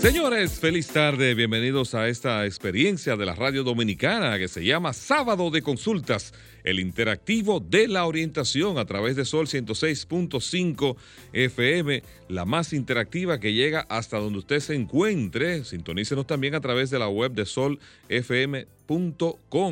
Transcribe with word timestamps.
Señores, 0.00 0.58
feliz 0.58 0.88
tarde, 0.88 1.34
bienvenidos 1.34 1.94
a 1.94 2.08
esta 2.08 2.46
experiencia 2.46 3.18
de 3.18 3.26
la 3.26 3.34
radio 3.34 3.62
dominicana 3.62 4.38
que 4.38 4.48
se 4.48 4.64
llama 4.64 4.94
Sábado 4.94 5.50
de 5.50 5.60
Consultas, 5.60 6.32
el 6.64 6.80
interactivo 6.80 7.60
de 7.60 7.86
la 7.86 8.06
orientación 8.06 8.78
a 8.78 8.86
través 8.86 9.14
de 9.14 9.26
Sol 9.26 9.46
106.5 9.46 10.96
FM, 11.34 12.02
la 12.30 12.46
más 12.46 12.72
interactiva 12.72 13.38
que 13.38 13.52
llega 13.52 13.84
hasta 13.90 14.16
donde 14.16 14.38
usted 14.38 14.60
se 14.60 14.74
encuentre. 14.74 15.64
Sintonícenos 15.64 16.26
también 16.26 16.54
a 16.54 16.62
través 16.62 16.88
de 16.88 16.98
la 16.98 17.10
web 17.10 17.32
de 17.32 17.44
solfm.com 17.44 17.80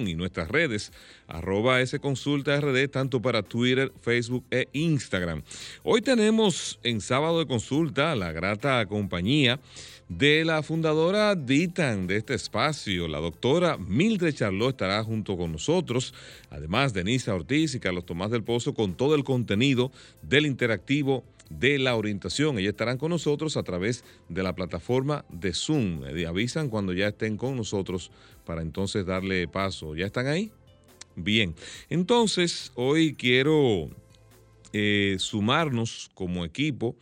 y 0.08 0.14
nuestras 0.14 0.48
redes, 0.50 0.92
arroba 1.26 1.80
S 1.80 1.98
Consulta 2.00 2.60
RD, 2.60 2.88
tanto 2.90 3.22
para 3.22 3.42
Twitter, 3.42 3.92
Facebook 4.02 4.44
e 4.50 4.68
Instagram. 4.74 5.42
Hoy 5.84 6.02
tenemos 6.02 6.78
en 6.82 7.00
Sábado 7.00 7.38
de 7.38 7.46
Consulta 7.46 8.14
la 8.14 8.30
grata 8.30 8.84
compañía 8.84 9.58
de 10.08 10.44
la 10.44 10.62
fundadora 10.62 11.34
DITAN 11.34 12.06
de 12.06 12.16
este 12.16 12.34
espacio, 12.34 13.08
la 13.08 13.18
doctora 13.18 13.76
Mildred 13.76 14.34
Charlot 14.34 14.70
estará 14.70 15.04
junto 15.04 15.36
con 15.36 15.52
nosotros, 15.52 16.14
además 16.48 16.94
Denisa 16.94 17.34
Ortiz 17.34 17.74
y 17.74 17.80
Carlos 17.80 18.06
Tomás 18.06 18.30
del 18.30 18.42
Pozo 18.42 18.72
con 18.72 18.94
todo 18.94 19.14
el 19.14 19.22
contenido 19.22 19.92
del 20.22 20.46
interactivo 20.46 21.24
de 21.50 21.78
la 21.78 21.94
orientación. 21.94 22.58
Ellos 22.58 22.70
estarán 22.70 22.96
con 22.96 23.10
nosotros 23.10 23.56
a 23.58 23.62
través 23.62 24.02
de 24.30 24.42
la 24.42 24.54
plataforma 24.54 25.26
de 25.28 25.52
Zoom. 25.52 26.02
Avisan 26.26 26.70
cuando 26.70 26.94
ya 26.94 27.08
estén 27.08 27.36
con 27.36 27.56
nosotros 27.56 28.10
para 28.46 28.62
entonces 28.62 29.04
darle 29.04 29.46
paso. 29.46 29.94
¿Ya 29.94 30.06
están 30.06 30.26
ahí? 30.26 30.50
Bien, 31.16 31.54
entonces 31.90 32.72
hoy 32.76 33.14
quiero 33.14 33.90
eh, 34.72 35.16
sumarnos 35.18 36.10
como 36.14 36.44
equipo 36.44 36.96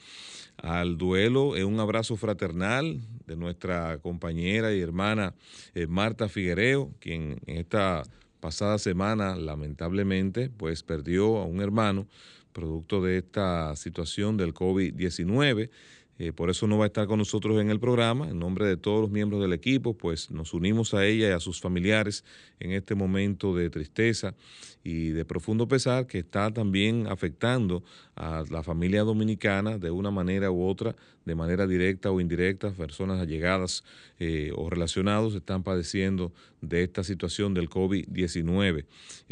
al 0.58 0.98
duelo. 0.98 1.56
Es 1.56 1.64
un 1.64 1.80
abrazo 1.80 2.16
fraternal 2.16 3.00
de 3.26 3.36
nuestra 3.36 3.98
compañera 3.98 4.72
y 4.74 4.80
hermana 4.80 5.34
eh, 5.74 5.86
Marta 5.86 6.28
Figuereo, 6.28 6.92
quien 7.00 7.38
en 7.46 7.58
esta 7.58 8.02
pasada 8.40 8.78
semana 8.78 9.36
lamentablemente 9.36 10.50
pues 10.50 10.82
perdió 10.82 11.38
a 11.38 11.44
un 11.44 11.60
hermano 11.60 12.06
producto 12.52 13.02
de 13.02 13.18
esta 13.18 13.76
situación 13.76 14.36
del 14.36 14.54
COVID-19. 14.54 15.70
Eh, 16.18 16.32
por 16.32 16.48
eso 16.48 16.66
no 16.66 16.78
va 16.78 16.84
a 16.84 16.86
estar 16.86 17.06
con 17.06 17.18
nosotros 17.18 17.60
en 17.60 17.70
el 17.70 17.78
programa. 17.78 18.28
En 18.28 18.38
nombre 18.38 18.66
de 18.66 18.76
todos 18.76 19.02
los 19.02 19.10
miembros 19.10 19.42
del 19.42 19.52
equipo, 19.52 19.94
pues 19.94 20.30
nos 20.30 20.54
unimos 20.54 20.94
a 20.94 21.04
ella 21.04 21.28
y 21.28 21.32
a 21.32 21.40
sus 21.40 21.60
familiares 21.60 22.24
en 22.58 22.72
este 22.72 22.94
momento 22.94 23.54
de 23.54 23.68
tristeza 23.68 24.34
y 24.82 25.08
de 25.08 25.24
profundo 25.24 25.68
pesar 25.68 26.06
que 26.06 26.18
está 26.18 26.50
también 26.52 27.06
afectando 27.06 27.82
a 28.14 28.44
la 28.50 28.62
familia 28.62 29.02
dominicana 29.02 29.78
de 29.78 29.90
una 29.90 30.10
manera 30.10 30.50
u 30.50 30.66
otra, 30.66 30.96
de 31.26 31.34
manera 31.34 31.66
directa 31.66 32.10
o 32.10 32.20
indirecta, 32.20 32.70
personas 32.70 33.20
allegadas 33.20 33.84
eh, 34.18 34.52
o 34.54 34.70
relacionados 34.70 35.34
están 35.34 35.64
padeciendo 35.64 36.32
de 36.62 36.84
esta 36.84 37.02
situación 37.02 37.52
del 37.52 37.68
COVID-19. 37.68 38.86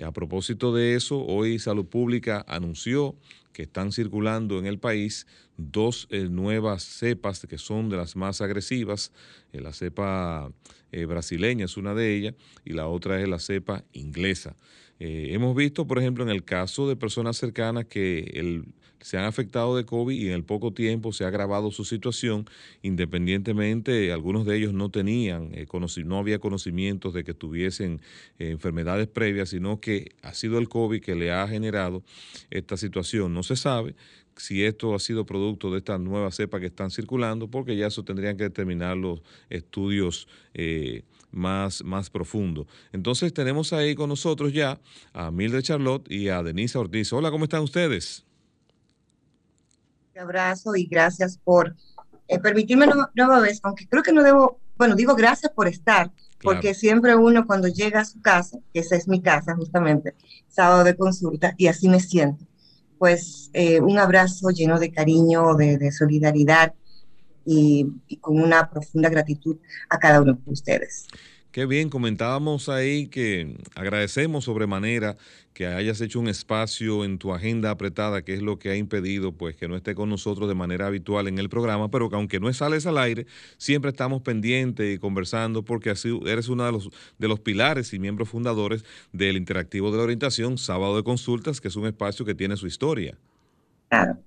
A 0.05 0.13
propósito 0.13 0.75
de 0.75 0.97
eso, 0.97 1.25
hoy 1.25 1.59
Salud 1.61 1.87
Pública 1.87 2.45
anunció 2.49 3.15
que 3.53 3.63
están 3.63 3.93
circulando 3.93 4.59
en 4.59 4.67
el 4.67 4.81
país 4.81 5.29
dos 5.57 6.09
eh, 6.11 6.29
nuevas 6.29 6.83
cepas 6.83 7.47
que 7.47 7.59
son 7.59 7.89
de 7.89 7.97
las 7.97 8.17
más 8.17 8.41
agresivas. 8.41 9.13
Eh, 9.53 9.61
la 9.61 9.73
cepa 9.73 10.53
brasileña 11.09 11.65
es 11.65 11.77
una 11.77 11.93
de 11.93 12.15
ellas 12.15 12.35
y 12.65 12.73
la 12.73 12.87
otra 12.87 13.21
es 13.21 13.29
la 13.29 13.41
cepa 13.41 13.85
inglesa. 13.93 14.57
Hemos 15.01 15.57
visto, 15.57 15.89
por 15.89 15.99
ejemplo, 15.99 16.23
en 16.23 16.31
el 16.31 16.45
caso 16.45 16.89
de 16.89 16.95
personas 16.95 17.37
cercanas 17.37 17.87
que 17.87 18.21
se 19.05 19.19
han 19.19 19.25
afectado 19.27 19.77
de 19.77 19.85
COVID 19.85 20.19
y 20.19 20.29
en 20.29 20.33
el 20.33 20.45
poco 20.45 20.73
tiempo 20.73 21.13
se 21.13 21.25
ha 21.25 21.29
agravado 21.29 21.71
su 21.71 21.85
situación, 21.85 22.47
independientemente, 22.81 24.11
algunos 24.11 24.47
de 24.47 24.57
ellos 24.57 24.73
no 24.73 24.91
tenían, 24.91 25.51
eh, 25.53 25.67
no 26.07 26.19
había 26.19 26.39
conocimientos 26.39 27.13
de 27.13 27.23
que 27.23 27.35
tuviesen 27.35 28.01
eh, 28.39 28.49
enfermedades 28.49 29.07
previas, 29.07 29.51
sino 29.51 29.79
que 29.79 30.13
ha 30.23 30.33
sido 30.33 30.57
el 30.57 30.71
COVID 30.71 31.03
que 31.03 31.15
le 31.17 31.31
ha 31.31 31.47
generado 31.47 32.03
esta 32.49 32.79
situación. 32.79 33.35
No 33.35 33.43
se 33.43 33.57
sabe 33.57 33.95
si 34.39 34.65
esto 34.65 34.95
ha 34.95 34.99
sido 34.99 35.27
producto 35.27 35.71
de 35.71 35.79
esta 35.79 35.99
nueva 35.99 36.33
cepa 36.33 36.59
que 36.59 36.67
están 36.67 36.91
circulando, 36.91 37.49
porque 37.49 37.77
ya 37.77 37.89
eso 37.89 38.05
tendrían 38.05 38.39
que 38.39 38.45
determinar 38.45 38.97
los 38.97 39.21
estudios 39.51 40.29
más, 41.31 41.85
más 41.85 42.09
profundo. 42.09 42.67
Entonces 42.91 43.35
tenemos 43.35 43.75
ahí 43.75 43.95
con 43.95 44.09
nosotros 44.09 44.55
ya 44.55 44.81
a 45.13 45.31
Mildred 45.31 45.61
Charlotte 45.61 46.11
y 46.11 46.29
a 46.29 46.43
Denise 46.43 46.79
Ortiz. 46.79 47.13
Hola, 47.13 47.31
¿cómo 47.31 47.45
están 47.45 47.63
ustedes? 47.63 48.24
Abrazo 50.19 50.77
y 50.77 50.87
gracias 50.87 51.39
por 51.43 51.75
eh, 52.29 52.39
permitirme 52.39 52.87
nueva 53.15 53.41
vez, 53.41 53.61
aunque 53.63 53.89
creo 53.89 54.03
que 54.03 54.13
no 54.13 54.23
debo, 54.23 54.61
bueno, 54.77 54.95
digo 54.95 55.15
gracias 55.15 55.53
por 55.53 55.67
estar, 55.67 56.13
porque 56.43 56.75
siempre 56.75 57.17
uno 57.17 57.47
cuando 57.47 57.69
llega 57.69 58.01
a 58.01 58.05
su 58.05 58.21
casa, 58.21 58.59
que 58.73 58.81
esa 58.81 58.97
es 58.97 59.09
mi 59.09 59.21
casa 59.21 59.57
justamente, 59.57 60.15
sábado 60.49 60.85
de 60.85 60.97
consulta, 60.97 61.55
y 61.57 61.67
así 61.67 61.89
me 61.89 62.01
siento, 62.01 62.47
pues 62.99 63.51
eh, 63.55 63.81
un 63.81 63.99
abrazo 63.99 64.51
lleno 64.51 64.79
de 64.79 64.93
cariño, 64.93 65.55
de, 65.55 65.91
solidaridad 65.91 66.75
y, 67.45 67.87
con 68.21 68.41
una 68.41 68.71
profunda 68.71 69.09
gratitud 69.09 69.57
a 69.91 69.99
cada 69.99 70.23
uno 70.23 70.35
de 70.35 70.53
ustedes. 70.53 71.09
Qué 71.55 71.67
bien, 71.67 71.89
comentábamos 71.89 72.69
ahí 72.69 73.07
que 73.07 73.57
agradecemos 73.77 74.47
sobremanera 74.47 75.17
que 75.53 75.69
hayas 75.69 76.01
hecho 76.01 76.19
un 76.19 76.27
espacio 76.27 77.05
en 77.05 77.17
tu 77.17 77.33
agenda 77.33 77.71
apretada, 77.71 78.23
que 78.23 78.35
es 78.35 78.43
lo 78.43 78.59
que 78.59 78.71
ha 78.71 78.77
impedido 78.77 79.31
pues 79.31 79.55
que 79.55 79.69
no 79.69 79.77
esté 79.77 79.95
con 79.95 80.09
nosotros 80.09 80.49
de 80.49 80.57
manera 80.57 80.89
habitual 80.89 81.29
en 81.29 81.39
el 81.39 81.49
programa, 81.49 81.93
pero 81.93 82.11
que 82.11 82.17
aunque 82.17 82.41
no 82.41 82.53
sales 82.53 82.87
al 82.87 82.99
aire, 82.99 83.27
siempre 83.57 83.93
estamos 83.93 84.21
pendientes 84.23 84.97
y 84.97 84.99
conversando 84.99 85.65
porque 85.65 85.91
así 85.91 86.19
eres 86.27 86.49
uno 86.49 86.67
de 86.67 86.73
los, 86.73 86.91
de 87.21 87.29
los 87.29 87.39
pilares 87.39 87.93
y 87.93 88.01
miembros 88.01 88.31
fundadores 88.31 88.85
del 89.13 89.37
Interactivo 89.37 89.93
de 89.93 89.99
la 89.99 90.03
Orientación, 90.03 90.59
Sábado 90.59 90.97
de 90.97 91.05
Consultas, 91.05 91.61
que 91.61 91.69
es 91.69 91.77
un 91.77 91.87
espacio 91.87 92.25
que 92.25 92.35
tiene 92.35 92.57
su 92.57 92.67
historia. 92.67 93.17
Claro. 93.91 94.19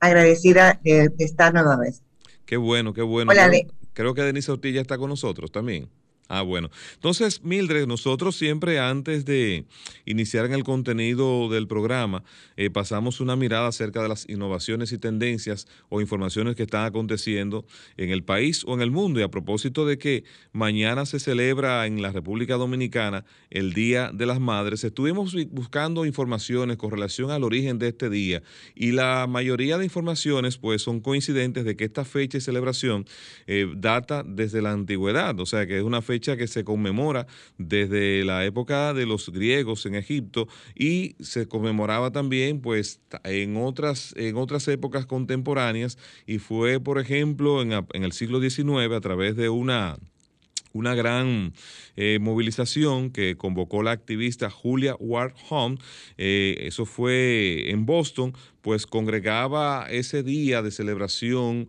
Agradecida 0.00 0.80
de, 0.82 1.12
estar 1.18 1.52
nueva 1.52 1.76
vez. 1.76 2.00
Qué 2.46 2.56
bueno, 2.56 2.94
qué 2.94 3.02
bueno. 3.02 3.30
Hola, 3.30 3.50
Creo 3.92 4.14
que 4.14 4.22
Denise 4.22 4.52
Ortilla 4.52 4.80
está 4.80 4.98
con 4.98 5.10
nosotros 5.10 5.50
también. 5.50 5.88
Ah, 6.32 6.42
bueno. 6.42 6.70
Entonces, 6.94 7.42
Mildred, 7.42 7.88
nosotros 7.88 8.36
siempre 8.36 8.78
antes 8.78 9.24
de 9.24 9.64
iniciar 10.04 10.46
en 10.46 10.52
el 10.52 10.62
contenido 10.62 11.48
del 11.48 11.66
programa, 11.66 12.22
eh, 12.56 12.70
pasamos 12.70 13.18
una 13.18 13.34
mirada 13.34 13.66
acerca 13.66 14.00
de 14.00 14.08
las 14.08 14.28
innovaciones 14.28 14.92
y 14.92 14.98
tendencias 14.98 15.66
o 15.88 16.00
informaciones 16.00 16.54
que 16.54 16.62
están 16.62 16.84
aconteciendo 16.84 17.66
en 17.96 18.10
el 18.10 18.22
país 18.22 18.62
o 18.64 18.74
en 18.74 18.80
el 18.80 18.92
mundo. 18.92 19.18
Y 19.18 19.24
a 19.24 19.28
propósito 19.28 19.84
de 19.86 19.98
que 19.98 20.22
mañana 20.52 21.04
se 21.04 21.18
celebra 21.18 21.84
en 21.86 22.00
la 22.00 22.12
República 22.12 22.54
Dominicana 22.54 23.24
el 23.50 23.72
Día 23.72 24.12
de 24.14 24.26
las 24.26 24.38
Madres, 24.38 24.84
estuvimos 24.84 25.34
buscando 25.50 26.06
informaciones 26.06 26.76
con 26.76 26.92
relación 26.92 27.32
al 27.32 27.42
origen 27.42 27.80
de 27.80 27.88
este 27.88 28.08
día 28.08 28.40
y 28.76 28.92
la 28.92 29.26
mayoría 29.28 29.78
de 29.78 29.84
informaciones 29.84 30.58
pues 30.58 30.80
son 30.80 31.00
coincidentes 31.00 31.64
de 31.64 31.74
que 31.74 31.86
esta 31.86 32.04
fecha 32.04 32.38
y 32.38 32.40
celebración 32.40 33.04
eh, 33.48 33.66
data 33.76 34.22
desde 34.24 34.62
la 34.62 34.70
antigüedad, 34.70 35.40
o 35.40 35.46
sea 35.46 35.66
que 35.66 35.76
es 35.76 35.82
una 35.82 36.00
fecha 36.02 36.19
que 36.20 36.46
se 36.46 36.64
conmemora 36.64 37.26
desde 37.58 38.24
la 38.24 38.44
época 38.44 38.92
de 38.94 39.06
los 39.06 39.30
griegos 39.30 39.86
en 39.86 39.94
Egipto 39.94 40.48
y 40.74 41.16
se 41.20 41.48
conmemoraba 41.48 42.10
también 42.10 42.60
pues 42.60 43.00
en 43.24 43.56
otras, 43.56 44.14
en 44.16 44.36
otras 44.36 44.68
épocas 44.68 45.06
contemporáneas 45.06 45.98
y 46.26 46.38
fue 46.38 46.78
por 46.78 46.98
ejemplo 46.98 47.62
en, 47.62 47.72
el 47.92 48.12
siglo 48.12 48.40
XIX 48.40 48.92
a 48.94 49.00
través 49.00 49.36
de 49.36 49.48
una 49.48 49.98
una 50.72 50.94
gran 50.94 51.52
eh, 51.96 52.18
movilización 52.20 53.10
que 53.10 53.36
convocó 53.36 53.82
la 53.82 53.90
activista 53.90 54.50
Julia 54.50 54.94
Ward 55.00 55.34
Home, 55.48 55.78
eh, 56.16 56.58
eso 56.60 56.86
fue 56.86 57.72
en 57.72 57.86
Boston, 57.86 58.34
pues 58.60 58.86
congregaba 58.86 59.88
ese 59.90 60.22
día 60.22 60.62
de 60.62 60.70
celebración 60.70 61.68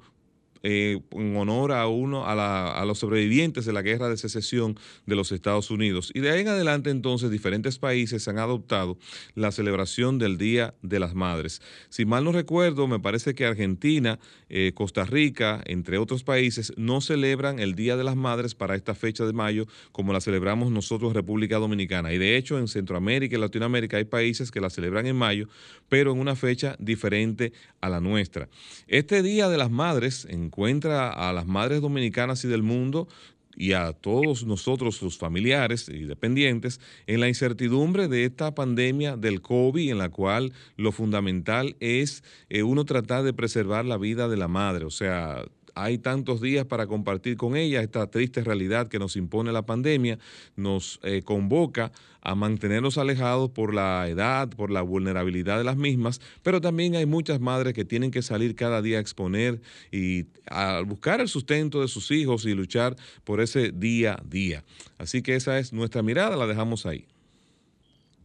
eh, 0.63 0.99
en 1.11 1.35
honor 1.35 1.71
a 1.71 1.87
uno 1.87 2.25
a, 2.25 2.79
a, 2.79 2.85
los 2.85 2.99
sobrevivientes 2.99 3.65
de 3.65 3.73
la 3.73 3.81
guerra 3.81 4.09
de 4.09 4.17
secesión 4.17 4.77
de 5.05 5.15
los 5.15 5.31
Estados 5.31 5.71
Unidos. 5.71 6.11
Y 6.13 6.19
de 6.19 6.31
ahí 6.31 6.41
en 6.41 6.49
adelante 6.49 6.89
entonces 6.89 7.31
diferentes 7.31 7.79
países 7.79 8.27
han 8.27 8.37
adoptado 8.37 8.97
la 9.35 9.51
celebración 9.51 10.19
del 10.19 10.37
Día 10.37 10.73
de 10.81 10.99
las 10.99 11.15
Madres. 11.15 11.61
Si 11.89 12.05
mal 12.05 12.23
no 12.23 12.31
recuerdo, 12.31 12.87
me 12.87 12.99
parece 12.99 13.33
que 13.33 13.45
Argentina, 13.45 14.19
eh, 14.49 14.71
Costa 14.75 15.05
Rica, 15.05 15.61
entre 15.65 15.97
otros 15.97 16.23
países, 16.23 16.73
no 16.77 17.01
celebran 17.01 17.59
el 17.59 17.75
Día 17.75 17.97
de 17.97 18.03
las 18.03 18.15
Madres 18.15 18.55
para 18.55 18.75
esta 18.75 18.95
fecha 18.95 19.25
de 19.25 19.33
mayo 19.33 19.65
como 19.91 20.13
la 20.13 20.21
celebramos 20.21 20.71
nosotros 20.71 21.13
República 21.13 21.57
Dominicana. 21.57 22.13
Y 22.13 22.17
de 22.17 22.37
hecho 22.37 22.57
en 22.57 22.67
Centroamérica 22.67 23.35
y 23.35 23.39
Latinoamérica 23.39 23.97
hay 23.97 24.05
países 24.05 24.51
que 24.51 24.61
la 24.61 24.69
celebran 24.69 25.07
en 25.07 25.15
mayo, 25.15 25.47
pero 25.89 26.11
en 26.11 26.19
una 26.19 26.35
fecha 26.35 26.75
diferente 26.79 27.53
a 27.81 27.89
la 27.89 27.99
nuestra. 27.99 28.49
Este 28.87 29.23
Día 29.23 29.49
de 29.49 29.57
las 29.57 29.71
Madres 29.71 30.27
encuentra 30.51 31.09
a 31.09 31.31
las 31.31 31.48
madres 31.48 31.80
dominicanas 31.80 32.44
y 32.44 32.50
del 32.50 32.62
mundo 32.62 33.07
y 33.56 33.71
a 33.71 33.94
todos 33.94 34.45
nosotros, 34.45 34.98
sus 34.98 35.18
familiares 35.18 35.88
y 35.88 36.03
dependientes, 36.03 36.81
en 37.07 37.21
la 37.21 37.30
incertidumbre 37.30 38.09
de 38.09 38.25
esta 38.25 38.53
pandemia 38.53 39.15
del 39.15 39.42
COVID, 39.42 39.92
en 39.92 39.98
la 39.98 40.09
cual 40.09 40.51
lo 40.75 40.92
fundamental 40.92 41.77
es 41.80 42.24
eh, 42.50 42.63
uno 42.63 42.83
tratar 42.83 43.24
de 43.24 43.33
preservar 43.33 43.86
la 43.86 43.98
vida 43.98 44.27
de 44.27 44.38
la 44.38 44.50
madre. 44.50 44.83
O 44.83 44.89
sea, 44.89 45.45
hay 45.75 45.97
tantos 45.97 46.41
días 46.41 46.65
para 46.65 46.88
compartir 46.88 47.38
con 47.38 47.56
ella 47.56 47.81
esta 47.81 48.07
triste 48.07 48.44
realidad 48.44 48.88
que 48.88 49.00
nos 49.00 49.15
impone 49.15 49.51
la 49.51 49.65
pandemia, 49.65 50.19
nos 50.56 51.00
eh, 51.03 51.21
convoca 51.23 51.91
a 52.21 52.35
mantenernos 52.35 52.97
alejados 52.97 53.50
por 53.50 53.73
la 53.73 54.07
edad, 54.07 54.50
por 54.50 54.69
la 54.69 54.81
vulnerabilidad 54.81 55.57
de 55.57 55.63
las 55.63 55.77
mismas, 55.77 56.21
pero 56.44 56.62
también 56.62 56.95
hay 56.95 57.06
muchas 57.06 57.39
madres 57.39 57.73
que 57.73 57.85
tienen 57.85 58.12
que 58.12 58.21
salir 58.21 58.56
cada 58.56 58.81
día 58.81 58.97
a 58.97 59.01
exponer 59.01 59.62
y 59.91 60.25
a 60.47 60.81
buscar 60.81 61.19
el 61.19 61.27
sustento 61.27 61.81
de 61.81 61.88
sus 61.88 62.12
hijos 62.12 62.45
y 62.45 62.53
luchar 62.53 62.95
por 63.24 63.41
ese 63.41 63.71
día 63.71 64.13
a 64.13 64.24
día. 64.24 64.63
Así 64.97 65.21
que 65.21 65.35
esa 65.35 65.57
es 65.57 65.74
nuestra 65.74 66.03
mirada, 66.03 66.35
la 66.38 66.47
dejamos 66.47 66.85
ahí. 66.85 67.10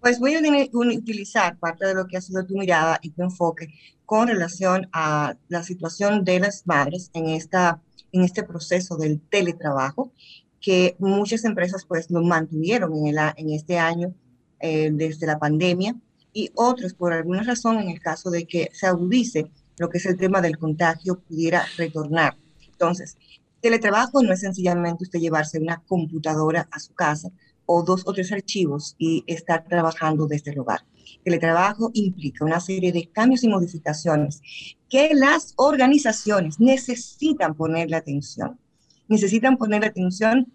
Pues 0.07 0.21
voy 0.21 0.37
a 0.37 0.41
utilizar 0.73 1.59
parte 1.59 1.85
de 1.85 1.93
lo 1.93 2.07
que 2.07 2.17
ha 2.17 2.21
sido 2.21 2.47
tu 2.47 2.57
mirada 2.57 3.01
y 3.03 3.11
tu 3.11 3.25
enfoque 3.25 3.75
con 4.05 4.29
relación 4.29 4.89
a 4.93 5.35
la 5.49 5.65
situación 5.65 6.23
de 6.23 6.39
las 6.39 6.65
madres 6.65 7.11
en, 7.13 7.27
esta, 7.27 7.83
en 8.13 8.23
este 8.23 8.45
proceso 8.45 8.97
del 8.97 9.21
teletrabajo, 9.21 10.13
que 10.61 10.95
muchas 11.01 11.45
empresas 11.45 11.85
pues 11.85 12.09
lo 12.09 12.23
mantuvieron 12.23 12.95
en, 12.95 13.09
el, 13.09 13.19
en 13.37 13.51
este 13.51 13.81
año 13.81 14.15
eh, 14.61 14.91
desde 14.93 15.27
la 15.27 15.41
pandemia 15.41 15.97
y 16.33 16.53
otros 16.55 16.95
por 16.95 17.13
alguna 17.13 17.43
razón 17.43 17.81
en 17.81 17.89
el 17.89 17.99
caso 17.99 18.31
de 18.31 18.47
que 18.47 18.71
se 18.75 18.87
agudice 18.87 19.51
lo 19.77 19.91
que 19.91 19.99
es 19.99 20.07
el 20.07 20.17
tema 20.17 20.41
del 20.41 20.57
contagio 20.57 21.19
pudiera 21.19 21.67
retornar. 21.77 22.37
Entonces, 22.65 23.17
teletrabajo 23.61 24.23
no 24.23 24.33
es 24.33 24.39
sencillamente 24.39 25.03
usted 25.03 25.19
llevarse 25.19 25.59
una 25.59 25.83
computadora 25.85 26.69
a 26.71 26.79
su 26.79 26.95
casa, 26.95 27.29
o 27.67 27.83
dos 27.83 28.03
o 28.07 28.13
tres 28.13 28.33
archivos 28.33 28.95
y 28.99 29.25
estar 29.27 29.65
trabajando 29.65 30.27
desde 30.27 30.53
el 30.53 30.61
hogar. 30.61 30.85
El 31.25 31.39
trabajo 31.39 31.91
implica 31.95 32.45
una 32.45 32.61
serie 32.61 32.93
de 32.93 33.09
cambios 33.11 33.45
y 33.45 33.49
modificaciones 33.49 34.41
que 34.89 35.11
las 35.15 35.55
organizaciones 35.57 36.61
necesitan 36.61 37.55
ponerle 37.55 37.97
atención. 37.97 38.59
Necesitan 39.09 39.57
ponerle 39.57 39.89
atención, 39.89 40.53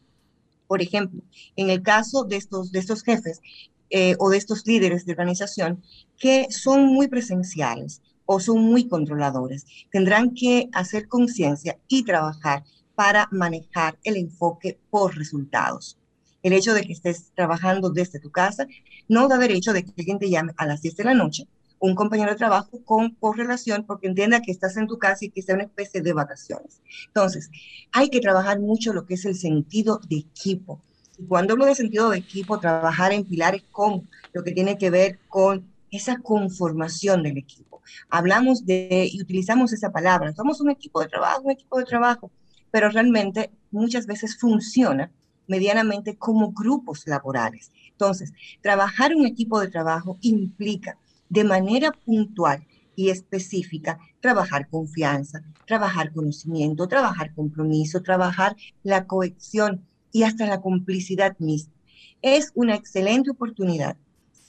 por 0.68 0.82
ejemplo, 0.82 1.22
en 1.56 1.70
el 1.70 1.82
caso 1.82 2.24
de 2.24 2.38
estos, 2.38 2.72
de 2.72 2.80
estos 2.80 3.04
jefes 3.04 3.42
eh, 3.90 4.16
o 4.20 4.30
de 4.30 4.38
estos 4.38 4.66
líderes 4.66 5.06
de 5.06 5.12
organización 5.12 5.84
que 6.18 6.48
son 6.50 6.86
muy 6.86 7.08
presenciales 7.08 8.02
o 8.26 8.40
son 8.40 8.60
muy 8.60 8.88
controladores. 8.88 9.66
Tendrán 9.92 10.34
que 10.34 10.70
hacer 10.72 11.08
conciencia 11.08 11.78
y 11.88 12.04
trabajar 12.04 12.64
para 12.96 13.28
manejar 13.32 13.98
el 14.04 14.16
enfoque 14.16 14.80
por 14.90 15.18
resultados 15.18 15.98
el 16.44 16.54
hecho 16.54 16.74
de 16.74 16.84
que 16.84 16.94
estés 16.94 17.32
trabajando 17.36 17.90
desde 17.90 18.20
tu 18.20 18.32
casa 18.32 18.68
no 19.08 19.28
da 19.28 19.38
derecho 19.38 19.74
de 19.74 19.84
que 19.84 19.94
alguien 19.98 20.20
te 20.20 20.30
llame 20.30 20.54
a 20.58 20.66
las 20.66 20.82
10 20.82 20.96
de 20.96 21.04
la 21.04 21.14
noche, 21.14 21.48
un 21.80 21.96
compañero 21.96 22.32
de 22.32 22.38
trabajo 22.38 22.84
con 22.86 23.16
correlación 23.16 23.86
porque 23.86 24.08
entienda 24.08 24.42
que 24.42 24.52
estás 24.52 24.78
en 24.78 24.88
tu 24.88 24.98
casa 25.00 25.26
y 25.26 25.30
que 25.30 25.42
sea 25.42 25.56
una 25.56 25.64
especie 25.66 26.02
de 26.02 26.14
vacaciones. 26.14 26.82
Entonces, 27.08 27.50
hay 27.92 28.10
que 28.10 28.22
trabajar 28.22 28.60
mucho 28.60 28.94
lo 28.94 29.06
que 29.06 29.16
es 29.16 29.26
el 29.26 29.36
sentido 29.36 30.00
de 30.08 30.18
equipo. 30.18 30.82
Y 31.18 31.26
cuando 31.26 31.54
hablo 31.54 31.66
de 31.66 31.76
sentido 31.76 32.10
de 32.10 32.20
equipo, 32.20 32.60
trabajar 32.60 33.14
en 33.14 33.26
pilares 33.26 33.64
como 33.72 34.06
lo 34.34 34.44
que 34.44 34.52
tiene 34.52 34.78
que 34.78 34.92
ver 34.92 35.20
con 35.28 35.68
esa 35.90 36.18
conformación 36.18 37.24
del 37.24 37.38
equipo. 37.38 37.82
Hablamos 38.10 38.66
de 38.66 39.10
y 39.12 39.22
utilizamos 39.22 39.74
esa 39.74 39.92
palabra, 39.92 40.34
somos 40.34 40.62
un 40.62 40.70
equipo 40.70 41.02
de 41.02 41.08
trabajo, 41.08 41.42
un 41.42 41.52
equipo 41.52 41.80
de 41.80 41.86
trabajo, 41.86 42.32
pero 42.70 42.90
realmente 42.90 43.52
muchas 43.72 44.06
veces 44.06 44.38
funciona 44.38 45.12
medianamente 45.52 46.16
como 46.16 46.54
grupos 46.54 47.06
laborales. 47.06 47.72
Entonces, 47.92 48.32
trabajar 48.62 49.14
un 49.14 49.26
equipo 49.26 49.60
de 49.60 49.68
trabajo 49.68 50.18
implica 50.22 50.98
de 51.28 51.44
manera 51.44 51.92
puntual 51.92 52.66
y 52.96 53.10
específica 53.10 54.00
trabajar 54.22 54.70
confianza, 54.70 55.44
trabajar 55.66 56.14
conocimiento, 56.14 56.88
trabajar 56.88 57.34
compromiso, 57.34 58.02
trabajar 58.02 58.56
la 58.84 59.08
cohesión 59.08 59.86
y 60.14 60.24
hasta 60.24 60.46
la 60.48 60.62
complicidad 60.62 61.38
misma. 61.40 61.74
Es 62.22 62.52
una 62.56 62.76
excelente 62.76 63.32
oportunidad 63.32 63.98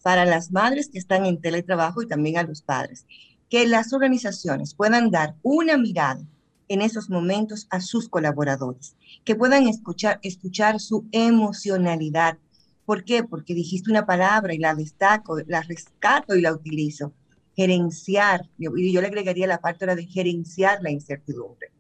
para 0.03 0.25
las 0.25 0.53
madres 0.53 0.89
que 0.89 0.99
están 0.99 1.27
en 1.27 1.41
teletrabajo 1.41 2.03
y 2.03 2.07
también 2.07 2.39
a 2.39 2.43
los 2.45 2.63
padres, 2.63 3.07
que 3.51 3.67
las 3.67 3.93
organizaciones 3.93 4.75
puedan 4.75 5.11
dar 5.11 5.35
una 5.43 5.77
mirada 5.79 6.23
en 6.69 6.83
esos 6.83 7.11
momentos 7.11 7.67
a 7.71 7.81
sus 7.81 8.09
colaboradores, 8.09 8.97
que 9.25 9.35
puedan 9.35 9.69
escuchar, 9.69 10.19
escuchar 10.23 10.81
su 10.81 11.07
emocionalidad. 11.13 12.39
¿Por 12.85 13.05
qué? 13.05 13.25
Porque 13.25 13.55
dijiste 13.55 13.91
una 13.91 14.07
palabra 14.07 14.55
y 14.55 14.59
la 14.59 14.75
destaco, 14.75 15.39
la 15.47 15.63
rescato 15.63 16.35
y 16.35 16.41
la 16.41 16.53
utilizo. 16.53 17.13
Gerenciar, 17.55 18.49
y 18.59 18.93
yo 18.93 19.01
le 19.01 19.07
agregaría 19.07 19.47
la 19.47 19.61
parte 19.61 19.85
de 19.85 20.07
gerenciar 20.07 20.83
la 20.83 20.91
incertidumbre. 20.91 21.71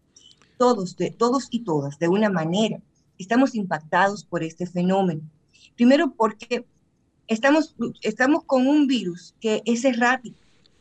Todos, 0.58 0.96
de, 0.96 1.10
todos 1.10 1.48
y 1.50 1.64
todas, 1.64 1.98
de 1.98 2.08
una 2.08 2.28
manera, 2.28 2.78
estamos 3.18 3.54
impactados 3.54 4.24
por 4.24 4.42
este 4.42 4.66
fenómeno. 4.66 5.22
Primero 5.74 6.12
porque 6.14 6.66
estamos, 7.26 7.74
estamos 8.02 8.44
con 8.44 8.66
un 8.66 8.86
virus 8.86 9.34
que 9.40 9.62
es 9.64 9.84
errático, 9.84 10.36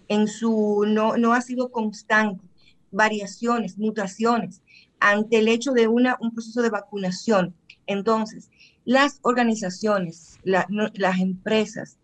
en 0.09 0.27
su, 0.27 0.83
no, 0.85 1.15
no 1.15 1.31
ha 1.33 1.41
sido 1.41 1.71
constante 1.71 2.50
variaciones, 2.91 3.77
mutaciones 3.77 4.61
ante 4.99 5.39
el 5.39 5.47
hecho 5.47 5.71
de 5.71 5.87
una, 5.87 6.17
un 6.21 6.33
proceso 6.33 6.61
de 6.61 6.69
vacunación. 6.69 7.55
Entonces, 7.87 8.49
las 8.85 9.19
organizaciones, 9.23 10.39
las 10.43 11.19
empresas, 11.19 11.97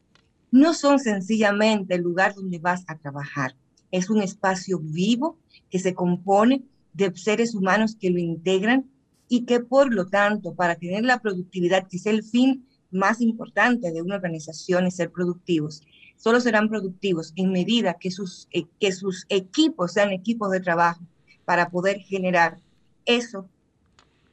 no 0.51 0.73
son 0.73 0.99
sencillamente 0.99 1.95
el 1.95 2.01
lugar 2.01 2.33
donde 2.33 2.59
vas 2.59 2.83
a 2.87 2.97
trabajar. 2.97 3.55
Es 3.91 4.09
un 4.09 4.21
espacio 4.21 4.79
vivo 4.79 5.37
que 5.69 5.79
se 5.79 5.93
compone 5.93 6.63
de 6.93 7.15
seres 7.15 7.53
humanos 7.53 7.95
que 7.99 8.09
lo 8.09 8.19
integran 8.19 8.89
y 9.29 9.45
que 9.45 9.59
por 9.59 9.94
lo 9.94 10.07
tanto, 10.07 10.56
para 10.56 10.75
tener 10.75 11.03
la 11.03 11.19
productividad, 11.19 11.87
que 11.87 11.97
es 11.97 12.06
el 12.06 12.23
fin 12.23 12.65
más 12.91 13.21
importante 13.21 13.91
de 13.91 14.01
una 14.01 14.15
organización, 14.15 14.85
es 14.85 14.95
ser 14.95 15.11
productivos, 15.11 15.81
solo 16.18 16.42
serán 16.42 16.68
productivos 16.68 17.31
en 17.36 17.52
medida 17.52 17.97
que 18.00 18.12
sus, 18.12 18.47
eh, 18.52 18.66
que 18.80 18.92
sus 18.92 19.26
equipos 19.30 19.94
sean 19.94 20.12
equipos 20.12 20.52
de 20.52 20.59
trabajo 20.59 21.02
para 21.45 21.69
poder 21.69 22.00
generar 22.00 22.59
eso 23.06 23.47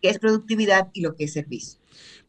que 0.02 0.10
es 0.10 0.18
productividad 0.18 0.88
y 0.92 1.02
lo 1.02 1.14
que 1.14 1.24
es 1.24 1.32
servicio. 1.32 1.78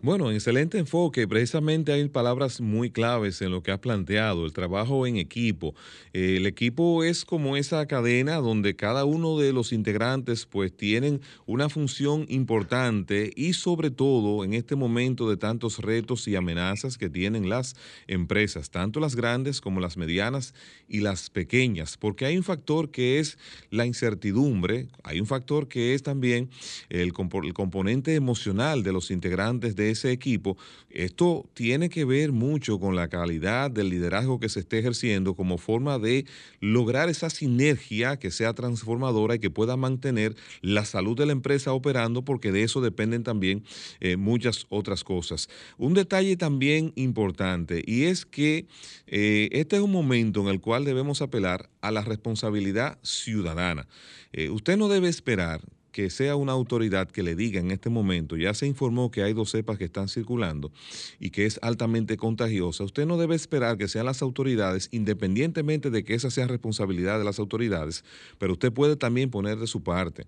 Bueno, 0.05 0.29
excelente 0.29 0.77
enfoque. 0.77 1.27
Precisamente 1.27 1.91
hay 1.91 2.07
palabras 2.09 2.61
muy 2.61 2.91
claves 2.91 3.41
en 3.41 3.49
lo 3.49 3.63
que 3.63 3.71
has 3.71 3.79
planteado, 3.79 4.45
el 4.45 4.53
trabajo 4.53 5.07
en 5.07 5.17
equipo. 5.17 5.73
el 6.13 6.45
equipo 6.45 7.03
es 7.03 7.25
como 7.25 7.57
esa 7.57 7.83
cadena 7.87 8.35
donde 8.35 8.75
cada 8.75 9.03
uno 9.03 9.39
de 9.39 9.51
los 9.51 9.73
integrantes 9.73 10.45
pues 10.45 10.77
tienen 10.77 11.21
una 11.47 11.69
función 11.69 12.27
importante 12.29 13.31
y 13.35 13.53
sobre 13.53 13.89
todo 13.89 14.43
en 14.43 14.53
este 14.53 14.75
momento 14.75 15.27
de 15.27 15.37
tantos 15.37 15.79
retos 15.79 16.27
y 16.27 16.35
amenazas 16.35 16.99
que 16.99 17.09
tienen 17.09 17.49
las 17.49 17.75
empresas, 18.05 18.69
tanto 18.69 18.99
las 18.99 19.15
grandes 19.15 19.59
como 19.59 19.79
las 19.79 19.97
medianas 19.97 20.53
y 20.87 20.99
las 20.99 21.31
pequeñas, 21.31 21.97
porque 21.97 22.27
hay 22.27 22.37
un 22.37 22.43
factor 22.43 22.91
que 22.91 23.17
es 23.17 23.39
la 23.71 23.87
incertidumbre, 23.87 24.87
hay 25.03 25.19
un 25.19 25.25
factor 25.25 25.67
que 25.67 25.95
es 25.95 26.03
también 26.03 26.51
el, 26.89 27.11
el 27.43 27.53
componente 27.55 28.13
emocional 28.13 28.83
de 28.83 28.93
los 28.93 29.09
integrantes 29.09 29.75
de 29.75 29.94
ese 29.95 30.11
equipo, 30.11 30.57
esto 30.89 31.49
tiene 31.53 31.89
que 31.89 32.05
ver 32.05 32.31
mucho 32.31 32.79
con 32.79 32.95
la 32.95 33.09
calidad 33.09 33.71
del 33.71 33.89
liderazgo 33.89 34.39
que 34.39 34.49
se 34.49 34.59
esté 34.61 34.79
ejerciendo 34.79 35.35
como 35.35 35.57
forma 35.57 35.99
de 35.99 36.25
lograr 36.59 37.09
esa 37.09 37.29
sinergia 37.29 38.17
que 38.17 38.31
sea 38.31 38.53
transformadora 38.53 39.35
y 39.35 39.39
que 39.39 39.49
pueda 39.49 39.75
mantener 39.75 40.35
la 40.61 40.85
salud 40.85 41.17
de 41.17 41.25
la 41.25 41.31
empresa 41.31 41.73
operando, 41.73 42.23
porque 42.23 42.51
de 42.51 42.63
eso 42.63 42.81
dependen 42.81 43.23
también 43.23 43.63
eh, 43.99 44.15
muchas 44.17 44.65
otras 44.69 45.03
cosas. 45.03 45.49
Un 45.77 45.93
detalle 45.93 46.37
también 46.37 46.93
importante 46.95 47.83
y 47.85 48.03
es 48.03 48.25
que 48.25 48.67
eh, 49.07 49.49
este 49.51 49.77
es 49.77 49.81
un 49.81 49.91
momento 49.91 50.41
en 50.41 50.47
el 50.47 50.61
cual 50.61 50.85
debemos 50.85 51.21
apelar 51.21 51.69
a 51.81 51.91
la 51.91 52.01
responsabilidad 52.01 52.99
ciudadana. 53.01 53.87
Eh, 54.33 54.49
usted 54.49 54.77
no 54.77 54.87
debe 54.87 55.09
esperar 55.09 55.61
que 55.95 56.09
sea 56.09 56.35
una 56.35 56.51
autoridad 56.51 57.09
que 57.09 57.23
le 57.23 57.37
diga 57.37 57.61
en 57.61 57.71
este 57.71 57.89
momento, 57.89 58.35
ya 58.35 58.53
se 58.53 58.67
informó 58.67 59.11
que 59.11 59.23
hay 59.23 59.31
dos 59.31 59.51
cepas 59.51 59.77
que 59.77 59.85
están 59.85 60.09
circulando 60.09 60.73
y 61.21 61.29
que 61.29 61.45
es 61.45 61.57
altamente 61.61 62.17
contagiosa, 62.17 62.83
usted 62.83 63.05
no 63.05 63.15
debe 63.15 63.33
esperar 63.33 63.77
que 63.77 63.87
sean 63.87 64.05
las 64.05 64.21
autoridades, 64.21 64.89
independientemente 64.91 65.91
de 65.91 66.03
que 66.03 66.13
esa 66.13 66.29
sea 66.31 66.47
responsabilidad 66.47 67.17
de 67.17 67.23
las 67.23 67.39
autoridades, 67.39 68.03
pero 68.39 68.51
usted 68.51 68.73
puede 68.73 68.97
también 68.97 69.29
poner 69.29 69.57
de 69.57 69.67
su 69.67 69.83
parte. 69.83 70.27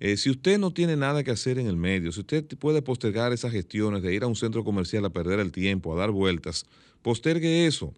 Eh, 0.00 0.16
si 0.16 0.30
usted 0.30 0.58
no 0.58 0.72
tiene 0.72 0.96
nada 0.96 1.22
que 1.22 1.30
hacer 1.30 1.60
en 1.60 1.68
el 1.68 1.76
medio, 1.76 2.10
si 2.10 2.18
usted 2.18 2.44
puede 2.58 2.82
postergar 2.82 3.32
esas 3.32 3.52
gestiones 3.52 4.02
de 4.02 4.12
ir 4.12 4.24
a 4.24 4.26
un 4.26 4.34
centro 4.34 4.64
comercial 4.64 5.04
a 5.04 5.10
perder 5.10 5.38
el 5.38 5.52
tiempo, 5.52 5.94
a 5.94 5.96
dar 5.96 6.10
vueltas, 6.10 6.66
postergue 7.02 7.66
eso 7.66 7.94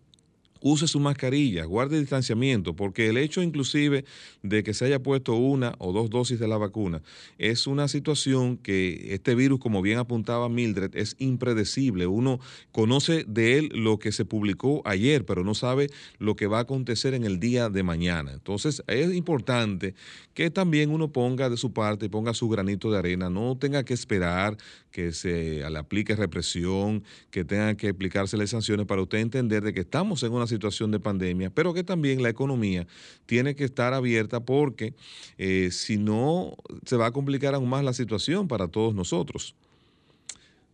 use 0.61 0.87
su 0.87 1.01
mascarilla, 1.01 1.65
guarde 1.65 1.99
distanciamiento, 1.99 2.75
porque 2.75 3.09
el 3.09 3.17
hecho 3.17 3.43
inclusive 3.43 4.05
de 4.43 4.63
que 4.63 4.75
se 4.75 4.87
haya 4.87 5.03
puesto 5.03 5.35
una 5.35 5.75
o 5.79 5.93
dos 5.93 6.11
dosis 6.11 6.39
de 6.39 6.49
la 6.49 6.57
vacuna 6.57 7.03
es 7.39 7.67
una 7.67 7.89
situación 7.89 8.57
que 8.57 9.15
este 9.15 9.35
virus, 9.35 9.61
como 9.61 9.83
bien 9.83 9.99
apuntaba 9.99 10.49
Mildred, 10.49 10.95
es 10.95 11.17
impredecible. 11.19 12.07
Uno 12.07 12.41
conoce 12.73 13.25
de 13.27 13.59
él 13.59 13.71
lo 13.73 13.99
que 13.99 14.13
se 14.13 14.25
publicó 14.25 14.83
ayer, 14.85 15.25
pero 15.25 15.45
no 15.45 15.55
sabe 15.55 15.89
lo 16.19 16.37
que 16.37 16.47
va 16.47 16.59
a 16.59 16.63
acontecer 16.63 17.15
en 17.15 17.25
el 17.25 17.41
día 17.41 17.69
de 17.69 17.83
mañana. 17.83 18.33
Entonces 18.33 18.83
es 18.87 19.15
importante 19.15 19.95
que 20.35 20.51
también 20.51 20.91
uno 20.91 21.13
ponga 21.13 21.49
de 21.49 21.57
su 21.57 21.73
parte, 21.73 22.11
ponga 22.11 22.35
su 22.35 22.49
granito 22.49 22.91
de 22.91 22.99
arena, 22.99 23.31
no 23.31 23.57
tenga 23.57 23.85
que 23.85 23.95
esperar 23.95 24.57
que 24.91 25.13
se 25.13 25.69
le 25.69 25.79
aplique 25.79 26.17
represión, 26.17 27.05
que 27.31 27.45
tenga 27.45 27.75
que 27.77 27.89
aplicársele 27.91 28.47
sanciones 28.47 28.87
para 28.87 29.03
usted 29.03 29.19
entender 29.19 29.63
de 29.63 29.73
que 29.75 29.81
estamos 29.81 30.23
en 30.23 30.33
una 30.33 30.46
situación 30.47 30.91
de 30.91 31.01
pandemia, 31.01 31.51
pero 31.51 31.75
que 31.75 31.85
también 31.85 32.23
la 32.23 32.29
economía 32.29 32.87
tiene 33.27 33.55
que 33.55 33.65
estar 33.65 33.95
abierta 33.95 34.41
porque 34.41 34.95
eh, 35.39 35.71
si 35.73 35.97
no 35.97 36.57
se 36.85 36.97
va 36.97 37.07
a 37.07 37.11
complicar 37.13 37.55
aún 37.55 37.69
más 37.69 37.85
la 37.85 37.93
situación 37.93 38.49
para 38.49 38.69
todos 38.69 38.95
nosotros. 38.95 39.55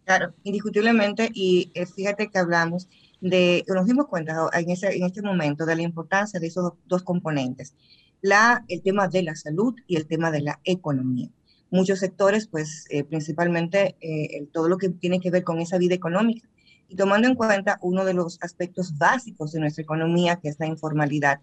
Claro, 0.05 0.33
indiscutiblemente, 0.43 1.31
y 1.33 1.71
eh, 1.75 1.87
fíjate 1.87 2.29
que 2.29 2.39
hablamos 2.39 2.89
de, 3.21 3.65
nos 3.69 3.87
dimos 3.87 4.07
cuenta 4.07 4.51
en, 4.53 4.71
ese, 4.71 4.97
en 4.97 5.05
este 5.05 5.23
momento 5.23 5.65
de 5.65 5.77
la 5.77 5.83
importancia 5.83 6.41
de 6.41 6.49
esos 6.49 6.73
dos 6.87 7.03
componentes, 7.03 7.75
la, 8.21 8.65
el 8.69 8.83
tema 8.83 9.09
de 9.09 9.23
la 9.23 9.37
salud 9.37 9.75
y 9.87 9.97
el 9.97 10.07
tema 10.07 10.31
de 10.31 10.43
la 10.43 10.61
economía 10.65 11.29
muchos 11.73 11.99
sectores, 11.99 12.47
pues 12.47 12.85
eh, 12.91 13.03
principalmente 13.03 13.97
eh, 14.01 14.47
todo 14.53 14.69
lo 14.69 14.77
que 14.77 14.91
tiene 14.91 15.19
que 15.21 15.31
ver 15.31 15.43
con 15.43 15.59
esa 15.59 15.79
vida 15.79 15.95
económica. 15.95 16.47
Y 16.93 16.95
tomando 16.95 17.27
en 17.27 17.35
cuenta 17.35 17.79
uno 17.81 18.05
de 18.05 18.13
los 18.13 18.37
aspectos 18.43 18.99
básicos 18.99 19.53
de 19.53 19.61
nuestra 19.61 19.83
economía, 19.83 20.37
que 20.37 20.51
es 20.51 20.61
la 20.61 20.67
informalidad, 20.67 21.41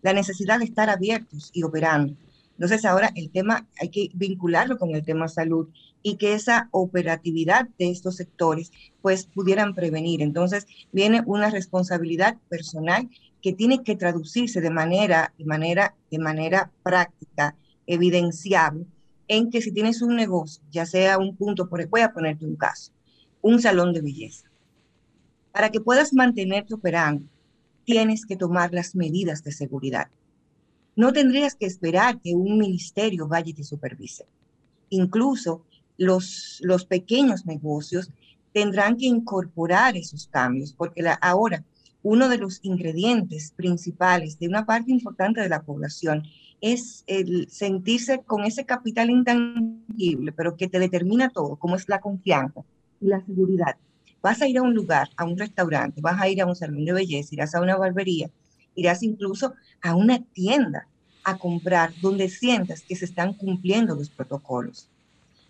la 0.00 0.12
necesidad 0.12 0.60
de 0.60 0.64
estar 0.64 0.88
abiertos 0.88 1.50
y 1.52 1.64
operando. 1.64 2.14
Entonces 2.52 2.84
ahora 2.84 3.10
el 3.16 3.28
tema 3.30 3.66
hay 3.80 3.88
que 3.88 4.10
vincularlo 4.14 4.78
con 4.78 4.94
el 4.94 5.04
tema 5.04 5.26
salud 5.26 5.68
y 6.04 6.18
que 6.18 6.34
esa 6.34 6.68
operatividad 6.70 7.68
de 7.80 7.90
estos 7.90 8.14
sectores 8.14 8.70
pues 9.00 9.26
pudieran 9.26 9.74
prevenir. 9.74 10.22
Entonces 10.22 10.68
viene 10.92 11.24
una 11.26 11.50
responsabilidad 11.50 12.36
personal 12.48 13.10
que 13.40 13.52
tiene 13.52 13.82
que 13.82 13.96
traducirse 13.96 14.60
de 14.60 14.70
manera, 14.70 15.34
de 15.36 15.46
manera, 15.46 15.96
de 16.12 16.20
manera 16.20 16.70
práctica, 16.84 17.56
evidenciable 17.88 18.86
en 19.26 19.50
que 19.50 19.62
si 19.62 19.72
tienes 19.72 20.00
un 20.00 20.14
negocio, 20.14 20.62
ya 20.70 20.86
sea 20.86 21.18
un 21.18 21.34
punto, 21.36 21.68
por 21.68 21.84
voy 21.88 22.02
a 22.02 22.12
ponerte 22.12 22.46
un 22.46 22.54
caso, 22.54 22.92
un 23.40 23.60
salón 23.60 23.92
de 23.92 24.00
belleza, 24.00 24.51
para 25.52 25.70
que 25.70 25.80
puedas 25.80 26.12
mantenerte 26.12 26.74
operando, 26.74 27.24
tienes 27.84 28.26
que 28.26 28.36
tomar 28.36 28.72
las 28.72 28.94
medidas 28.94 29.44
de 29.44 29.52
seguridad. 29.52 30.08
No 30.96 31.12
tendrías 31.12 31.54
que 31.54 31.66
esperar 31.66 32.20
que 32.20 32.34
un 32.34 32.58
ministerio 32.58 33.26
vaya 33.28 33.50
y 33.50 33.54
te 33.54 33.64
supervise. 33.64 34.26
Incluso 34.90 35.64
los, 35.96 36.58
los 36.62 36.84
pequeños 36.84 37.46
negocios 37.46 38.10
tendrán 38.52 38.96
que 38.96 39.06
incorporar 39.06 39.96
esos 39.96 40.26
cambios, 40.26 40.72
porque 40.72 41.02
ahora 41.20 41.64
uno 42.02 42.28
de 42.28 42.38
los 42.38 42.60
ingredientes 42.62 43.52
principales 43.56 44.38
de 44.38 44.48
una 44.48 44.66
parte 44.66 44.90
importante 44.90 45.40
de 45.40 45.48
la 45.48 45.62
población 45.62 46.24
es 46.60 47.04
el 47.06 47.48
sentirse 47.50 48.22
con 48.22 48.44
ese 48.44 48.64
capital 48.64 49.10
intangible, 49.10 50.32
pero 50.32 50.56
que 50.56 50.68
te 50.68 50.78
determina 50.78 51.30
todo, 51.30 51.56
como 51.56 51.76
es 51.76 51.88
la 51.88 52.00
confianza 52.00 52.62
y 53.00 53.06
la 53.06 53.24
seguridad. 53.24 53.76
Vas 54.22 54.40
a 54.40 54.48
ir 54.48 54.58
a 54.58 54.62
un 54.62 54.74
lugar, 54.74 55.10
a 55.16 55.24
un 55.24 55.36
restaurante, 55.36 56.00
vas 56.00 56.20
a 56.20 56.28
ir 56.28 56.40
a 56.40 56.46
un 56.46 56.54
salón 56.54 56.84
de 56.84 56.92
belleza, 56.92 57.34
irás 57.34 57.54
a 57.54 57.60
una 57.60 57.76
barbería, 57.76 58.30
irás 58.74 59.02
incluso 59.02 59.54
a 59.82 59.94
una 59.94 60.22
tienda 60.32 60.86
a 61.24 61.38
comprar 61.38 61.92
donde 62.00 62.28
sientas 62.28 62.82
que 62.82 62.96
se 62.96 63.04
están 63.04 63.34
cumpliendo 63.34 63.94
los 63.94 64.10
protocolos. 64.10 64.88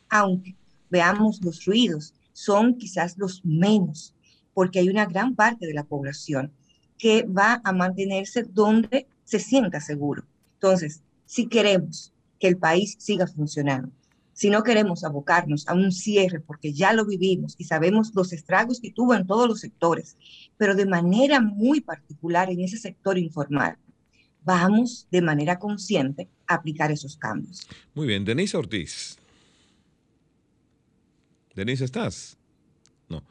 Aunque 0.08 0.54
veamos 0.90 1.42
los 1.42 1.64
ruidos, 1.64 2.14
son 2.32 2.78
quizás 2.78 3.18
los 3.18 3.44
menos, 3.44 4.14
porque 4.54 4.78
hay 4.78 4.88
una 4.88 5.06
gran 5.06 5.34
parte 5.34 5.66
de 5.66 5.74
la 5.74 5.84
población 5.84 6.50
que 6.98 7.24
va 7.24 7.60
a 7.64 7.72
mantenerse 7.72 8.42
donde 8.42 9.06
se 9.24 9.38
sienta 9.38 9.80
seguro. 9.80 10.24
Entonces, 10.54 11.02
si 11.26 11.46
queremos 11.46 12.12
que 12.38 12.48
el 12.48 12.56
país 12.56 12.96
siga 12.98 13.26
funcionando, 13.26 13.90
si 14.32 14.50
no 14.50 14.62
queremos 14.62 15.04
abocarnos 15.04 15.68
a 15.68 15.74
un 15.74 15.92
cierre 15.92 16.40
porque 16.40 16.72
ya 16.72 16.92
lo 16.92 17.04
vivimos 17.04 17.54
y 17.58 17.64
sabemos 17.64 18.12
los 18.14 18.32
estragos 18.32 18.80
que 18.80 18.90
tuvo 18.90 19.14
en 19.14 19.26
todos 19.26 19.48
los 19.48 19.60
sectores, 19.60 20.16
pero 20.56 20.74
de 20.74 20.86
manera 20.86 21.40
muy 21.40 21.80
particular 21.80 22.50
en 22.50 22.60
ese 22.60 22.78
sector 22.78 23.18
informal, 23.18 23.76
vamos 24.44 25.06
de 25.10 25.22
manera 25.22 25.58
consciente 25.58 26.28
a 26.46 26.54
aplicar 26.54 26.90
esos 26.90 27.16
cambios. 27.16 27.66
Muy 27.94 28.06
bien, 28.06 28.24
Denise 28.24 28.56
Ortiz. 28.56 29.18
Denise, 31.54 31.84
¿estás? 31.84 32.38
No. 33.08 33.22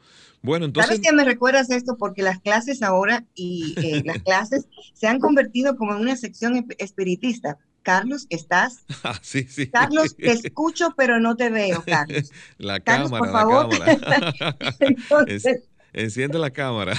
Bueno, 0.42 0.66
entonces... 0.66 0.88
¿Sabes 0.88 1.06
que 1.06 1.14
me 1.14 1.24
recuerdas 1.24 1.70
esto? 1.70 1.96
Porque 1.96 2.22
las 2.22 2.40
clases 2.40 2.82
ahora 2.82 3.24
y 3.34 3.74
eh, 3.76 4.02
las 4.04 4.18
clases 4.22 4.66
se 4.92 5.06
han 5.06 5.18
convertido 5.18 5.76
como 5.76 5.94
en 5.94 6.00
una 6.00 6.16
sección 6.16 6.66
espiritista. 6.78 7.58
Carlos, 7.82 8.26
¿estás? 8.30 8.84
Ah, 9.04 9.18
sí, 9.20 9.44
sí. 9.48 9.68
Carlos, 9.68 10.16
te 10.16 10.30
escucho, 10.30 10.94
pero 10.96 11.18
no 11.20 11.36
te 11.36 11.50
veo, 11.50 11.82
Carlos. 11.86 12.30
La 12.58 12.80
cámara, 12.80 13.18
por 13.18 13.32
favor. 13.32 13.78
la 13.78 13.96
cámara. 14.00 14.76
Entonces, 14.80 15.68
enciende 15.92 16.38
la 16.38 16.50
cámara. 16.50 16.94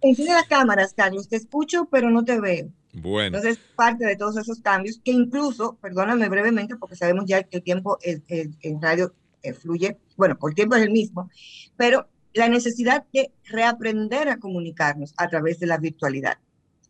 enciende 0.00 0.34
las 0.34 0.48
cámaras, 0.48 0.94
Carlos. 0.94 1.28
Te 1.28 1.36
escucho, 1.36 1.88
pero 1.90 2.10
no 2.10 2.24
te 2.24 2.40
veo. 2.40 2.68
Bueno. 2.92 3.38
Entonces, 3.38 3.58
parte 3.76 4.04
de 4.04 4.16
todos 4.16 4.36
esos 4.36 4.60
cambios, 4.60 5.00
que 5.04 5.12
incluso, 5.12 5.76
perdóname 5.80 6.28
brevemente, 6.28 6.76
porque 6.76 6.96
sabemos 6.96 7.24
ya 7.26 7.42
que 7.42 7.58
el 7.58 7.62
tiempo 7.62 7.98
en 8.02 8.82
radio 8.82 9.14
eh, 9.42 9.52
fluye, 9.52 9.98
bueno, 10.16 10.38
el 10.42 10.54
tiempo 10.54 10.74
es 10.76 10.82
el 10.82 10.90
mismo, 10.90 11.30
pero 11.76 12.08
la 12.32 12.48
necesidad 12.48 13.04
de 13.12 13.30
reaprender 13.44 14.28
a 14.28 14.38
comunicarnos 14.38 15.14
a 15.16 15.28
través 15.28 15.60
de 15.60 15.66
la 15.66 15.78
virtualidad. 15.78 16.38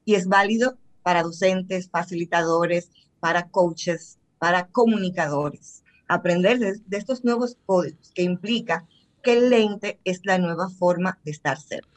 Y 0.05 0.15
es 0.15 0.27
válido 0.27 0.79
para 1.03 1.23
docentes, 1.23 1.91
facilitadores, 1.91 2.91
para 3.25 3.49
coaches, 3.49 4.19
para 4.39 4.67
comunicadores. 4.67 5.83
Aprender 6.09 6.59
de, 6.59 6.99
estos 6.99 7.25
nuevos 7.25 7.57
códigos 7.65 8.13
que 8.15 8.23
implica 8.23 8.87
que 9.23 9.33
el 9.33 9.49
lente 9.49 9.99
es 10.05 10.21
la 10.25 10.37
nueva 10.37 10.69
forma 10.69 11.19
de 11.25 11.31
estar 11.31 11.59
cerca. 11.59 11.89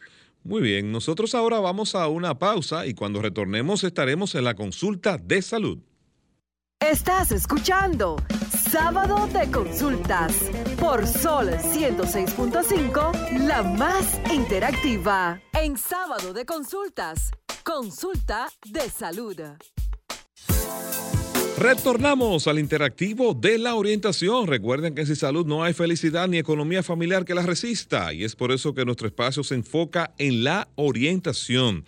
Muy 0.45 0.61
bien, 0.61 0.89
nosotros 0.89 1.35
ahora 1.35 1.59
vamos 1.59 1.95
a 1.95 2.07
una 2.07 2.39
pausa 2.39 2.85
y 2.85 2.93
cuando 2.93 3.21
retornemos 3.21 3.83
estaremos 3.83 4.35
en 4.35 4.45
la 4.45 4.55
consulta 4.55 5.17
de 5.17 5.41
salud. 5.41 5.79
Estás 6.79 7.33
escuchando 7.33 8.15
Sábado 8.71 9.27
de 9.27 9.51
Consultas 9.51 10.33
por 10.79 11.05
Sol 11.05 11.49
106.5, 11.49 13.45
la 13.45 13.63
más 13.63 14.17
interactiva. 14.33 15.41
En 15.61 15.75
Sábado 15.75 16.31
de 16.31 16.45
Consultas, 16.45 17.31
consulta 17.65 18.47
de 18.71 18.89
salud. 18.89 19.41
Retornamos 21.57 22.45
al 22.45 22.59
interactivo 22.59 23.33
de 23.33 23.57
la 23.57 23.73
orientación. 23.73 24.45
Recuerden 24.45 24.93
que 24.93 25.07
sin 25.07 25.15
salud 25.15 25.47
no 25.47 25.63
hay 25.63 25.73
felicidad 25.73 26.27
ni 26.27 26.37
economía 26.37 26.83
familiar 26.83 27.25
que 27.25 27.33
la 27.33 27.41
resista 27.41 28.13
y 28.13 28.23
es 28.23 28.35
por 28.35 28.51
eso 28.51 28.75
que 28.75 28.85
nuestro 28.85 29.07
espacio 29.07 29.43
se 29.43 29.55
enfoca 29.55 30.13
en 30.19 30.43
la 30.43 30.67
orientación. 30.75 31.83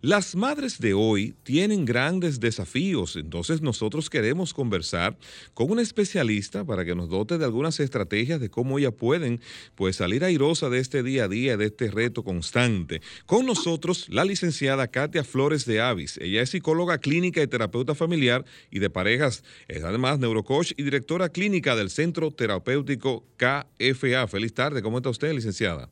Las 0.00 0.36
madres 0.36 0.78
de 0.78 0.94
hoy 0.94 1.34
tienen 1.42 1.84
grandes 1.84 2.38
desafíos, 2.38 3.16
entonces 3.16 3.62
nosotros 3.62 4.08
queremos 4.08 4.54
conversar 4.54 5.18
con 5.54 5.72
una 5.72 5.82
especialista 5.82 6.64
para 6.64 6.84
que 6.84 6.94
nos 6.94 7.08
dote 7.08 7.36
de 7.36 7.44
algunas 7.44 7.80
estrategias 7.80 8.38
de 8.40 8.48
cómo 8.48 8.78
ellas 8.78 8.92
pueden 8.96 9.40
pues 9.74 9.96
salir 9.96 10.22
airosa 10.22 10.70
de 10.70 10.78
este 10.78 11.02
día 11.02 11.24
a 11.24 11.28
día, 11.28 11.56
de 11.56 11.64
este 11.64 11.90
reto 11.90 12.22
constante. 12.22 13.02
Con 13.26 13.44
nosotros 13.44 14.06
la 14.08 14.24
licenciada 14.24 14.86
Katia 14.86 15.24
Flores 15.24 15.64
de 15.64 15.80
Avis. 15.80 16.16
Ella 16.18 16.42
es 16.42 16.50
psicóloga 16.50 16.98
clínica 16.98 17.42
y 17.42 17.48
terapeuta 17.48 17.96
familiar 17.96 18.44
y 18.70 18.78
de 18.78 18.90
parejas. 18.90 19.42
Es 19.66 19.82
además 19.82 20.20
neurocoach 20.20 20.74
y 20.76 20.84
directora 20.84 21.28
clínica 21.30 21.74
del 21.74 21.90
Centro 21.90 22.30
Terapéutico 22.30 23.24
KFA. 23.36 24.28
Feliz 24.28 24.54
tarde, 24.54 24.80
¿cómo 24.80 24.98
está 24.98 25.10
usted, 25.10 25.32
licenciada? 25.32 25.90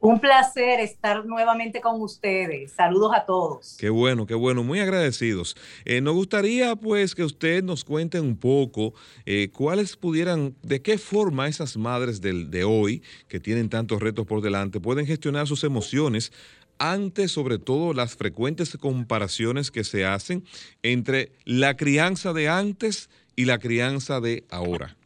Un 0.00 0.20
placer 0.20 0.78
estar 0.78 1.26
nuevamente 1.26 1.80
con 1.80 2.00
ustedes. 2.00 2.70
Saludos 2.70 3.12
a 3.16 3.24
todos. 3.24 3.76
Qué 3.80 3.90
bueno, 3.90 4.26
qué 4.26 4.34
bueno, 4.34 4.62
muy 4.62 4.78
agradecidos. 4.78 5.56
Eh, 5.84 6.00
nos 6.00 6.14
gustaría 6.14 6.76
pues 6.76 7.16
que 7.16 7.24
usted 7.24 7.64
nos 7.64 7.84
cuente 7.84 8.20
un 8.20 8.36
poco 8.36 8.94
eh, 9.26 9.50
cuáles 9.52 9.96
pudieran, 9.96 10.54
de 10.62 10.82
qué 10.82 10.98
forma 10.98 11.48
esas 11.48 11.76
madres 11.76 12.20
del, 12.20 12.48
de 12.48 12.62
hoy, 12.62 13.02
que 13.26 13.40
tienen 13.40 13.68
tantos 13.68 14.00
retos 14.00 14.24
por 14.24 14.40
delante, 14.40 14.78
pueden 14.78 15.04
gestionar 15.04 15.48
sus 15.48 15.64
emociones 15.64 16.32
ante 16.78 17.26
sobre 17.26 17.58
todo 17.58 17.92
las 17.92 18.14
frecuentes 18.14 18.76
comparaciones 18.76 19.72
que 19.72 19.82
se 19.82 20.04
hacen 20.04 20.44
entre 20.84 21.32
la 21.44 21.76
crianza 21.76 22.32
de 22.32 22.48
antes 22.48 23.10
y 23.34 23.46
la 23.46 23.58
crianza 23.58 24.20
de 24.20 24.44
ahora. 24.48 24.97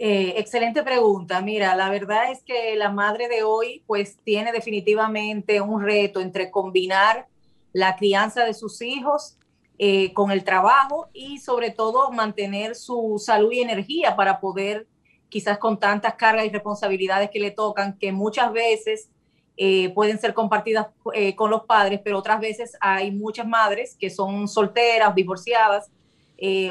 Eh, 0.00 0.34
excelente 0.36 0.84
pregunta. 0.84 1.40
Mira, 1.40 1.74
la 1.74 1.90
verdad 1.90 2.30
es 2.30 2.44
que 2.44 2.76
la 2.76 2.88
madre 2.88 3.28
de 3.28 3.42
hoy 3.42 3.82
pues 3.84 4.16
tiene 4.22 4.52
definitivamente 4.52 5.60
un 5.60 5.82
reto 5.82 6.20
entre 6.20 6.52
combinar 6.52 7.26
la 7.72 7.96
crianza 7.96 8.44
de 8.44 8.54
sus 8.54 8.80
hijos 8.80 9.36
eh, 9.76 10.12
con 10.14 10.30
el 10.30 10.44
trabajo 10.44 11.08
y 11.12 11.38
sobre 11.38 11.72
todo 11.72 12.12
mantener 12.12 12.76
su 12.76 13.20
salud 13.24 13.50
y 13.50 13.60
energía 13.60 14.14
para 14.14 14.38
poder, 14.38 14.86
quizás 15.28 15.58
con 15.58 15.80
tantas 15.80 16.14
cargas 16.14 16.46
y 16.46 16.50
responsabilidades 16.50 17.30
que 17.30 17.40
le 17.40 17.50
tocan, 17.50 17.98
que 17.98 18.12
muchas 18.12 18.52
veces 18.52 19.10
eh, 19.56 19.88
pueden 19.94 20.20
ser 20.20 20.32
compartidas 20.32 20.86
con 21.34 21.50
los 21.50 21.64
padres, 21.64 22.00
pero 22.04 22.18
otras 22.18 22.38
veces 22.40 22.76
hay 22.80 23.10
muchas 23.10 23.48
madres 23.48 23.96
que 23.98 24.10
son 24.10 24.46
solteras, 24.46 25.12
divorciadas, 25.12 25.90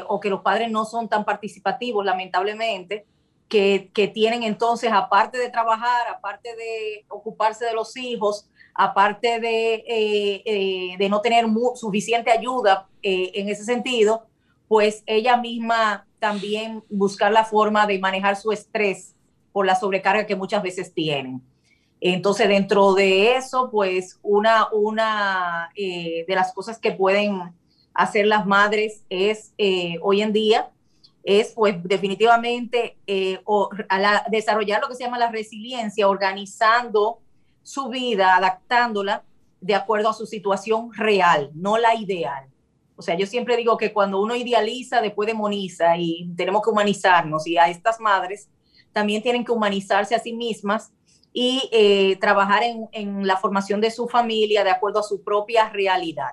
o 0.06 0.18
que 0.18 0.30
los 0.30 0.40
padres 0.40 0.70
no 0.70 0.86
son 0.86 1.10
tan 1.10 1.26
participativos, 1.26 2.02
lamentablemente 2.02 3.04
que, 3.48 4.10
tienen 4.12 4.42
entonces, 4.42 4.90
aparte 4.92 5.38
de 5.38 5.50
trabajar, 5.50 6.08
aparte 6.08 6.54
de 6.54 7.04
ocuparse 7.08 7.64
de 7.64 7.72
los 7.72 7.96
hijos, 7.96 8.48
aparte 8.74 9.40
de, 9.40 9.74
eh, 9.74 10.42
eh, 10.44 10.96
de 10.98 11.08
no 11.08 11.20
tener 11.20 11.46
suficiente 11.74 12.30
ayuda 12.30 12.86
eh, 13.02 13.32
en 13.34 13.48
ese 13.48 13.64
sentido, 13.64 14.26
pues 14.68 15.02
ella 15.06 15.36
misma 15.38 16.06
también 16.18 16.84
buscar 16.90 17.32
la 17.32 17.44
forma 17.44 17.86
de 17.86 17.98
manejar 17.98 18.36
su 18.36 18.52
estrés 18.52 19.14
por 19.52 19.64
la 19.64 19.74
sobrecarga 19.74 20.26
que 20.26 20.36
muchas 20.36 20.62
veces 20.62 20.92
tienen. 20.92 21.42
Entonces, 22.00 22.48
dentro 22.48 22.94
de 22.94 23.34
eso, 23.36 23.70
pues 23.72 24.20
una, 24.22 24.68
una 24.72 25.70
de 25.74 26.24
las 26.28 26.52
cosas 26.52 26.78
que 26.78 26.92
pueden 26.92 27.52
hacer 27.92 28.26
las 28.26 28.46
madres 28.46 29.04
es 29.08 29.52
hoy 30.00 30.22
en 30.22 30.32
día 30.32 30.70
es 31.22 31.52
pues 31.52 31.76
definitivamente 31.82 32.96
eh, 33.06 33.40
desarrollar 34.30 34.80
lo 34.80 34.88
que 34.88 34.94
se 34.94 35.04
llama 35.04 35.18
la 35.18 35.30
resiliencia, 35.30 36.08
organizando 36.08 37.20
su 37.62 37.88
vida, 37.88 38.36
adaptándola 38.36 39.24
de 39.60 39.74
acuerdo 39.74 40.10
a 40.10 40.14
su 40.14 40.26
situación 40.26 40.92
real, 40.94 41.50
no 41.54 41.76
la 41.76 41.94
ideal. 41.94 42.46
O 42.96 43.02
sea, 43.02 43.16
yo 43.16 43.26
siempre 43.26 43.56
digo 43.56 43.76
que 43.76 43.92
cuando 43.92 44.20
uno 44.20 44.34
idealiza, 44.34 45.00
después 45.00 45.26
demoniza 45.26 45.96
y 45.96 46.32
tenemos 46.36 46.62
que 46.62 46.70
humanizarnos 46.70 47.46
y 47.46 47.56
a 47.56 47.68
estas 47.68 48.00
madres 48.00 48.48
también 48.92 49.22
tienen 49.22 49.44
que 49.44 49.52
humanizarse 49.52 50.14
a 50.14 50.18
sí 50.18 50.32
mismas 50.32 50.92
y 51.32 51.68
eh, 51.72 52.16
trabajar 52.16 52.62
en, 52.62 52.88
en 52.92 53.26
la 53.26 53.36
formación 53.36 53.80
de 53.80 53.90
su 53.90 54.08
familia 54.08 54.64
de 54.64 54.70
acuerdo 54.70 55.00
a 55.00 55.04
su 55.04 55.22
propia 55.22 55.68
realidad. 55.68 56.32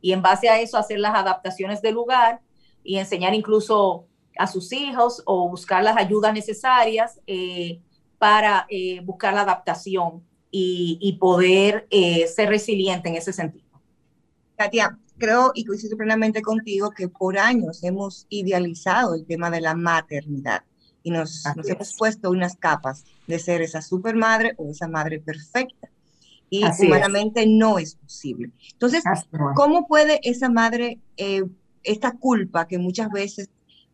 Y 0.00 0.12
en 0.12 0.22
base 0.22 0.48
a 0.48 0.58
eso 0.58 0.78
hacer 0.78 0.98
las 0.98 1.14
adaptaciones 1.14 1.82
del 1.82 1.94
lugar 1.94 2.40
y 2.82 2.96
enseñar 2.96 3.34
incluso 3.34 4.06
a 4.38 4.46
sus 4.46 4.72
hijos 4.72 5.22
o 5.26 5.48
buscar 5.48 5.82
las 5.82 5.96
ayudas 5.96 6.32
necesarias 6.32 7.20
eh, 7.26 7.80
para 8.18 8.66
eh, 8.68 9.00
buscar 9.00 9.34
la 9.34 9.42
adaptación 9.42 10.22
y, 10.54 11.16
poder 11.18 11.86
eh, 11.90 12.26
ser 12.26 12.50
resiliente 12.50 13.08
en 13.08 13.16
ese 13.16 13.32
sentido. 13.32 13.64
Katia, 14.54 14.98
creo 15.16 15.50
y 15.54 15.64
coincido 15.64 15.96
plenamente 15.96 16.42
contigo 16.42 16.90
que 16.90 17.08
por 17.08 17.38
años 17.38 17.82
hemos 17.82 18.26
idealizado 18.28 19.14
el 19.14 19.24
tema 19.24 19.50
de 19.50 19.62
la 19.62 19.74
maternidad 19.74 20.62
y 21.02 21.10
nos, 21.10 21.42
hemos 21.64 21.96
puesto 21.96 22.30
unas 22.30 22.56
capas 22.56 23.04
de 23.26 23.38
ser 23.38 23.62
esa 23.62 23.80
supermadre 23.80 24.54
o 24.58 24.70
esa 24.70 24.88
madre 24.88 25.20
perfecta. 25.20 25.88
Y 26.50 26.64
humanamente 26.86 27.46
no 27.46 27.78
es 27.78 27.94
posible. 27.94 28.50
Entonces, 28.72 29.02
¿cómo 29.54 29.88
puede 29.88 30.20
esa 30.22 30.50
madre, 30.50 31.00
esta 31.82 32.12
culpa 32.12 32.68
que 32.68 32.76
muchas 32.76 33.10
veces 33.10 33.48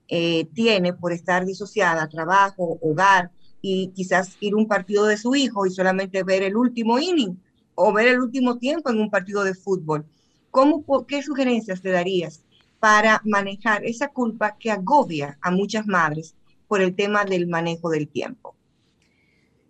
eh, 0.09 0.47
tiene 0.55 0.95
por 0.95 1.12
estar 1.12 1.45
disociada, 1.45 2.09
trabajo, 2.09 2.79
hogar, 2.81 3.31
y 3.61 3.88
quizás 3.88 4.37
ir 4.41 4.55
a 4.55 4.57
un 4.57 4.67
partido 4.67 5.07
de 5.07 5.17
su 5.17 5.35
hijo 5.35 5.66
y 5.66 5.71
solamente 5.71 6.23
ver 6.23 6.42
el 6.42 6.57
último 6.57 6.99
inning 6.99 7.37
o 7.75 7.92
ver 7.92 8.09
el 8.09 8.21
último 8.21 8.59
tiempo 8.59 8.90
en 8.90 9.01
un 9.01 9.11
partido 9.11 9.44
de 9.44 9.55
fútbol. 9.55 10.07
¿Cómo, 10.51 10.85
¿Qué 11.07 11.23
sugerencias 11.23 11.83
te 11.83 11.90
darías 11.90 12.42
para 12.81 13.21
manejar 13.25 13.85
esa 13.85 14.09
culpa 14.09 14.57
que 14.59 14.71
agobia 14.71 15.38
a 15.42 15.51
muchas 15.51 15.87
madres 15.87 16.35
por 16.68 16.81
el 16.81 16.94
tema 16.94 17.25
del 17.25 17.47
manejo 17.47 17.90
del 17.90 18.09
tiempo? 18.09 18.55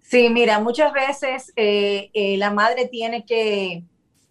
Sí, 0.02 0.30
mira, 0.30 0.60
muchas 0.60 0.92
veces 0.92 1.52
eh, 1.56 2.10
eh, 2.14 2.36
la 2.38 2.50
madre 2.50 2.88
tiene 2.88 3.24
que, 3.24 3.84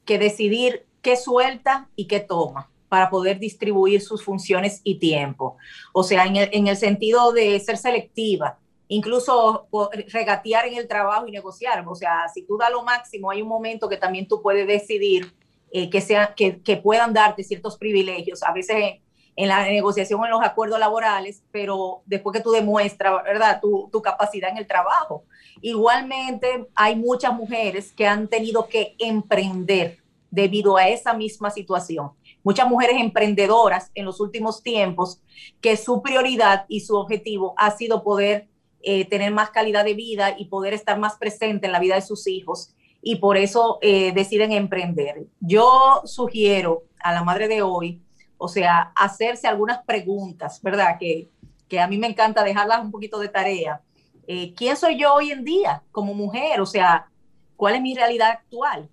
que 0.06 0.18
decidir 0.18 0.86
qué 1.02 1.16
suelta 1.16 1.90
y 1.96 2.06
qué 2.06 2.20
toma 2.20 2.70
para 2.90 3.10
poder 3.10 3.40
distribuir 3.40 4.02
sus 4.02 4.24
funciones 4.24 4.82
y 4.84 5.00
tiempo. 5.00 5.58
O 5.94 6.04
sea, 6.04 6.26
en 6.26 6.68
el, 6.68 6.78
sentido 6.78 7.32
de 7.32 7.60
ser 7.60 7.78
selectiva, 7.78 8.58
incluso 8.88 9.68
regatear 10.08 10.68
en 10.68 10.76
el 10.76 10.88
trabajo 10.88 11.28
y 11.28 11.32
negociar. 11.32 11.86
O 11.88 11.96
sea, 11.96 12.28
si 12.34 12.44
tú 12.44 12.58
das 12.58 12.72
lo 12.72 12.84
máximo, 12.84 13.30
hay 13.30 13.42
un 13.42 13.50
momento 13.50 13.90
que 13.90 13.98
también 13.98 14.28
tú 14.28 14.42
puedes 14.42 14.68
decidir 14.68 15.34
eh, 15.72 15.90
que, 15.90 16.00
sea, 16.00 16.34
que, 16.34 16.78
puedan 16.82 17.14
darte 17.14 17.44
ciertos 17.44 17.78
privilegios, 17.78 18.42
a 18.42 18.54
veces 18.54 19.00
en, 19.36 19.48
la 19.50 19.66
negociación, 19.66 20.24
en 20.24 20.32
los 20.32 20.42
acuerdos 20.42 20.80
laborales, 20.80 21.44
pero 21.52 22.02
después 22.06 22.36
que 22.36 22.42
tú 22.42 22.52
demuestras, 22.52 23.22
¿verdad?, 23.24 23.60
tu, 23.62 23.90
tu 23.92 24.02
capacidad 24.02 24.50
en 24.50 24.58
el 24.58 24.66
trabajo. 24.66 25.26
Igualmente, 25.62 26.68
hay 26.74 26.96
muchas 26.96 27.34
mujeres 27.34 27.92
que 27.92 28.08
han 28.08 28.30
tenido 28.30 28.68
que 28.68 28.96
emprender 28.98 29.98
debido 30.32 30.78
a 30.78 30.88
esa 30.88 31.14
misma 31.14 31.52
situación 31.52 32.12
muchas 32.48 32.70
mujeres 32.70 32.96
emprendedoras 32.98 33.92
en 33.94 34.06
los 34.06 34.22
últimos 34.22 34.64
tiempos 34.64 35.22
que 35.60 35.76
su 35.76 36.02
prioridad 36.02 36.64
y 36.70 36.80
su 36.80 36.96
objetivo 36.96 37.54
ha 37.58 37.72
sido 37.72 38.04
poder 38.04 38.48
eh, 38.82 39.04
tener 39.04 39.34
más 39.34 39.50
calidad 39.50 39.84
de 39.84 39.96
vida 39.96 40.34
y 40.38 40.46
poder 40.46 40.74
estar 40.74 40.98
más 40.98 41.18
presente 41.18 41.66
en 41.66 41.74
la 41.74 41.80
vida 41.82 41.96
de 41.96 42.02
sus 42.02 42.26
hijos 42.26 42.74
y 43.02 43.18
por 43.18 43.36
eso 43.36 43.80
eh, 43.82 44.14
deciden 44.14 44.54
emprender. 44.54 45.28
Yo 45.42 46.02
sugiero 46.06 46.84
a 47.02 47.12
la 47.12 47.22
madre 47.22 47.50
de 47.50 47.64
hoy, 47.64 48.02
o 48.38 48.48
sea, 48.48 48.94
hacerse 48.96 49.50
algunas 49.50 49.84
preguntas, 49.84 50.62
¿verdad? 50.62 50.96
Que, 50.98 51.28
que 51.68 51.82
a 51.82 51.88
mí 51.90 51.98
me 51.98 52.08
encanta 52.08 52.46
dejarlas 52.46 52.80
un 52.82 52.92
poquito 52.92 53.20
de 53.20 53.28
tarea. 53.28 53.82
Eh, 54.26 54.54
¿Quién 54.56 54.78
soy 54.78 54.98
yo 54.98 55.14
hoy 55.14 55.32
en 55.32 55.44
día 55.44 55.84
como 55.92 56.14
mujer? 56.14 56.62
O 56.62 56.66
sea, 56.66 57.10
¿cuál 57.58 57.76
es 57.76 57.82
mi 57.82 57.94
realidad 57.94 58.30
actual? 58.30 58.90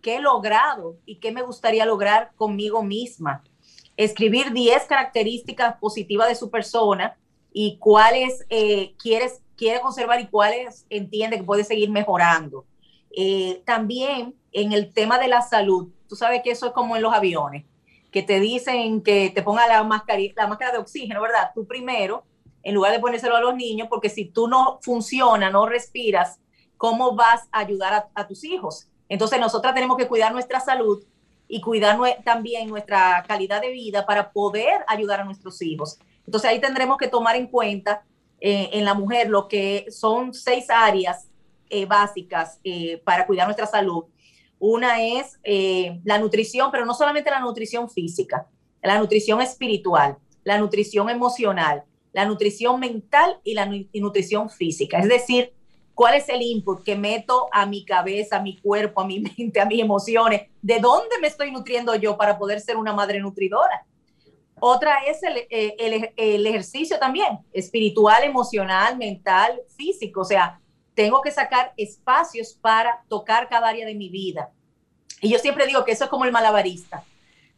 Qué 0.00 0.16
he 0.16 0.20
logrado 0.20 0.96
y 1.04 1.16
qué 1.16 1.32
me 1.32 1.42
gustaría 1.42 1.86
lograr 1.86 2.32
conmigo 2.36 2.82
misma. 2.82 3.42
Escribir 3.96 4.52
10 4.52 4.84
características 4.84 5.76
positivas 5.78 6.28
de 6.28 6.34
su 6.34 6.50
persona 6.50 7.16
y 7.52 7.78
cuáles 7.78 8.46
eh, 8.50 8.94
quieres, 8.98 9.42
quiere 9.56 9.80
conservar 9.80 10.20
y 10.20 10.28
cuáles 10.28 10.86
entiende 10.90 11.38
que 11.38 11.44
puede 11.44 11.64
seguir 11.64 11.90
mejorando. 11.90 12.64
Eh, 13.10 13.62
también 13.64 14.34
en 14.52 14.72
el 14.72 14.92
tema 14.92 15.18
de 15.18 15.28
la 15.28 15.42
salud, 15.42 15.88
tú 16.08 16.16
sabes 16.16 16.42
que 16.42 16.50
eso 16.50 16.66
es 16.66 16.72
como 16.72 16.96
en 16.96 17.02
los 17.02 17.12
aviones, 17.12 17.64
que 18.12 18.22
te 18.22 18.40
dicen 18.40 19.02
que 19.02 19.30
te 19.30 19.42
ponga 19.42 19.66
la 19.66 19.82
la 19.82 20.46
máscara 20.46 20.72
de 20.72 20.78
oxígeno, 20.78 21.20
¿verdad? 21.20 21.50
Tú 21.54 21.66
primero, 21.66 22.24
en 22.62 22.74
lugar 22.74 22.92
de 22.92 23.00
ponérselo 23.00 23.36
a 23.36 23.40
los 23.40 23.54
niños, 23.54 23.88
porque 23.90 24.08
si 24.08 24.26
tú 24.26 24.48
no 24.48 24.78
funciona, 24.82 25.50
no 25.50 25.66
respiras, 25.66 26.40
¿cómo 26.76 27.14
vas 27.14 27.48
a 27.50 27.60
ayudar 27.60 28.08
a 28.14 28.26
tus 28.26 28.44
hijos? 28.44 28.87
Entonces 29.08 29.40
nosotras 29.40 29.74
tenemos 29.74 29.96
que 29.96 30.06
cuidar 30.06 30.32
nuestra 30.32 30.60
salud 30.60 31.04
y 31.48 31.60
cuidar 31.60 31.98
también 32.24 32.68
nuestra 32.68 33.24
calidad 33.26 33.60
de 33.60 33.70
vida 33.70 34.04
para 34.04 34.30
poder 34.32 34.84
ayudar 34.86 35.20
a 35.20 35.24
nuestros 35.24 35.62
hijos. 35.62 35.98
Entonces 36.26 36.50
ahí 36.50 36.60
tendremos 36.60 36.98
que 36.98 37.08
tomar 37.08 37.36
en 37.36 37.46
cuenta 37.46 38.02
eh, 38.40 38.70
en 38.72 38.84
la 38.84 38.94
mujer 38.94 39.30
lo 39.30 39.48
que 39.48 39.86
son 39.90 40.34
seis 40.34 40.66
áreas 40.68 41.28
eh, 41.70 41.86
básicas 41.86 42.60
eh, 42.62 43.00
para 43.04 43.26
cuidar 43.26 43.46
nuestra 43.46 43.66
salud. 43.66 44.04
Una 44.60 45.02
es 45.02 45.38
la 46.04 46.18
nutrición, 46.18 46.70
pero 46.72 46.84
no 46.84 46.92
solamente 46.92 47.30
la 47.30 47.38
nutrición 47.38 47.88
física, 47.88 48.48
la 48.82 48.98
nutrición 48.98 49.40
espiritual, 49.40 50.18
la 50.42 50.58
nutrición 50.58 51.08
emocional, 51.08 51.84
la 52.12 52.24
nutrición 52.24 52.80
mental 52.80 53.38
y 53.44 53.54
la 53.54 53.70
nutrición 53.94 54.50
física. 54.50 54.98
Es 54.98 55.08
decir, 55.08 55.52
cuál 55.98 56.14
es 56.14 56.28
el 56.28 56.40
input 56.42 56.84
que 56.84 56.94
meto 56.94 57.48
a 57.50 57.66
mi 57.66 57.84
cabeza, 57.84 58.36
a 58.36 58.40
mi 58.40 58.56
cuerpo, 58.56 59.00
a 59.00 59.04
mi 59.04 59.18
mente, 59.36 59.60
a 59.60 59.64
mis 59.64 59.80
emociones, 59.80 60.42
de 60.62 60.78
dónde 60.78 61.18
me 61.20 61.26
estoy 61.26 61.50
nutriendo 61.50 61.92
yo 61.96 62.16
para 62.16 62.38
poder 62.38 62.60
ser 62.60 62.76
una 62.76 62.92
madre 62.92 63.18
nutridora. 63.18 63.84
Otra 64.60 64.98
es 65.08 65.20
el, 65.24 65.38
eh, 65.50 65.74
el, 66.16 66.46
ejercicio 66.46 67.00
también, 67.00 67.40
espiritual, 67.52 68.22
emocional, 68.22 68.96
mental, 68.96 69.60
físico. 69.76 70.20
O 70.20 70.24
sea, 70.24 70.60
tengo 70.94 71.20
que 71.20 71.32
sacar 71.32 71.72
espacios 71.76 72.52
para 72.52 73.02
tocar 73.08 73.48
cada 73.48 73.66
área 73.66 73.84
de 73.84 73.96
mi 73.96 74.08
vida. 74.08 74.52
Y 75.20 75.30
yo 75.30 75.40
siempre 75.40 75.66
digo 75.66 75.84
que 75.84 75.90
eso 75.90 76.04
es 76.04 76.10
como 76.10 76.24
el 76.24 76.30
malabarista. 76.30 77.02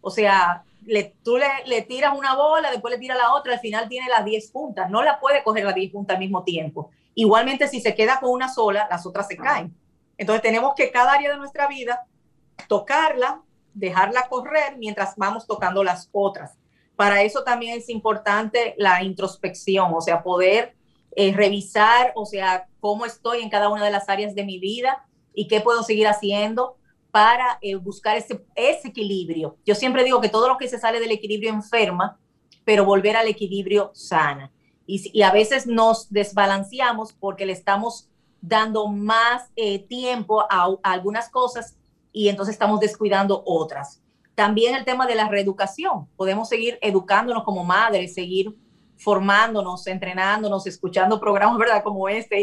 O 0.00 0.10
sea, 0.10 0.64
le, 0.86 1.14
tú 1.22 1.36
le, 1.36 1.46
le, 1.66 1.82
tiras 1.82 2.16
una 2.16 2.34
bola, 2.34 2.70
después 2.70 2.94
le 2.94 2.98
tiras 3.00 3.18
la 3.18 3.34
otra, 3.34 3.52
al 3.52 3.60
final 3.60 3.86
tiene 3.86 4.08
las 4.08 4.24
10 4.24 4.50
puntas. 4.50 4.88
No 4.88 5.02
la 5.02 5.20
puede 5.20 5.42
coger 5.42 5.64
las 5.64 5.74
10 5.74 5.92
puntas 5.92 6.14
al 6.14 6.20
mismo 6.20 6.42
tiempo. 6.42 6.90
Igualmente, 7.14 7.68
si 7.68 7.80
se 7.80 7.94
queda 7.94 8.20
con 8.20 8.30
una 8.30 8.52
sola, 8.52 8.86
las 8.90 9.04
otras 9.06 9.26
se 9.26 9.36
caen. 9.36 9.74
Entonces, 10.16 10.42
tenemos 10.42 10.74
que 10.74 10.90
cada 10.90 11.12
área 11.12 11.30
de 11.30 11.36
nuestra 11.36 11.66
vida 11.66 12.06
tocarla, 12.68 13.42
dejarla 13.74 14.28
correr 14.28 14.76
mientras 14.78 15.16
vamos 15.16 15.46
tocando 15.46 15.82
las 15.82 16.08
otras. 16.12 16.58
Para 16.96 17.22
eso 17.22 17.44
también 17.44 17.78
es 17.78 17.88
importante 17.88 18.74
la 18.76 19.02
introspección, 19.02 19.92
o 19.94 20.00
sea, 20.00 20.22
poder 20.22 20.74
eh, 21.16 21.32
revisar, 21.32 22.12
o 22.14 22.26
sea, 22.26 22.68
cómo 22.78 23.06
estoy 23.06 23.40
en 23.40 23.50
cada 23.50 23.68
una 23.68 23.84
de 23.84 23.90
las 23.90 24.08
áreas 24.08 24.34
de 24.34 24.44
mi 24.44 24.58
vida 24.58 25.06
y 25.34 25.48
qué 25.48 25.60
puedo 25.60 25.82
seguir 25.82 26.06
haciendo 26.06 26.76
para 27.10 27.58
eh, 27.62 27.74
buscar 27.76 28.16
ese, 28.16 28.44
ese 28.54 28.88
equilibrio. 28.88 29.56
Yo 29.64 29.74
siempre 29.74 30.04
digo 30.04 30.20
que 30.20 30.28
todo 30.28 30.48
lo 30.48 30.58
que 30.58 30.68
se 30.68 30.78
sale 30.78 31.00
del 31.00 31.10
equilibrio 31.10 31.50
enferma, 31.50 32.20
pero 32.64 32.84
volver 32.84 33.16
al 33.16 33.26
equilibrio 33.26 33.90
sana. 33.94 34.52
Y, 34.90 35.22
a 35.22 35.30
veces 35.30 35.66
nos 35.66 36.10
desbalanceamos 36.10 37.12
porque 37.12 37.46
le 37.46 37.52
estamos 37.52 38.08
dando 38.40 38.88
más 38.88 39.50
eh, 39.54 39.78
tiempo 39.78 40.40
a, 40.50 40.68
algunas 40.82 41.28
cosas 41.28 41.76
y 42.12 42.28
entonces 42.28 42.54
estamos 42.54 42.80
descuidando 42.80 43.42
otras. 43.46 44.02
También 44.34 44.74
el 44.74 44.84
tema 44.84 45.06
de 45.06 45.14
la 45.14 45.28
reeducación. 45.28 46.08
Podemos 46.16 46.48
seguir 46.48 46.78
educándonos 46.82 47.44
como 47.44 47.62
madres, 47.62 48.14
seguir 48.14 48.56
formándonos, 48.96 49.86
entrenándonos, 49.86 50.66
escuchando 50.66 51.20
programas, 51.20 51.58
¿verdad? 51.58 51.84
Como 51.84 52.08
este 52.08 52.40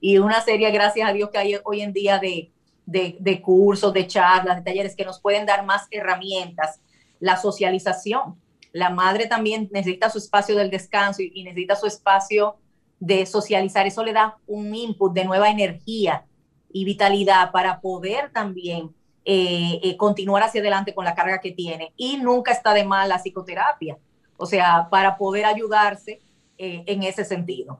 y, 0.00 0.18
una 0.18 0.40
serie, 0.40 0.70
gracias 0.70 1.08
a 1.08 1.12
Dios, 1.12 1.30
que 1.30 1.38
hay 1.38 1.56
hoy 1.64 1.80
en 1.80 1.92
día 1.92 2.20
de, 2.20 3.42
cursos, 3.42 3.92
de 3.92 4.06
charlas, 4.06 4.56
de 4.56 4.62
talleres 4.62 4.94
que 4.94 5.04
nos 5.04 5.20
pueden 5.20 5.44
dar 5.44 5.64
más 5.64 5.88
herramientas. 5.90 6.80
La 7.20 7.36
socialización. 7.36 8.36
La 8.72 8.90
madre 8.90 9.26
también 9.26 9.68
necesita 9.72 10.10
su 10.10 10.18
espacio 10.18 10.56
del 10.56 10.70
descanso 10.70 11.22
y, 11.22 11.42
necesita 11.42 11.76
su 11.76 11.86
espacio 11.86 12.56
de 13.00 13.26
socializar. 13.26 13.86
Eso 13.86 14.04
le 14.04 14.12
da 14.12 14.36
un 14.46 14.74
input 14.74 15.12
de 15.12 15.24
nueva 15.24 15.50
energía 15.50 16.24
y 16.72 16.84
vitalidad 16.84 17.50
para 17.50 17.80
poder 17.80 18.30
también 18.32 18.94
eh, 19.24 19.80
eh, 19.82 19.96
continuar 19.96 20.42
hacia 20.42 20.60
adelante 20.60 20.94
con 20.94 21.04
la 21.04 21.14
carga 21.14 21.40
que 21.40 21.52
tiene. 21.52 21.92
Y 21.96 22.18
nunca 22.18 22.52
está 22.52 22.74
de 22.74 22.84
mal 22.84 23.08
la 23.08 23.18
psicoterapia, 23.18 23.98
o 24.36 24.46
sea, 24.46 24.88
para 24.90 25.16
poder 25.16 25.44
ayudarse 25.44 26.20
eh, 26.58 26.82
en 26.86 27.02
ese 27.02 27.24
sentido. 27.24 27.78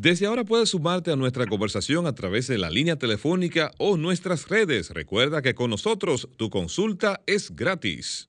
Desde 0.00 0.26
ahora 0.26 0.44
puedes 0.44 0.68
sumarte 0.68 1.10
a 1.10 1.16
nuestra 1.16 1.44
conversación 1.46 2.06
a 2.06 2.14
través 2.14 2.46
de 2.46 2.56
la 2.56 2.70
línea 2.70 2.94
telefónica 2.94 3.72
o 3.78 3.96
nuestras 3.96 4.48
redes. 4.48 4.90
Recuerda 4.90 5.42
que 5.42 5.56
con 5.56 5.70
nosotros 5.70 6.28
tu 6.36 6.50
consulta 6.50 7.20
es 7.26 7.54
gratis. 7.56 8.28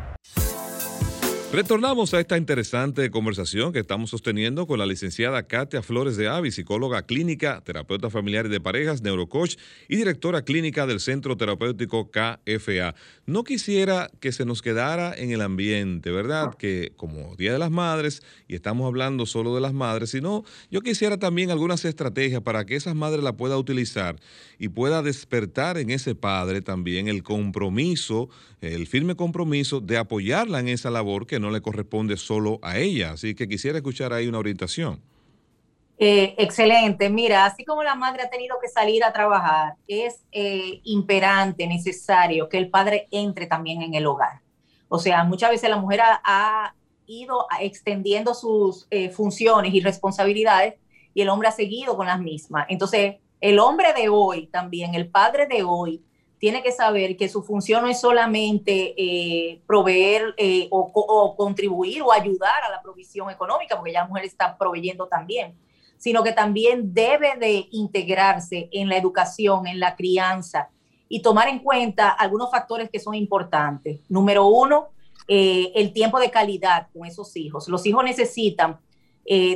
Retornamos 1.53 2.13
a 2.13 2.21
esta 2.21 2.37
interesante 2.37 3.11
conversación 3.11 3.73
que 3.73 3.79
estamos 3.79 4.11
sosteniendo 4.11 4.65
con 4.67 4.79
la 4.79 4.85
licenciada 4.85 5.43
Katia 5.43 5.81
Flores 5.81 6.15
de 6.15 6.29
Avi, 6.29 6.49
psicóloga 6.49 7.01
clínica, 7.01 7.61
terapeuta 7.65 8.09
familiar 8.09 8.45
y 8.45 8.49
de 8.49 8.61
parejas, 8.61 9.01
neurocoach 9.01 9.57
y 9.89 9.97
directora 9.97 10.43
clínica 10.43 10.87
del 10.87 11.01
Centro 11.01 11.35
Terapéutico 11.35 12.09
KFA. 12.09 12.95
No 13.25 13.43
quisiera 13.43 14.09
que 14.21 14.31
se 14.31 14.45
nos 14.45 14.61
quedara 14.61 15.13
en 15.13 15.31
el 15.31 15.41
ambiente, 15.41 16.09
¿verdad? 16.11 16.55
Que 16.55 16.93
como 16.95 17.35
Día 17.35 17.51
de 17.51 17.59
las 17.59 17.69
Madres, 17.69 18.23
y 18.47 18.55
estamos 18.55 18.87
hablando 18.87 19.25
solo 19.25 19.53
de 19.53 19.59
las 19.59 19.73
madres, 19.73 20.11
sino 20.11 20.45
yo 20.69 20.79
quisiera 20.79 21.17
también 21.17 21.51
algunas 21.51 21.83
estrategias 21.83 22.41
para 22.41 22.65
que 22.65 22.77
esas 22.77 22.95
madres 22.95 23.25
la 23.25 23.35
pueda 23.35 23.57
utilizar 23.57 24.15
y 24.57 24.69
pueda 24.69 25.01
despertar 25.01 25.77
en 25.77 25.89
ese 25.89 26.15
padre 26.15 26.61
también 26.61 27.09
el 27.09 27.23
compromiso, 27.23 28.29
el 28.61 28.87
firme 28.87 29.15
compromiso 29.15 29.81
de 29.81 29.97
apoyarla 29.97 30.61
en 30.61 30.69
esa 30.69 30.89
labor 30.89 31.27
que 31.27 31.40
no 31.41 31.51
le 31.51 31.61
corresponde 31.61 32.15
solo 32.17 32.59
a 32.61 32.77
ella. 32.77 33.11
Así 33.11 33.35
que 33.35 33.47
quisiera 33.47 33.79
escuchar 33.79 34.13
ahí 34.13 34.27
una 34.27 34.39
orientación. 34.39 35.01
Eh, 35.97 36.33
excelente. 36.39 37.09
Mira, 37.09 37.45
así 37.45 37.63
como 37.63 37.83
la 37.83 37.93
madre 37.93 38.23
ha 38.23 38.29
tenido 38.29 38.57
que 38.59 38.67
salir 38.67 39.03
a 39.03 39.13
trabajar, 39.13 39.75
es 39.87 40.23
eh, 40.31 40.81
imperante, 40.83 41.67
necesario 41.67 42.49
que 42.49 42.57
el 42.57 42.69
padre 42.69 43.07
entre 43.11 43.45
también 43.45 43.83
en 43.83 43.93
el 43.93 44.07
hogar. 44.07 44.41
O 44.89 44.97
sea, 44.97 45.23
muchas 45.23 45.51
veces 45.51 45.69
la 45.69 45.77
mujer 45.77 46.01
ha, 46.03 46.73
ido 47.07 47.45
extendiendo 47.59 48.33
sus 48.33 48.87
eh, 48.89 49.09
funciones 49.09 49.73
y 49.73 49.81
responsabilidades 49.81 50.75
y 51.13 51.21
el 51.21 51.29
hombre 51.29 51.49
ha 51.49 51.51
seguido 51.51 51.97
con 51.97 52.07
las 52.07 52.21
mismas. 52.21 52.65
Entonces, 52.69 53.17
el 53.41 53.59
hombre 53.59 53.93
de 53.93 54.07
hoy 54.07 54.47
también, 54.47 54.95
el 54.95 55.09
padre 55.09 55.45
de 55.45 55.61
hoy, 55.63 56.01
tiene 56.41 56.63
que 56.63 56.71
saber 56.71 57.17
que 57.17 57.29
su 57.29 57.43
función 57.43 57.83
no 57.83 57.87
es 57.87 58.01
solamente 58.01 58.95
eh, 58.97 59.61
proveer 59.67 60.33
eh, 60.37 60.67
o, 60.71 61.35
contribuir 61.37 62.01
o 62.01 62.11
ayudar 62.11 62.63
a 62.67 62.71
la 62.71 62.81
provisión 62.81 63.29
económica, 63.29 63.75
porque 63.75 63.93
ya 63.93 64.01
la 64.01 64.07
mujer 64.07 64.25
está 64.25 64.57
proveyendo 64.57 65.07
también, 65.07 65.55
sino 65.99 66.23
que 66.23 66.31
también 66.31 66.95
debe 66.95 67.35
de 67.37 67.67
integrarse 67.69 68.69
en 68.71 68.89
la 68.89 68.97
educación, 68.97 69.67
en 69.67 69.79
la 69.79 69.95
crianza 69.95 70.69
y 71.07 71.21
tomar 71.21 71.47
en 71.47 71.59
cuenta 71.59 72.09
algunos 72.09 72.49
factores 72.49 72.89
que 72.89 72.99
son 72.99 73.13
importantes. 73.13 73.99
Número 74.09 74.47
uno, 74.47 74.87
eh, 75.27 75.71
el 75.75 75.93
tiempo 75.93 76.19
de 76.19 76.31
calidad 76.31 76.87
con 76.91 77.05
esos 77.05 77.37
hijos. 77.37 77.67
Los 77.67 77.85
hijos 77.85 78.03
necesitan 78.03 78.79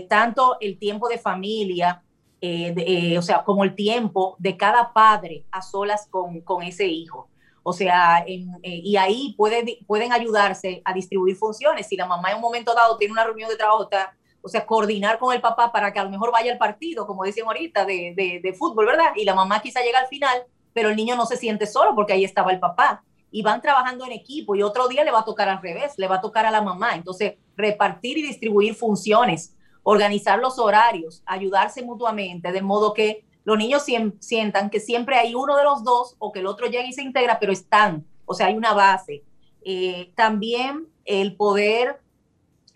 tanto 0.08 0.58
el 0.62 0.78
tiempo 0.78 1.10
de 1.10 1.18
familia, 1.18 2.04
eh, 2.48 2.74
de, 2.76 2.84
eh, 2.84 3.18
o 3.18 3.24
sea, 3.24 3.44
como 3.44 3.64
el 3.64 3.74
tiempo 3.74 4.36
de 4.38 4.56
cada 4.56 4.94
padre 4.94 5.46
a 5.52 5.64
solas 5.64 6.08
con, 6.12 6.42
con 6.42 6.62
ese 6.62 6.86
hijo. 6.86 7.28
O 7.64 7.74
sea, 7.74 8.24
eh, 8.28 8.46
y 8.62 8.98
ahí 8.98 9.34
puede, 9.36 9.80
pueden 9.88 10.14
ayudarse 10.14 10.84
a 10.86 10.94
distribuir 10.94 11.36
funciones. 11.38 11.88
Si 11.88 11.96
la 11.96 12.06
mamá 12.06 12.30
en 12.30 12.36
un 12.36 12.44
momento 12.44 12.76
dado 12.76 12.98
tiene 12.98 13.14
una 13.14 13.24
reunión 13.24 13.50
de 13.50 13.56
trabajo, 13.56 13.86
está, 13.86 14.16
o 14.44 14.48
sea, 14.48 14.64
coordinar 14.64 15.18
con 15.18 15.34
el 15.34 15.42
papá 15.42 15.72
para 15.72 15.92
que 15.92 15.98
a 15.98 16.04
lo 16.04 16.12
mejor 16.12 16.32
vaya 16.32 16.52
al 16.52 16.60
partido, 16.60 17.08
como 17.08 17.24
decían 17.24 17.48
ahorita, 17.48 17.84
de, 17.84 18.14
de, 18.16 18.40
de 18.44 18.54
fútbol, 18.54 18.86
¿verdad? 18.86 19.14
Y 19.16 19.26
la 19.26 19.34
mamá 19.34 19.60
quizá 19.64 19.82
llega 19.82 19.98
al 19.98 20.08
final, 20.08 20.44
pero 20.72 20.90
el 20.90 20.96
niño 20.96 21.16
no 21.16 21.26
se 21.26 21.38
siente 21.38 21.66
solo 21.66 21.96
porque 21.96 22.14
ahí 22.14 22.24
estaba 22.24 22.52
el 22.52 22.60
papá. 22.60 23.04
Y 23.32 23.42
van 23.42 23.60
trabajando 23.60 24.06
en 24.06 24.12
equipo 24.12 24.56
y 24.56 24.62
otro 24.62 24.88
día 24.88 25.04
le 25.04 25.10
va 25.10 25.22
a 25.22 25.26
tocar 25.26 25.50
al 25.50 25.64
revés, 25.64 25.96
le 25.98 26.08
va 26.08 26.18
a 26.18 26.22
tocar 26.22 26.46
a 26.46 26.52
la 26.52 26.62
mamá. 26.62 26.94
Entonces, 26.94 27.34
repartir 27.58 28.20
y 28.20 28.22
distribuir 28.22 28.76
funciones 28.76 29.56
organizar 29.88 30.40
los 30.40 30.58
horarios, 30.58 31.22
ayudarse 31.28 31.84
mutuamente, 31.84 32.52
de 32.52 32.64
modo 32.64 32.92
que 32.96 33.24
los 33.44 33.56
niños 33.56 33.86
sientan 34.20 34.72
que 34.72 34.80
siempre 34.80 35.16
hay 35.16 35.36
uno 35.36 35.56
de 35.56 35.64
los 35.64 35.84
dos 35.84 36.16
o 36.18 36.32
que 36.32 36.40
el 36.40 36.48
otro 36.48 36.66
llega 36.66 36.88
y 36.88 36.92
se 36.92 37.04
integra, 37.04 37.38
pero 37.40 37.54
están, 37.54 38.04
o 38.26 38.34
sea, 38.34 38.48
hay 38.48 38.56
una 38.56 38.74
base. 38.74 39.24
Eh, 39.64 40.12
también 40.16 40.88
el 41.06 41.36
poder, 41.36 42.02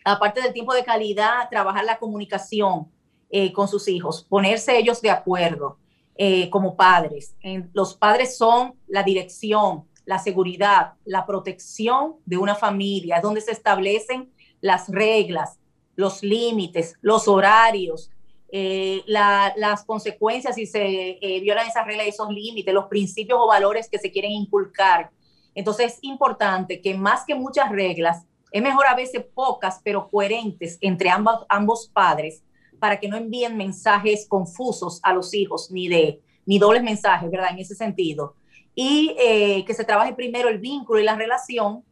aparte 0.06 0.40
del 0.40 0.54
tiempo 0.54 0.72
de 0.76 0.84
calidad, 0.84 1.50
trabajar 1.50 1.84
la 1.84 1.98
comunicación 1.98 2.92
eh, 3.32 3.52
con 3.54 3.68
sus 3.68 3.88
hijos, 3.88 4.24
ponerse 4.30 4.78
ellos 4.78 5.02
de 5.02 5.10
acuerdo 5.10 5.80
eh, 6.16 6.48
como 6.52 6.76
padres. 6.76 7.36
los 7.74 7.96
padres 7.96 8.38
son 8.38 8.76
la 8.88 9.02
dirección, 9.02 9.86
la 10.06 10.20
seguridad, 10.20 10.94
la 11.06 11.26
protección 11.26 12.18
de 12.28 12.38
una 12.38 12.54
familia, 12.54 13.20
donde 13.20 13.42
se 13.42 13.52
establecen 13.52 14.32
las 14.62 14.90
reglas, 14.90 15.58
los 16.00 16.24
límites, 16.24 16.96
los 17.02 17.28
horarios, 17.28 18.10
eh, 18.54 19.04
la, 19.06 19.54
las 19.58 19.84
consecuencias 19.84 20.56
si 20.56 20.66
se 20.66 21.20
eh, 21.22 21.42
violan 21.42 21.68
esas 21.68 21.86
reglas 21.86 22.06
y 22.06 22.10
esos 22.12 22.30
límites, 22.30 22.74
los 22.74 22.86
principios 22.86 23.38
o 23.38 23.48
valores 23.48 23.90
que 23.90 24.00
se 24.00 24.10
quieren 24.10 24.32
inculcar. 24.32 25.12
Entonces 25.54 25.96
es 25.96 26.00
importante 26.04 26.80
que 26.80 26.94
más 26.94 27.26
que 27.26 27.36
muchas 27.36 27.70
reglas, 27.70 28.26
es 28.50 28.62
mejor 28.62 28.88
a 28.88 28.96
veces 28.96 29.26
pocas, 29.36 29.82
pero 29.84 30.10
coherentes 30.10 30.78
entre 30.80 31.10
ambos, 31.10 31.46
ambos 31.50 31.90
padres 31.94 32.44
para 32.80 32.98
que 32.98 33.10
no 33.10 33.18
envíen 33.18 33.58
mensajes 33.58 34.26
confusos 34.26 35.02
a 35.04 35.14
los 35.14 35.34
hijos, 35.34 35.70
ni 35.70 35.90
de 35.90 36.22
ni 36.46 36.60
dobles 36.60 36.82
mensajes, 36.82 37.30
¿verdad? 37.30 37.50
En 37.52 37.60
ese 37.60 37.76
sentido. 37.76 38.36
Y 38.74 39.18
eh, 39.20 39.66
que 39.66 39.74
se 39.74 39.84
trabaje 39.84 40.14
primero 40.14 40.48
el 40.48 40.60
vínculo 40.60 41.02
y 41.02 41.04
la 41.04 41.16
relación 41.16 41.84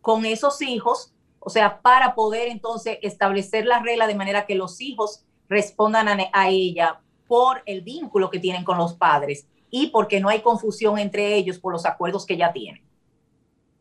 con 0.00 0.24
esos 0.24 0.62
hijos 0.62 1.15
o 1.46 1.50
sea, 1.50 1.80
para 1.80 2.16
poder 2.16 2.48
entonces 2.48 2.98
establecer 3.02 3.66
la 3.66 3.78
regla 3.78 4.08
de 4.08 4.16
manera 4.16 4.46
que 4.46 4.56
los 4.56 4.80
hijos 4.80 5.22
respondan 5.48 6.08
a, 6.08 6.16
a 6.32 6.48
ella 6.48 6.98
por 7.28 7.62
el 7.66 7.82
vínculo 7.82 8.30
que 8.30 8.40
tienen 8.40 8.64
con 8.64 8.78
los 8.78 8.94
padres 8.94 9.46
y 9.70 9.90
porque 9.90 10.18
no 10.18 10.28
hay 10.28 10.40
confusión 10.40 10.98
entre 10.98 11.36
ellos 11.36 11.60
por 11.60 11.72
los 11.72 11.86
acuerdos 11.86 12.26
que 12.26 12.36
ya 12.36 12.52
tienen. 12.52 12.82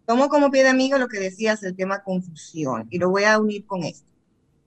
Tomo 0.06 0.30
como 0.30 0.52
pie 0.52 0.62
de 0.62 0.70
amigo 0.70 1.00
lo 1.00 1.08
que 1.08 1.20
decías, 1.20 1.64
el 1.64 1.76
tema 1.76 2.04
confusión, 2.04 2.88
y 2.92 3.00
lo 3.00 3.10
voy 3.10 3.24
a 3.24 3.40
unir 3.40 3.66
con 3.66 3.84
esto. 3.84 4.12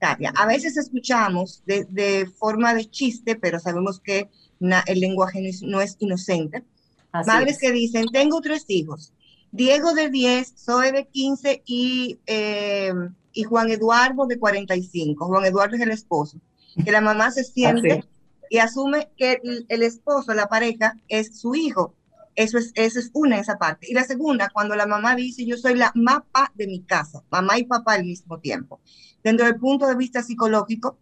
a 0.01 0.47
veces 0.47 0.77
escuchamos 0.77 1.63
de, 1.67 2.29
forma 2.37 2.75
de 2.75 2.91
chiste, 2.91 3.37
pero 3.37 3.61
sabemos 3.61 4.01
que 4.01 4.29
el 4.59 4.99
lenguaje 4.99 5.41
no 5.63 5.81
es, 5.81 5.95
inocente. 6.01 6.65
Madres 7.13 7.59
que 7.61 7.71
dicen, 7.71 8.07
tengo 8.13 8.41
tres 8.41 8.65
hijos, 8.67 9.13
Diego 9.53 9.95
de 9.95 10.11
10, 10.11 10.55
Zoe 10.57 10.93
de 10.93 11.07
15 11.07 11.63
y, 11.65 12.19
eh, 12.27 12.93
y 13.33 13.45
Juan 13.45 13.71
Eduardo 13.71 14.27
de 14.27 14.39
45. 14.39 15.27
Juan 15.27 15.45
Eduardo 15.45 15.77
es 15.77 15.83
el 15.83 15.91
esposo. 15.91 16.39
Que 16.85 16.93
la 16.93 17.01
mamá 17.01 17.31
se 17.31 17.45
siente 17.45 18.05
y 18.51 18.59
asume 18.59 19.11
que 19.17 19.41
el, 19.69 19.83
esposo, 19.83 20.35
la 20.35 20.49
pareja, 20.49 20.97
es 21.09 21.41
su 21.41 21.55
hijo. 21.55 21.95
Eso 22.35 22.59
es, 22.59 22.71
eso 22.75 23.01
es 23.01 23.11
una, 23.15 23.39
esa 23.39 23.59
parte. 23.59 23.89
Y 23.91 23.95
la 23.95 24.05
segunda, 24.05 24.49
cuando 24.51 24.77
la 24.77 24.87
mamá 24.87 25.17
dice, 25.17 25.45
yo 25.45 25.57
soy 25.57 25.75
la 25.75 25.91
mapa 25.95 26.53
de 26.55 26.69
mi 26.69 26.81
casa, 26.83 27.25
mamá 27.31 27.59
y 27.59 27.65
papá 27.65 27.95
al 27.95 28.05
mismo 28.05 28.39
tiempo. 28.39 28.81
Dentro 29.25 29.47
del 29.47 29.57
punto 29.57 29.89
de 29.89 29.97
vista 29.97 30.23
psicológico, 30.23 30.99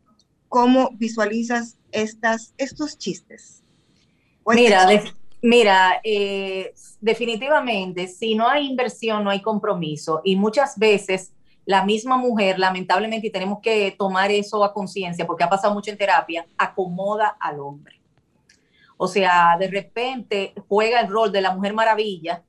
¿cómo 0.49 0.91
visualizas 0.95 1.77
estas, 1.93 2.55
estos 2.57 2.97
chistes? 2.97 3.63
Mira, 4.47 4.89
mira 5.47 6.01
eh, 6.03 6.75
definitivamente, 7.01 8.09
si 8.09 8.35
no 8.35 8.49
hay 8.49 8.67
inversión, 8.67 9.23
no 9.23 9.31
hay 9.31 9.41
compromiso. 9.41 10.21
Y 10.25 10.35
muchas 10.35 10.77
veces 10.77 11.33
la 11.65 11.85
misma 11.85 12.17
mujer, 12.17 12.59
lamentablemente, 12.59 13.29
y 13.29 13.31
tenemos 13.31 13.61
que 13.61 13.95
tomar 13.97 14.33
eso 14.33 14.65
a 14.65 14.73
conciencia 14.73 15.25
porque 15.25 15.45
ha 15.45 15.49
pasado 15.49 15.73
mucho 15.73 15.93
en 15.93 15.99
terapia, 15.99 16.47
acomoda 16.59 17.37
al 17.39 17.61
hombre. 17.61 18.01
O 18.97 19.07
sea, 19.07 19.57
de 19.59 19.69
repente 19.69 20.53
juega 20.69 21.01
el 21.01 21.09
rol 21.09 21.31
de 21.31 21.41
la 21.41 21.55
mujer 21.55 21.75
maravilla 21.75 22.43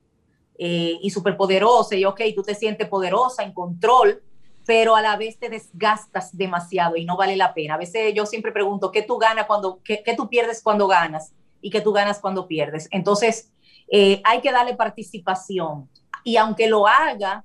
eh, 0.58 0.98
y 1.00 1.10
superpoderosa, 1.10 1.94
y 1.94 2.04
ok, 2.04 2.20
tú 2.34 2.42
te 2.42 2.56
sientes 2.56 2.88
poderosa, 2.88 3.44
en 3.44 3.52
control, 3.52 4.20
pero 4.66 4.96
a 4.96 5.02
la 5.02 5.16
vez 5.16 5.38
te 5.38 5.48
desgastas 5.48 6.36
demasiado 6.36 6.96
y 6.96 7.04
no 7.04 7.16
vale 7.16 7.36
la 7.36 7.54
pena. 7.54 7.74
A 7.74 7.78
veces 7.78 8.12
yo 8.12 8.26
siempre 8.26 8.50
pregunto, 8.50 8.90
¿qué 8.90 9.02
tú 9.02 9.18
ganas 9.18 9.46
cuando, 9.46 9.78
qué, 9.84 10.02
tú 10.16 10.28
pierdes 10.28 10.62
cuando 10.62 10.88
ganas 10.88 11.32
y 11.60 11.70
qué 11.70 11.80
tú 11.80 11.92
ganas 11.92 12.18
cuando 12.18 12.46
pierdes? 12.46 12.88
Entonces, 12.90 13.52
eh, 13.90 14.20
hay 14.24 14.40
que 14.40 14.52
darle 14.52 14.74
participación. 14.74 15.88
Y 16.24 16.36
aunque 16.36 16.68
lo 16.68 16.86
haga 16.86 17.44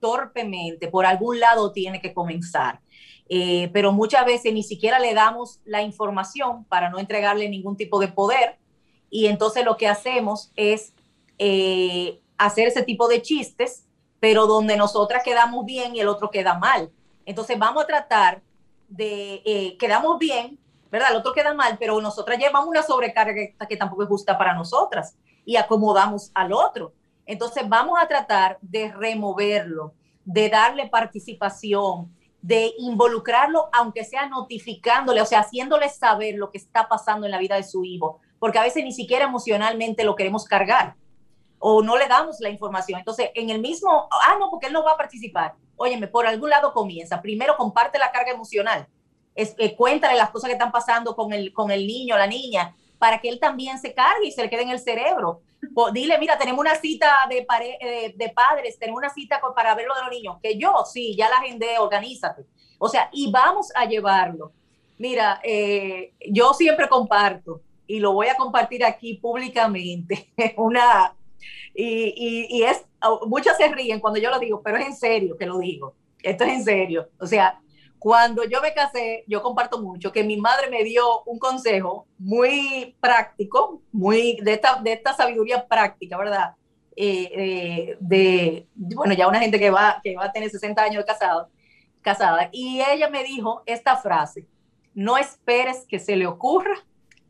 torpemente, 0.00 0.88
por 0.88 1.06
algún 1.06 1.40
lado 1.40 1.72
tiene 1.72 2.00
que 2.00 2.12
comenzar. 2.12 2.80
Eh, 3.28 3.70
pero 3.72 3.92
muchas 3.92 4.26
veces 4.26 4.52
ni 4.52 4.62
siquiera 4.62 4.98
le 4.98 5.14
damos 5.14 5.60
la 5.64 5.82
información 5.82 6.64
para 6.64 6.90
no 6.90 6.98
entregarle 6.98 7.48
ningún 7.48 7.76
tipo 7.76 7.98
de 7.98 8.08
poder 8.08 8.58
y 9.14 9.28
entonces 9.28 9.64
lo 9.64 9.76
que 9.76 9.86
hacemos 9.86 10.50
es 10.56 10.92
eh, 11.38 12.20
hacer 12.36 12.66
ese 12.66 12.82
tipo 12.82 13.06
de 13.06 13.22
chistes, 13.22 13.86
pero 14.18 14.46
donde 14.46 14.76
nosotras 14.76 15.22
quedamos 15.22 15.64
bien 15.64 15.94
y 15.94 16.00
el 16.00 16.08
otro 16.08 16.30
queda 16.30 16.58
mal. 16.58 16.90
Entonces 17.24 17.56
vamos 17.56 17.84
a 17.84 17.86
tratar 17.86 18.42
de, 18.88 19.40
eh, 19.44 19.76
quedamos 19.78 20.18
bien, 20.18 20.58
¿verdad? 20.94 21.10
El 21.10 21.16
otro 21.16 21.32
queda 21.32 21.52
mal, 21.54 21.76
pero 21.76 22.00
nosotras 22.00 22.38
llevamos 22.38 22.68
una 22.68 22.84
sobrecarga 22.84 23.34
que 23.68 23.76
tampoco 23.76 24.04
es 24.04 24.08
justa 24.08 24.38
para 24.38 24.54
nosotras 24.54 25.16
y 25.44 25.56
acomodamos 25.56 26.30
al 26.34 26.52
otro. 26.52 26.92
Entonces 27.26 27.68
vamos 27.68 27.98
a 28.00 28.06
tratar 28.06 28.58
de 28.60 28.92
removerlo, 28.92 29.92
de 30.24 30.48
darle 30.48 30.88
participación, 30.88 32.14
de 32.40 32.74
involucrarlo, 32.78 33.70
aunque 33.72 34.04
sea 34.04 34.28
notificándole, 34.28 35.20
o 35.20 35.26
sea, 35.26 35.40
haciéndole 35.40 35.88
saber 35.88 36.36
lo 36.36 36.52
que 36.52 36.58
está 36.58 36.86
pasando 36.86 37.26
en 37.26 37.32
la 37.32 37.38
vida 37.38 37.56
de 37.56 37.64
su 37.64 37.84
hijo, 37.84 38.20
porque 38.38 38.60
a 38.60 38.62
veces 38.62 38.84
ni 38.84 38.92
siquiera 38.92 39.24
emocionalmente 39.24 40.04
lo 40.04 40.14
queremos 40.14 40.44
cargar 40.44 40.94
o 41.58 41.82
no 41.82 41.98
le 41.98 42.06
damos 42.06 42.38
la 42.38 42.50
información. 42.50 43.00
Entonces, 43.00 43.30
en 43.34 43.50
el 43.50 43.60
mismo, 43.60 44.08
ah, 44.12 44.36
no, 44.38 44.48
porque 44.48 44.68
él 44.68 44.72
no 44.72 44.84
va 44.84 44.92
a 44.92 44.96
participar. 44.96 45.54
Óyeme, 45.74 46.06
por 46.06 46.24
algún 46.24 46.50
lado 46.50 46.72
comienza. 46.72 47.20
Primero 47.20 47.56
comparte 47.56 47.98
la 47.98 48.12
carga 48.12 48.30
emocional. 48.30 48.86
Es, 49.34 49.54
eh, 49.58 49.74
cuéntale 49.74 50.16
las 50.16 50.30
cosas 50.30 50.48
que 50.48 50.54
están 50.54 50.72
pasando 50.72 51.16
con 51.16 51.32
el, 51.32 51.52
con 51.52 51.70
el 51.70 51.86
niño, 51.86 52.16
la 52.16 52.26
niña, 52.26 52.74
para 52.98 53.20
que 53.20 53.28
él 53.28 53.38
también 53.40 53.78
se 53.78 53.92
cargue 53.92 54.28
y 54.28 54.32
se 54.32 54.42
le 54.42 54.50
quede 54.50 54.62
en 54.62 54.70
el 54.70 54.78
cerebro 54.78 55.42
dile, 55.92 56.18
mira, 56.18 56.38
tenemos 56.38 56.60
una 56.60 56.74
cita 56.76 57.10
de, 57.28 57.46
eh, 57.80 58.14
de 58.16 58.28
padres, 58.30 58.78
tenemos 58.78 58.98
una 58.98 59.10
cita 59.10 59.40
para 59.54 59.74
ver 59.74 59.86
lo 59.86 59.94
de 59.94 60.00
los 60.02 60.10
niños, 60.10 60.36
que 60.42 60.58
yo, 60.58 60.84
sí, 60.90 61.14
ya 61.16 61.28
la 61.28 61.36
agendé, 61.36 61.78
organízate. 61.78 62.44
O 62.78 62.88
sea, 62.88 63.08
y 63.12 63.30
vamos 63.30 63.68
a 63.74 63.86
llevarlo. 63.86 64.52
Mira, 64.98 65.40
eh, 65.42 66.12
yo 66.30 66.54
siempre 66.54 66.88
comparto 66.88 67.60
y 67.86 67.98
lo 67.98 68.12
voy 68.12 68.28
a 68.28 68.36
compartir 68.36 68.84
aquí 68.84 69.14
públicamente, 69.14 70.32
una, 70.56 71.14
y, 71.74 72.46
y, 72.48 72.62
es, 72.62 72.84
muchas 73.26 73.56
se 73.56 73.68
ríen 73.68 74.00
cuando 74.00 74.20
yo 74.20 74.30
lo 74.30 74.38
digo, 74.38 74.62
pero 74.62 74.76
es 74.78 74.86
en 74.86 74.96
serio 74.96 75.36
que 75.36 75.46
lo 75.46 75.58
digo, 75.58 75.94
esto 76.22 76.44
es 76.44 76.52
en 76.52 76.64
serio. 76.64 77.08
O 77.18 77.26
sea, 77.26 77.60
cuando 78.04 78.44
yo 78.44 78.60
me 78.60 78.74
casé, 78.74 79.24
yo 79.26 79.42
comparto 79.42 79.80
mucho 79.80 80.12
que 80.12 80.22
mi 80.24 80.36
madre 80.36 80.68
me 80.68 80.84
dio 80.84 81.22
un 81.22 81.38
consejo 81.38 82.06
muy 82.18 82.94
práctico, 83.00 83.80
muy 83.92 84.38
de 84.42 84.52
esta, 84.52 84.78
de 84.82 84.92
esta 84.92 85.14
sabiduría 85.14 85.66
práctica, 85.66 86.18
¿verdad? 86.18 86.54
Eh, 86.94 87.30
eh, 87.34 87.96
de, 88.00 88.68
bueno, 88.74 89.14
ya 89.14 89.26
una 89.26 89.40
gente 89.40 89.58
que 89.58 89.70
va, 89.70 90.02
que 90.04 90.14
va 90.16 90.26
a 90.26 90.32
tener 90.32 90.50
60 90.50 90.82
años 90.82 90.98
de 90.98 91.06
casado, 91.06 91.48
casada, 92.02 92.50
y 92.52 92.82
ella 92.82 93.08
me 93.08 93.24
dijo 93.24 93.62
esta 93.64 93.96
frase, 93.96 94.46
no 94.92 95.16
esperes 95.16 95.86
que 95.88 95.98
se 95.98 96.14
le 96.14 96.26
ocurra, 96.26 96.74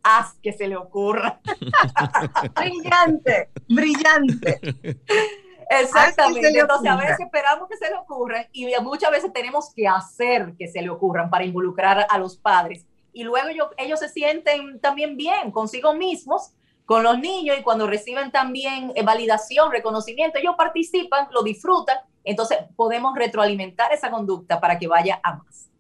haz 0.03 0.35
que 0.43 0.53
se 0.53 0.67
le 0.67 0.77
ocurra. 0.77 1.41
brillante, 2.57 3.49
brillante. 3.69 4.61
Exactamente. 5.71 6.59
Entonces, 6.59 6.91
a 6.91 6.97
veces 6.97 7.21
esperamos 7.21 7.69
que 7.69 7.77
se 7.77 7.89
le 7.89 7.97
ocurran 7.97 8.47
y 8.53 8.67
muchas 8.83 9.11
veces 9.11 9.33
tenemos 9.33 9.73
que 9.75 9.87
hacer 9.87 10.55
que 10.59 10.69
se 10.69 10.83
le 10.83 10.91
ocurran 10.91 11.31
para 11.31 11.45
involucrar 11.45 12.07
a 12.09 12.19
los 12.19 12.37
padres. 12.37 12.87
Y 13.13 13.23
luego 13.23 13.49
ellos, 13.49 13.69
ellos 13.77 14.01
se 14.01 14.09
sienten 14.09 14.81
también 14.81 15.17
bien 15.17 15.51
consigo 15.53 15.95
mismos, 15.95 16.53
con 16.85 17.03
los 17.03 17.19
niños, 17.19 17.57
y 17.59 17.63
cuando 17.63 17.87
reciben 17.87 18.31
también 18.31 18.93
eh, 18.95 19.03
validación, 19.03 19.73
reconocimiento, 19.73 20.39
ellos 20.39 20.55
participan, 20.57 21.29
lo 21.33 21.43
disfrutan. 21.43 21.97
Entonces, 22.25 22.59
podemos 22.77 23.17
retroalimentar 23.17 23.93
esa 23.93 24.11
conducta 24.11 24.61
para 24.61 24.79
que 24.79 24.87
vaya 24.87 25.21
a 25.23 25.37
más. 25.37 25.71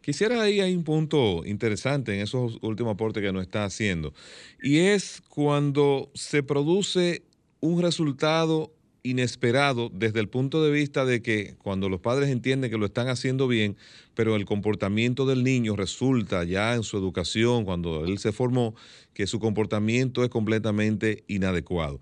Quisiera 0.00 0.40
ahí 0.40 0.60
hay 0.60 0.74
un 0.74 0.84
punto 0.84 1.44
interesante 1.44 2.14
en 2.14 2.20
esos 2.20 2.58
últimos 2.62 2.94
aportes 2.94 3.22
que 3.22 3.32
nos 3.32 3.42
está 3.42 3.64
haciendo, 3.64 4.14
y 4.62 4.78
es 4.78 5.22
cuando 5.28 6.10
se 6.14 6.42
produce 6.42 7.24
un 7.60 7.82
resultado 7.82 8.72
inesperado 9.02 9.90
desde 9.92 10.20
el 10.20 10.28
punto 10.28 10.62
de 10.62 10.70
vista 10.70 11.04
de 11.04 11.22
que 11.22 11.54
cuando 11.58 11.88
los 11.88 12.00
padres 12.00 12.28
entienden 12.30 12.70
que 12.70 12.78
lo 12.78 12.86
están 12.86 13.08
haciendo 13.08 13.48
bien, 13.48 13.76
pero 14.14 14.36
el 14.36 14.44
comportamiento 14.44 15.26
del 15.26 15.44
niño 15.44 15.76
resulta 15.76 16.44
ya 16.44 16.74
en 16.74 16.82
su 16.82 16.96
educación, 16.96 17.64
cuando 17.64 18.04
él 18.04 18.18
se 18.18 18.32
formó, 18.32 18.74
que 19.14 19.26
su 19.26 19.38
comportamiento 19.40 20.24
es 20.24 20.30
completamente 20.30 21.24
inadecuado. 21.28 22.00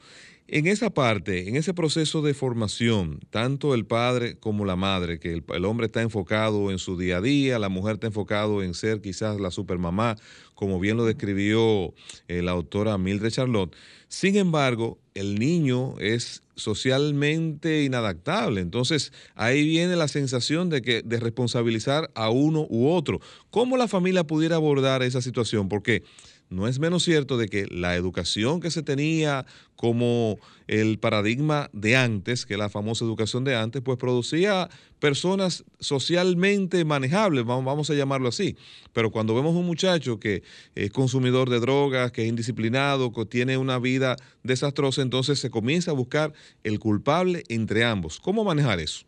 En 0.49 0.69
esa 0.69 0.91
parte, 0.91 1.49
en 1.49 1.57
ese 1.57 1.75
proceso 1.75 2.23
de 2.23 2.33
formación, 2.33 3.19
tanto 3.31 3.75
el 3.75 3.85
padre 3.85 4.39
como 4.39 4.65
la 4.65 4.77
madre, 4.77 5.19
que 5.19 5.33
el, 5.33 5.65
hombre 5.65 5.87
está 5.87 6.03
enfocado 6.03 6.71
en 6.71 6.79
su 6.79 6.97
día 6.97 7.17
a 7.17 7.21
día, 7.21 7.59
la 7.59 7.69
mujer 7.69 7.95
está 7.95 8.07
enfocado 8.07 8.63
en 8.63 8.75
ser 8.75 9.01
quizás 9.01 9.41
la 9.41 9.51
supermamá, 9.51 10.15
como 10.55 10.79
bien 10.79 10.97
lo 10.99 11.05
describió 11.05 11.93
eh, 12.29 12.43
la 12.43 12.53
autora 12.53 12.97
Mildred 12.97 13.33
Charlotte. 13.33 13.75
Sin 14.07 14.37
embargo, 14.37 15.01
el 15.15 15.37
niño 15.37 15.99
es 15.99 16.43
socialmente 16.57 17.85
inadaptable. 17.85 18.61
Entonces, 18.61 19.13
ahí 19.35 19.65
viene 19.65 19.95
la 19.95 20.09
sensación 20.09 20.71
de 20.71 20.83
que 20.83 21.03
de 21.03 21.21
responsabilizar 21.21 22.11
a 22.15 22.31
uno 22.31 22.67
u 22.69 22.89
otro. 22.89 23.21
¿Cómo 23.51 23.77
la 23.77 23.89
familia 23.89 24.25
pudiera 24.25 24.57
abordar 24.57 25.03
esa 25.03 25.21
situación? 25.21 25.69
Porque 25.69 26.03
no 26.49 26.69
es 26.69 26.79
menos 26.79 27.03
cierto 27.03 27.37
de 27.37 27.49
que 27.49 27.67
la 27.67 27.97
educación 27.97 28.61
que 28.61 28.71
se 28.71 28.83
tenía 28.83 29.47
como 29.75 30.39
el 30.69 30.99
paradigma 30.99 31.69
de 31.73 31.97
antes, 31.97 32.47
que 32.47 32.57
la 32.57 32.69
famosa 32.69 33.05
educación 33.05 33.45
de 33.45 33.57
antes, 33.57 33.83
pues 33.83 33.99
producía 33.99 34.69
personas 35.01 35.65
socialmente 35.81 36.85
manejables, 36.85 37.45
vamos 37.45 37.91
a 37.91 37.95
llamarlo 37.95 38.29
así. 38.29 38.57
Pero 38.93 39.11
cuando 39.11 39.35
vemos 39.35 39.55
un 39.55 39.67
muchacho 39.67 40.19
que 40.19 40.43
es 40.75 40.91
consumidor 40.91 41.51
de 41.51 41.61
drogas, 41.61 42.13
que 42.13 42.23
es 42.23 42.29
indisciplinado, 42.29 43.13
que 43.13 43.27
tiene 43.27 43.59
una 43.59 43.79
vida 43.79 44.17
desastrosa, 44.43 45.03
entonces 45.03 45.39
se 45.39 45.51
comienza 45.51 45.91
a 45.91 45.95
buscar 45.95 46.33
el 46.65 46.79
culpable 46.79 47.43
entre 47.49 47.85
ambos. 47.85 48.21
¿Cómo 48.21 48.45
manejar 48.45 48.81
eso? 48.81 49.05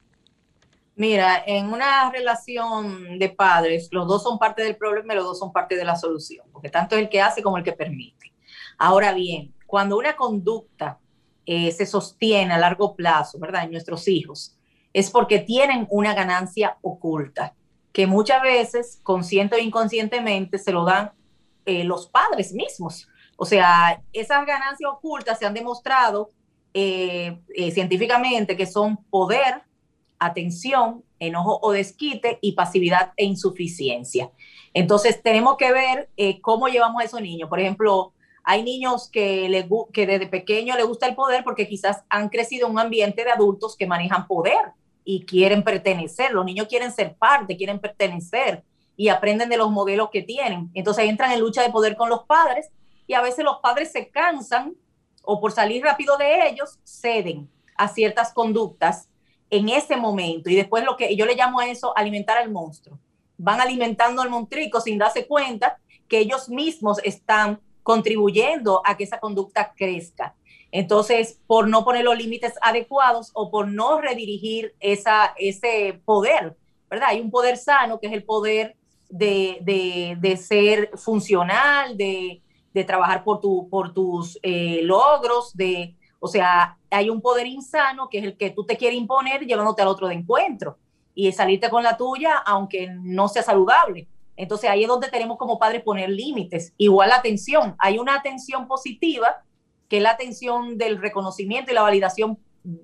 Mira, 0.99 1.45
en 1.47 1.73
una 1.73 2.11
relación 2.11 3.19
de 3.19 3.29
padres, 3.29 3.89
los 3.93 4.07
dos 4.09 4.23
son 4.23 4.39
parte 4.39 4.63
del 4.63 4.77
problema 4.77 5.13
y 5.13 5.17
los 5.17 5.27
dos 5.27 5.39
son 5.39 5.53
parte 5.53 5.77
de 5.77 5.85
la 5.85 5.95
solución, 5.97 6.45
porque 6.53 6.71
tanto 6.71 6.97
el 6.97 7.09
que 7.09 7.23
hace 7.23 7.43
como 7.43 7.57
el 7.57 7.65
que 7.65 7.73
permite. 7.73 8.33
Ahora 8.77 9.13
bien, 9.13 9.55
cuando 9.67 9.97
una 9.97 10.17
conducta 10.17 10.99
eh, 11.47 11.71
se 11.71 11.87
sostiene 11.87 12.53
a 12.53 12.59
largo 12.59 12.97
plazo, 12.97 13.39
¿verdad? 13.39 13.63
En 13.63 13.71
nuestros 13.71 14.09
hijos, 14.09 14.59
es 14.93 15.11
porque 15.11 15.39
tienen 15.39 15.87
una 15.89 16.15
ganancia 16.15 16.77
oculta, 16.83 17.55
que 17.93 18.09
muchas 18.09 18.43
veces, 18.43 19.01
consciente 19.05 19.55
o 19.55 19.59
inconscientemente, 19.59 20.59
se 20.59 20.73
lo 20.73 20.85
dan 20.85 21.13
eh, 21.65 21.85
los 21.85 22.09
padres 22.09 22.53
mismos 22.53 23.09
O 23.37 23.45
sea, 23.45 24.03
esas 24.13 24.47
ganancias 24.47 24.91
ocultas 24.91 25.39
se 25.39 25.47
han 25.47 25.55
demostrado 25.55 26.31
eh, 26.75 27.41
eh, 27.55 27.71
científicamente 27.71 28.57
que 28.57 28.67
son 28.67 28.97
poder, 29.11 29.63
atención, 30.19 31.05
enojo 31.19 31.59
o 31.63 31.73
desquite 31.73 32.39
y 32.41 32.53
pasividad 32.53 33.13
e 33.17 33.25
insuficiencia. 33.25 34.31
Entonces, 34.75 35.23
tenemos 35.23 35.57
que 35.57 35.73
ver 35.73 36.09
eh, 36.17 36.41
cómo 36.41 36.69
llevamos 36.69 37.03
a 37.03 37.05
esos 37.05 37.21
niños. 37.21 37.49
Por 37.49 37.61
ejemplo, 37.61 38.13
hay 38.45 38.63
niños 38.63 39.11
que, 39.11 39.49
le, 39.49 39.69
que 39.93 40.07
desde 40.07 40.27
pequeño 40.27 40.75
les 40.77 40.87
gusta 40.87 41.07
el 41.07 41.15
poder 41.15 41.45
porque 41.45 41.69
quizás 41.69 42.05
han 42.09 42.29
crecido 42.29 42.67
en 42.67 42.73
un 42.73 42.79
ambiente 42.79 43.25
de 43.25 43.31
adultos 43.31 43.77
que 43.77 43.87
manejan 43.87 44.27
poder 44.27 44.73
y 45.05 45.25
quieren 45.25 45.63
pertenecer. 45.63 46.33
Los 46.33 46.45
niños 46.45 46.67
quieren 46.67 46.93
ser 46.93 47.15
parte, 47.17 47.57
quieren 47.57 47.79
pertenecer 47.79 48.63
y 48.97 49.09
aprenden 49.09 49.49
de 49.49 49.57
los 49.57 49.71
modelos 49.71 50.11
que 50.11 50.23
tienen. 50.23 50.71
Entonces 50.75 51.05
entran 51.07 51.33
en 51.33 51.41
lucha 51.41 51.63
de 51.63 51.71
poder 51.71 51.97
con 51.97 52.09
los 52.09 52.25
padres 52.25 52.71
y 53.07 53.15
a 53.15 53.21
veces 53.21 53.45
los 53.45 53.59
padres 53.59 53.93
se 53.93 54.09
cansan 54.09 54.75
o 55.23 55.41
por 55.41 55.53
salir 55.53 55.83
rápido 55.83 56.17
de 56.17 56.49
ellos 56.49 56.79
ceden 56.85 57.51
a 57.77 57.89
ciertas 57.89 58.33
conductas 58.33 59.09
en 59.51 59.69
ese 59.69 59.97
momento. 59.97 60.51
Y 60.51 60.57
después 60.57 60.85
lo 60.85 60.97
que 60.97 61.15
yo 61.17 61.27
le 61.27 61.35
llamo 61.35 61.61
a 61.61 61.69
eso 61.69 61.97
alimentar 61.97 62.39
al 62.39 62.51
monstruo. 62.51 62.99
Van 63.37 63.61
alimentando 63.61 64.23
al 64.23 64.31
montrico 64.31 64.81
sin 64.81 64.99
darse 64.99 65.27
cuenta 65.27 65.79
que 66.09 66.19
ellos 66.19 66.49
mismos 66.49 66.99
están 67.05 67.61
contribuyendo 67.83 68.83
a 68.85 68.97
que 68.97 69.05
esa 69.05 69.21
conducta 69.21 69.73
crezca. 69.77 70.35
Entonces, 70.71 71.41
por 71.47 71.69
no 71.69 71.85
poner 71.85 72.05
los 72.05 72.19
límites 72.19 72.55
adecuados 72.61 73.31
o 73.33 73.51
por 73.51 73.69
no 73.69 74.01
redirigir 74.01 74.75
esa, 74.81 75.35
ese 75.39 76.01
poder, 76.05 76.57
¿verdad? 76.91 77.09
Hay 77.11 77.21
un 77.21 77.31
poder 77.31 77.57
sano 77.57 77.99
que 77.99 78.09
es 78.09 78.13
el 78.13 78.25
poder 78.25 78.77
de, 79.09 80.39
ser 80.43 80.91
funcional, 80.97 81.97
de, 81.97 82.43
trabajar 82.87 83.25
por, 83.25 83.41
tu, 83.41 83.69
por 83.69 83.93
tus 83.93 84.39
eh, 84.41 84.83
logros, 84.85 85.57
de, 85.57 85.97
o 86.21 86.29
sea, 86.29 86.78
hay 86.91 87.11
un 87.11 87.21
poder 87.21 87.47
insano 87.47 88.09
que 88.09 88.19
es 88.19 88.25
el 88.25 88.37
que 88.37 88.51
tú 88.51 88.65
te 88.65 88.77
quieres 88.77 88.99
imponer 88.99 89.47
llevándote 89.47 89.83
al 89.83 89.89
otro 89.89 90.09
de 90.09 90.15
encuentro 90.15 90.79
y 91.15 91.31
salirte 91.33 91.69
con 91.69 91.83
la 91.83 91.97
tuya 91.97 92.37
aunque 92.39 92.89
no 92.89 93.29
sea 93.29 93.43
saludable. 93.43 94.09
Entonces 94.37 94.71
ahí 94.71 94.83
es 94.83 94.89
donde 94.89 95.09
tenemos 95.09 95.37
como 95.37 95.59
padres 95.59 95.83
poner 95.83 96.11
límites. 96.11 96.73
Igual 96.79 97.09
la 97.11 97.17
atención, 97.17 97.75
hay 97.79 97.99
una 97.99 98.15
atención 98.15 98.69
positiva 98.69 99.43
que 99.89 99.97
es 99.97 100.03
la 100.03 100.11
atención 100.11 100.79
del 100.79 100.99
reconocimiento 101.01 101.71
y 101.71 101.75
la 101.75 101.83
validación 101.83 102.39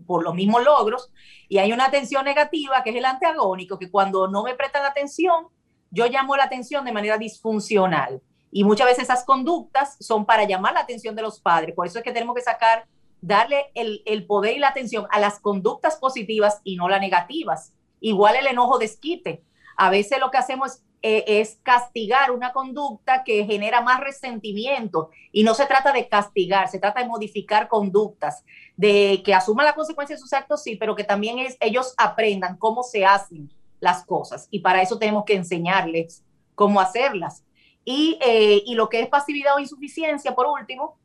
por 0.06 0.24
los 0.24 0.34
mismos 0.34 0.64
logros, 0.64 1.10
y 1.48 1.58
hay 1.58 1.72
una 1.72 1.86
atención 1.86 2.24
negativa 2.24 2.82
que 2.82 2.90
es 2.90 2.96
el 2.96 3.04
antagónico, 3.04 3.78
que 3.78 3.90
cuando 3.90 4.28
no 4.28 4.42
me 4.42 4.54
prestan 4.54 4.84
atención, 4.84 5.48
yo 5.90 6.06
llamo 6.06 6.36
la 6.36 6.44
atención 6.44 6.84
de 6.84 6.92
manera 6.92 7.18
disfuncional. 7.18 8.22
Y 8.50 8.64
muchas 8.64 8.86
veces 8.86 9.04
esas 9.04 9.24
conductas 9.24 9.96
son 10.00 10.24
para 10.24 10.44
llamar 10.44 10.74
la 10.74 10.80
atención 10.80 11.14
de 11.14 11.22
los 11.22 11.40
padres. 11.40 11.74
Por 11.74 11.86
eso 11.86 11.98
es 11.98 12.04
que 12.04 12.12
tenemos 12.12 12.34
que 12.34 12.42
sacar 12.42 12.86
darle 13.26 13.70
el, 13.74 14.26
poder 14.26 14.56
y 14.56 14.58
la 14.58 14.68
atención 14.68 15.06
a 15.10 15.18
las 15.18 15.40
conductas 15.40 15.96
positivas 15.96 16.60
y 16.62 16.76
no 16.76 16.88
las 16.88 17.00
negativas. 17.00 17.72
Igual 18.00 18.36
el 18.36 18.46
enojo 18.46 18.78
desquite. 18.78 19.42
A 19.76 19.88
veces 19.88 20.20
lo 20.20 20.30
que 20.30 20.36
hacemos 20.36 20.82
es, 21.00 21.24
es, 21.26 21.58
castigar 21.62 22.30
una 22.30 22.52
conducta 22.52 23.24
que 23.24 23.44
genera 23.46 23.80
más 23.80 24.00
resentimiento 24.00 25.10
y 25.32 25.42
no 25.42 25.54
se 25.54 25.64
trata 25.66 25.90
de 25.92 26.06
castigar, 26.06 26.68
se 26.68 26.78
trata 26.78 27.00
de 27.00 27.08
modificar 27.08 27.68
conductas, 27.68 28.44
de 28.76 29.22
que 29.24 29.34
asuman 29.34 29.66
la 29.66 29.74
consecuencia 29.74 30.16
de 30.16 30.20
sus 30.20 30.32
actos, 30.32 30.62
sí, 30.62 30.76
pero 30.76 30.94
que 30.94 31.04
también 31.04 31.38
es, 31.38 31.56
ellos 31.60 31.94
aprendan 31.96 32.56
cómo 32.58 32.82
se 32.82 33.06
hacen 33.06 33.50
las 33.80 34.04
cosas 34.04 34.48
y 34.50 34.60
para 34.60 34.82
eso 34.82 34.98
tenemos 34.98 35.24
que 35.24 35.34
enseñarles 35.34 36.22
cómo 36.54 36.80
hacerlas. 36.80 37.42
Y, 37.86 38.18
eh, 38.22 38.62
y 38.64 38.74
lo 38.74 38.88
que 38.88 39.00
es 39.00 39.08
pasividad 39.08 39.56
o 39.56 39.60
insuficiencia, 39.60 40.34
por 40.34 40.46
último, 40.46 40.96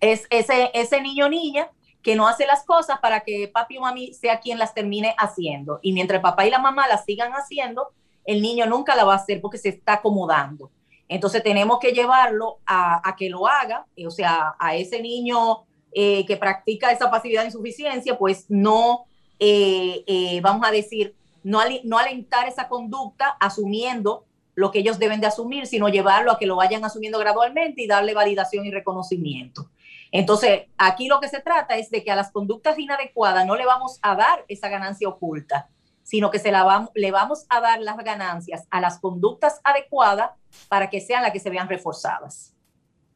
es 0.00 0.26
ese, 0.30 0.70
ese 0.74 1.00
niño 1.00 1.28
niña 1.28 1.70
que 2.02 2.16
no 2.16 2.28
hace 2.28 2.46
las 2.46 2.64
cosas 2.64 3.00
para 3.00 3.20
que 3.20 3.48
papi 3.48 3.78
o 3.78 3.82
mami 3.82 4.14
sea 4.14 4.40
quien 4.40 4.58
las 4.58 4.74
termine 4.74 5.14
haciendo. 5.18 5.78
Y 5.82 5.92
mientras 5.92 6.22
papá 6.22 6.46
y 6.46 6.50
la 6.50 6.58
mamá 6.58 6.88
las 6.88 7.04
sigan 7.04 7.32
haciendo, 7.32 7.88
el 8.24 8.42
niño 8.42 8.66
nunca 8.66 8.94
la 8.94 9.04
va 9.04 9.14
a 9.14 9.16
hacer 9.16 9.40
porque 9.40 9.58
se 9.58 9.70
está 9.70 9.94
acomodando. 9.94 10.70
Entonces 11.08 11.42
tenemos 11.42 11.78
que 11.78 11.92
llevarlo 11.92 12.58
a, 12.66 13.14
que 13.16 13.30
lo 13.30 13.46
haga, 13.46 13.86
eh, 13.96 14.06
o 14.06 14.10
sea, 14.10 14.54
a 14.58 14.74
ese 14.74 15.00
niño 15.00 15.64
eh, 15.92 16.26
que 16.26 16.36
practica 16.36 16.92
esa 16.92 17.10
pasividad 17.10 17.42
de 17.42 17.46
insuficiencia, 17.46 18.18
pues 18.18 18.44
no, 18.48 19.06
eh, 19.38 20.38
vamos 20.42 20.66
a 20.68 20.70
decir, 20.70 21.14
no, 21.42 21.60
no 21.84 21.98
alentar 21.98 22.46
esa 22.46 22.68
conducta 22.68 23.36
asumiendo 23.40 24.26
lo 24.54 24.70
que 24.70 24.80
ellos 24.80 24.98
deben 24.98 25.20
de 25.20 25.28
asumir, 25.28 25.66
sino 25.66 25.88
llevarlo 25.88 26.32
a 26.32 26.38
que 26.38 26.44
lo 26.46 26.56
vayan 26.56 26.84
asumiendo 26.84 27.18
gradualmente 27.18 27.82
y 27.82 27.86
darle 27.86 28.12
validación 28.12 28.66
y 28.66 28.70
reconocimiento. 28.70 29.70
Entonces, 30.10 30.62
aquí 30.78 31.08
lo 31.08 31.20
que 31.20 31.28
se 31.28 31.40
trata 31.40 31.76
es 31.76 31.90
de 31.90 32.02
que 32.02 32.10
a 32.10 32.16
las 32.16 32.32
conductas 32.32 32.78
inadecuadas 32.78 33.46
no 33.46 33.56
le 33.56 33.66
vamos 33.66 33.98
a 34.02 34.14
dar 34.14 34.44
esa 34.48 34.68
ganancia 34.68 35.08
oculta, 35.08 35.68
sino 36.02 36.30
que 36.30 36.38
se 36.38 36.50
la 36.50 36.64
vamos, 36.64 36.90
le 36.94 37.10
vamos 37.10 37.44
a 37.50 37.60
dar 37.60 37.80
las 37.80 37.96
ganancias 37.98 38.66
a 38.70 38.80
las 38.80 38.98
conductas 38.98 39.60
adecuadas 39.64 40.30
para 40.68 40.88
que 40.88 41.00
sean 41.00 41.22
las 41.22 41.32
que 41.32 41.40
se 41.40 41.50
vean 41.50 41.68
reforzadas. 41.68 42.54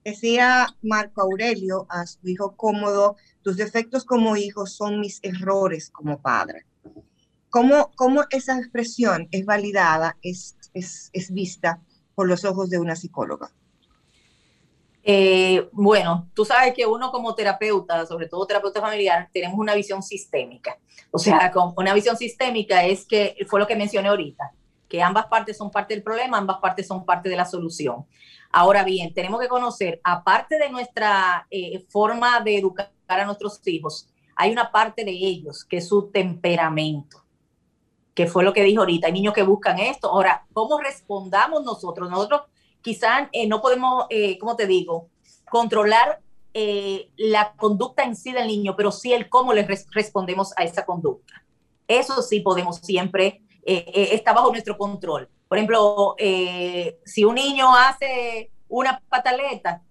Decía 0.05 0.66
Marco 0.83 1.22
Aurelio 1.22 1.87
a 1.88 2.07
su 2.07 2.18
hijo 2.28 2.57
cómodo, 2.57 3.16
tus 3.42 3.57
defectos 3.57 4.05
como 4.05 4.37
hijo 4.37 4.66
son 4.66 5.00
mis 5.00 5.20
errores 5.22 5.90
como 5.90 6.20
padre. 6.20 6.66
¿Cómo, 7.48 7.92
cómo 7.96 8.24
esa 8.31 8.59
expresión 8.59 9.28
es 9.31 9.46
validada, 9.46 10.16
es, 10.22 10.57
es, 10.74 11.11
es 11.12 11.33
vista 11.33 11.81
por 12.14 12.26
los 12.26 12.44
ojos 12.44 12.68
de 12.68 12.78
una 12.78 12.96
psicóloga? 12.96 13.52
Eh, 15.05 15.69
bueno, 15.73 16.29
tú 16.33 16.45
sabes 16.45 16.75
que 16.75 16.87
uno 16.87 17.11
como 17.11 17.35
terapeuta, 17.35 18.07
sobre 18.07 18.29
todo 18.29 18.47
terapeuta 18.47 18.81
familiar, 18.81 19.29
tenemos 19.33 19.59
una 19.59 19.75
visión 19.75 20.03
sistémica. 20.03 20.79
O 21.11 21.19
sea, 21.19 21.51
con 21.51 21.75
una 21.77 21.93
visión 21.93 22.17
sistémica 22.17 22.85
es 22.85 23.05
que 23.05 23.37
fue 23.49 23.59
lo 23.59 23.67
que 23.67 23.77
mencioné 23.77 24.09
ahorita, 24.09 24.53
que 24.88 25.03
ambas 25.03 25.27
partes 25.27 25.57
son 25.57 25.71
parte 25.71 25.95
del 25.95 26.03
problema, 26.03 26.38
ambas 26.38 26.59
partes 26.59 26.87
son 26.87 27.05
parte 27.05 27.29
de 27.29 27.37
la 27.37 27.45
solución. 27.45 28.07
Ahora 28.51 28.85
bien, 28.85 29.12
tenemos 29.12 29.41
que 29.41 29.49
conocer, 29.49 30.01
aparte 30.05 30.59
de 30.59 30.71
nuestra 30.71 31.47
eh, 31.51 31.85
forma 31.88 32.41
de 32.41 32.59
educar 32.59 32.91
a 33.09 33.25
nuestros 33.25 33.61
hijos, 33.67 34.09
hay 34.37 34.53
una 34.53 34.71
parte 34.71 35.05
de 35.05 35.11
ellos 35.11 35.65
que 35.65 35.79
es 35.79 35.88
su 35.88 36.11
temperamento, 36.11 37.25
que 38.15 38.27
fue 38.27 38.45
lo 38.45 38.53
que 38.53 38.62
dijo 38.62 38.81
ahorita. 38.81 39.07
Hay 39.07 39.12
niños 39.12 39.35
que 39.35 39.43
buscan 39.43 39.79
esto. 39.79 40.09
Ahora, 40.09 40.47
¿cómo 40.53 40.79
respondamos 40.79 41.65
nosotros? 41.65 42.11
Nosotros 42.11 42.43
quizás 42.83 43.29
eh, 43.33 43.47
no 43.47 43.62
podemos, 43.62 44.07
eh, 44.11 44.38
¿cómo 44.38 44.57
te 44.57 44.66
digo?, 44.66 45.09
controlar 45.51 46.21
eh, 46.55 47.11
la 47.16 47.53
conducta 47.55 48.03
en 48.05 48.16
sí 48.16 48.33
del 48.33 48.47
niño, 48.47 48.75
pero 48.77 48.90
sí 48.90 49.12
el 49.12 49.29
cómo 49.29 49.53
le 49.53 49.66
respondemos 49.92 50.53
a 50.57 50.64
esa 50.64 50.85
conducta. 50.85 51.42
Eso 51.88 52.23
sí 52.23 52.40
podemos 52.40 52.79
siempre, 52.79 53.42
está 53.64 54.33
bajo 54.33 54.51
nuestro 54.51 54.77
control. 54.77 55.29
Por 55.47 55.59
ejemplo, 55.59 56.16
si 57.05 57.25
un 57.25 57.35
niño 57.35 57.75
hace 57.77 58.51
una 58.68 59.01
pataleta 59.09 59.83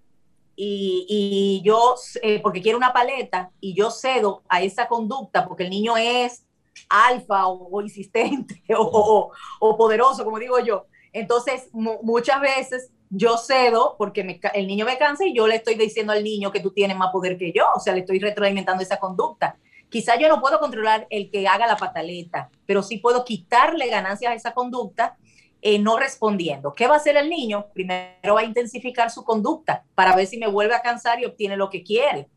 y, 0.56 1.06
y 1.08 1.62
yo, 1.64 1.96
porque 2.42 2.62
quiere 2.62 2.76
una 2.76 2.92
paleta, 2.92 3.52
y 3.60 3.76
yo 3.76 3.92
cedo 3.92 4.42
a 4.50 4.62
esa 4.62 4.88
conducta 4.88 5.48
porque 5.48 5.64
el 5.64 5.70
niño 5.70 5.96
es 5.96 6.44
alfa 6.90 7.48
o, 7.48 7.82
insistente 7.82 8.64
o, 8.78 9.32
o, 9.60 9.78
poderoso, 9.78 10.24
como 10.24 10.40
digo 10.40 10.60
yo, 10.60 10.86
entonces, 11.14 11.70
muchas 11.74 12.42
veces 12.42 12.92
yo 13.10 13.38
cedo 13.38 13.96
porque 13.98 14.40
el 14.54 14.68
niño 14.68 14.86
me 14.86 14.98
cansa 14.98 15.26
y 15.26 15.36
yo 15.36 15.46
le 15.46 15.56
estoy 15.56 15.76
diciendo 15.76 16.14
al 16.14 16.24
niño 16.24 16.52
que 16.52 16.62
tú 16.62 16.72
tienes 16.72 16.96
más 16.96 17.12
poder 17.12 17.38
que 17.38 17.52
yo, 17.52 17.66
o 17.76 17.80
sea, 17.80 17.94
le 17.94 18.00
estoy 18.00 18.20
retroalimentando 18.20 18.82
esa 18.82 18.98
conducta. 18.98 19.58
Quizá 19.90 20.18
yo 20.18 20.30
no 20.30 20.40
puedo 20.40 20.60
controlar 20.60 21.08
el 21.10 21.30
que 21.30 21.46
haga 21.48 21.68
la 21.68 21.76
pataleta, 21.76 22.50
pero 22.66 22.82
sí 22.82 22.98
puedo 22.98 23.26
quitarle 23.26 23.90
ganancias 23.90 24.32
a 24.32 24.36
esa 24.36 24.54
conducta 24.54 25.18
eh, 25.62 25.78
no 25.78 26.00
respondiendo. 26.00 26.74
¿Qué 26.74 26.88
va 26.88 26.96
a 26.96 26.98
hacer 26.98 27.18
el 27.18 27.30
niño? 27.30 27.68
Primero 27.74 28.34
va 28.34 28.40
a 28.42 28.46
intensificar 28.46 29.12
su 29.12 29.24
conducta 29.24 29.84
para 29.94 30.16
ver 30.16 30.26
si 30.26 30.38
me 30.38 30.48
vuelve 30.48 30.74
a 30.74 30.82
cansar 30.82 31.20
y 31.20 31.26
obtiene 31.26 31.56
lo 31.56 31.70
que 31.70 31.84
quiere. 31.84 32.30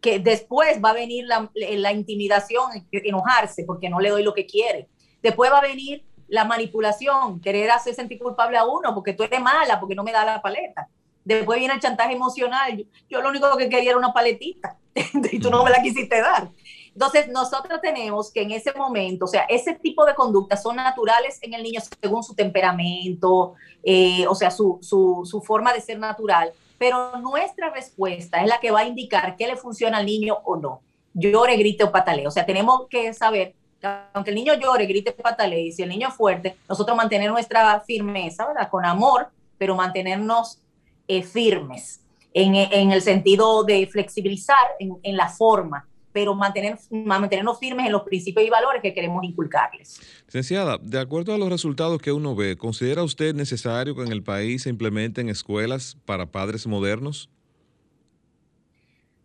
Que 0.00 0.20
después 0.20 0.82
va 0.82 0.90
a 0.90 0.94
venir 0.94 1.26
la, 1.26 1.50
la 1.54 1.92
intimidación, 1.92 2.86
enojarse 2.90 3.64
porque 3.64 3.90
no 3.90 4.00
le 4.00 4.08
doy 4.08 4.22
lo 4.22 4.32
que 4.32 4.46
quiere. 4.46 4.88
Después 5.22 5.52
va 5.52 5.58
a 5.58 5.62
venir 5.62 6.04
la 6.32 6.46
manipulación, 6.46 7.42
querer 7.42 7.70
hacer 7.70 7.94
sentir 7.94 8.18
culpable 8.18 8.56
a 8.56 8.64
uno 8.64 8.94
porque 8.94 9.12
tú 9.12 9.22
eres 9.22 9.38
mala, 9.38 9.78
porque 9.78 9.94
no 9.94 10.02
me 10.02 10.12
da 10.12 10.24
la 10.24 10.40
paleta. 10.40 10.88
Después 11.26 11.58
viene 11.58 11.74
el 11.74 11.80
chantaje 11.80 12.14
emocional. 12.14 12.86
Yo, 13.10 13.20
lo 13.20 13.28
único 13.28 13.54
que 13.58 13.68
quería 13.68 13.90
era 13.90 13.98
una 13.98 14.14
paletita 14.14 14.78
y 15.30 15.38
tú 15.38 15.50
no 15.50 15.62
me 15.62 15.70
la 15.70 15.82
quisiste 15.82 16.22
dar. 16.22 16.48
Entonces, 16.94 17.28
nosotros 17.28 17.82
tenemos 17.82 18.32
que 18.32 18.40
en 18.40 18.52
ese 18.52 18.72
momento, 18.72 19.26
o 19.26 19.28
sea, 19.28 19.42
ese 19.42 19.74
tipo 19.74 20.06
de 20.06 20.14
conductas 20.14 20.62
son 20.62 20.76
naturales 20.76 21.38
en 21.42 21.52
el 21.52 21.62
niño 21.62 21.82
según 22.00 22.22
su 22.22 22.34
temperamento, 22.34 23.52
eh, 23.82 24.26
o 24.26 24.34
sea, 24.34 24.50
su, 24.50 24.78
su, 24.80 25.26
su 25.26 25.42
forma 25.42 25.74
de 25.74 25.82
ser 25.82 25.98
natural, 25.98 26.50
pero 26.78 27.18
nuestra 27.18 27.68
respuesta 27.68 28.40
es 28.40 28.48
la 28.48 28.58
que 28.58 28.70
va 28.70 28.80
a 28.80 28.86
indicar 28.86 29.36
qué 29.36 29.46
le 29.46 29.56
funciona 29.56 29.98
al 29.98 30.06
niño 30.06 30.38
o 30.44 30.56
no. 30.56 30.80
Llore, 31.12 31.58
grite 31.58 31.84
o 31.84 31.92
patalee. 31.92 32.26
O 32.26 32.30
sea, 32.30 32.46
tenemos 32.46 32.88
que 32.88 33.12
saber 33.12 33.54
aunque 34.12 34.30
el 34.30 34.36
niño 34.36 34.54
llore, 34.54 34.86
grite, 34.86 35.12
patalee, 35.12 35.66
y 35.66 35.72
si 35.72 35.82
el 35.82 35.88
niño 35.88 36.08
es 36.08 36.14
fuerte, 36.14 36.56
nosotros 36.68 36.96
mantener 36.96 37.30
nuestra 37.30 37.80
firmeza, 37.80 38.46
¿verdad? 38.46 38.68
Con 38.70 38.84
amor, 38.84 39.28
pero 39.58 39.74
mantenernos 39.74 40.58
eh, 41.08 41.22
firmes. 41.22 42.00
en, 42.34 42.54
el 42.92 43.02
sentido 43.02 43.62
de 43.64 43.86
flexibilizar 43.86 44.56
en, 44.78 45.16
la 45.16 45.28
forma, 45.28 45.86
pero 46.12 46.34
mantener, 46.34 46.78
mantenernos 46.90 47.58
firmes 47.58 47.86
en 47.86 47.92
los 47.92 48.02
principios 48.02 48.46
y 48.46 48.50
valores 48.50 48.80
que 48.80 48.94
queremos 48.94 49.22
inculcarles. 49.22 50.00
Licenciada, 50.26 50.78
de 50.78 50.98
acuerdo 50.98 51.34
a 51.34 51.38
los 51.38 51.50
resultados 51.50 52.00
que 52.00 52.10
uno 52.10 52.34
ve, 52.34 52.56
¿considera 52.56 53.02
usted 53.02 53.34
necesario 53.34 53.94
que 53.94 54.02
en 54.02 54.12
el 54.12 54.22
país 54.22 54.62
se 54.62 54.70
implementen 54.70 55.28
escuelas 55.28 55.98
para 56.06 56.24
padres 56.24 56.66
modernos? 56.66 57.28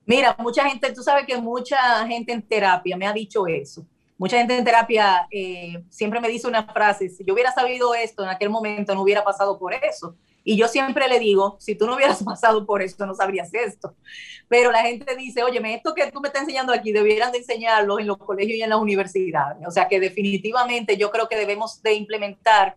Mira, 0.06 0.36
mucha 0.40 0.68
gente, 0.70 0.94
tú 0.94 1.04
sabes 1.04 1.26
que 1.26 1.38
mucha 1.38 2.06
gente 2.08 2.32
en 2.32 2.42
terapia 2.42 2.96
me 2.96 3.06
ha 3.06 3.14
dicho 3.14 3.46
eso. 3.46 3.86
Mucha 4.18 4.38
gente 4.38 4.58
en 4.58 4.64
terapia 4.64 5.28
eh, 5.30 5.84
siempre 5.90 6.20
me 6.20 6.28
dice 6.28 6.48
una 6.48 6.66
frase, 6.66 7.10
si 7.10 7.24
yo 7.24 7.34
hubiera 7.34 7.52
sabido 7.52 7.94
esto 7.94 8.24
en 8.24 8.30
aquel 8.30 8.50
momento, 8.50 8.96
no 8.96 9.02
hubiera 9.04 9.24
pasado 9.24 9.60
por 9.60 9.74
eso. 9.74 10.16
Y 10.44 10.58
yo 10.58 10.68
siempre 10.68 11.08
le 11.08 11.20
digo, 11.20 11.58
si 11.60 11.76
tú 11.76 11.86
no 11.86 11.96
hubieras 11.96 12.24
pasado 12.26 12.66
por 12.66 12.82
esto, 12.82 13.06
no 13.06 13.14
sabrías 13.14 13.54
esto. 13.54 13.96
Pero 14.48 14.72
la 14.72 14.82
gente 14.82 15.16
dice, 15.16 15.44
oye, 15.44 15.62
esto 15.76 15.94
que 15.94 16.10
tú 16.12 16.22
me 16.22 16.30
estás 16.30 16.44
enseñando 16.44 16.74
aquí, 16.74 16.92
debieran 16.92 17.32
de 17.32 17.40
enseñarlo 17.40 18.00
en 18.00 18.08
los 18.08 18.18
colegios 18.18 18.58
y 18.58 18.62
en 18.62 18.70
las 18.70 18.80
universidades. 18.80 19.68
O 19.68 19.72
sea 19.72 19.88
que 19.88 20.00
definitivamente 20.00 20.98
yo 20.98 21.12
creo 21.12 21.28
que 21.28 21.36
debemos 21.36 21.84
de 21.84 21.94
implementar 21.94 22.76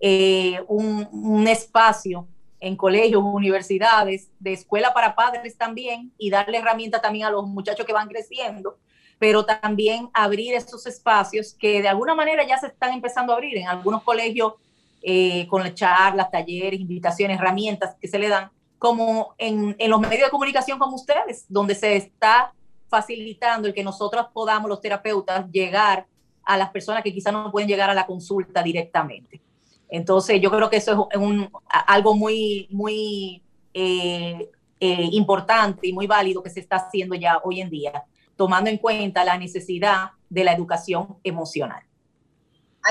eh, 0.00 0.60
un, 0.66 1.08
un 1.12 1.46
espacio 1.46 2.26
en 2.58 2.76
colegios, 2.76 3.22
universidades, 3.22 4.30
de 4.38 4.52
escuela 4.52 4.92
para 4.92 5.14
padres 5.14 5.56
también, 5.56 6.12
y 6.18 6.30
darle 6.30 6.58
herramientas 6.58 7.00
también 7.00 7.26
a 7.26 7.30
los 7.30 7.46
muchachos 7.46 7.86
que 7.86 7.92
van 7.92 8.08
creciendo, 8.08 8.78
pero 9.20 9.44
también 9.44 10.08
abrir 10.14 10.54
esos 10.54 10.86
espacios 10.86 11.52
que 11.52 11.82
de 11.82 11.88
alguna 11.88 12.14
manera 12.14 12.44
ya 12.46 12.56
se 12.56 12.68
están 12.68 12.94
empezando 12.94 13.32
a 13.32 13.36
abrir 13.36 13.54
en 13.58 13.68
algunos 13.68 14.02
colegios 14.02 14.54
eh, 15.02 15.46
con 15.46 15.62
charlas, 15.74 16.30
talleres, 16.30 16.80
invitaciones, 16.80 17.38
herramientas 17.38 17.96
que 18.00 18.08
se 18.08 18.18
le 18.18 18.28
dan, 18.28 18.50
como 18.78 19.34
en, 19.36 19.76
los 19.90 20.00
medios 20.00 20.28
de 20.28 20.30
comunicación 20.30 20.78
como 20.78 20.96
ustedes, 20.96 21.44
donde 21.50 21.74
se 21.74 21.96
está 21.96 22.54
facilitando 22.88 23.68
el 23.68 23.74
que 23.74 23.84
nosotros 23.84 24.28
podamos, 24.32 24.70
los 24.70 24.80
terapeutas, 24.80 25.50
llegar 25.50 26.06
a 26.42 26.56
las 26.56 26.70
personas 26.70 27.02
que 27.02 27.12
quizás 27.12 27.30
no 27.30 27.52
pueden 27.52 27.68
llegar 27.68 27.90
a 27.90 27.94
la 27.94 28.06
consulta 28.06 28.62
directamente. 28.62 29.42
Entonces, 29.90 30.40
yo 30.40 30.50
creo 30.50 30.70
que 30.70 30.78
eso 30.78 31.08
es 31.10 31.20
algo 31.68 32.16
muy, 32.16 32.68
muy 32.70 33.42
eh, 33.74 34.50
eh, 34.80 35.08
importante 35.12 35.88
y 35.88 35.92
muy 35.92 36.06
válido 36.06 36.42
que 36.42 36.48
se 36.48 36.60
está 36.60 36.76
haciendo 36.76 37.14
ya 37.14 37.38
hoy 37.44 37.60
en 37.60 37.68
día, 37.68 38.04
tomando 38.40 38.70
en 38.70 38.78
cuenta 38.78 39.22
la 39.22 39.36
necesidad 39.36 40.12
de 40.30 40.44
la 40.44 40.54
educación 40.54 41.18
emocional 41.24 41.82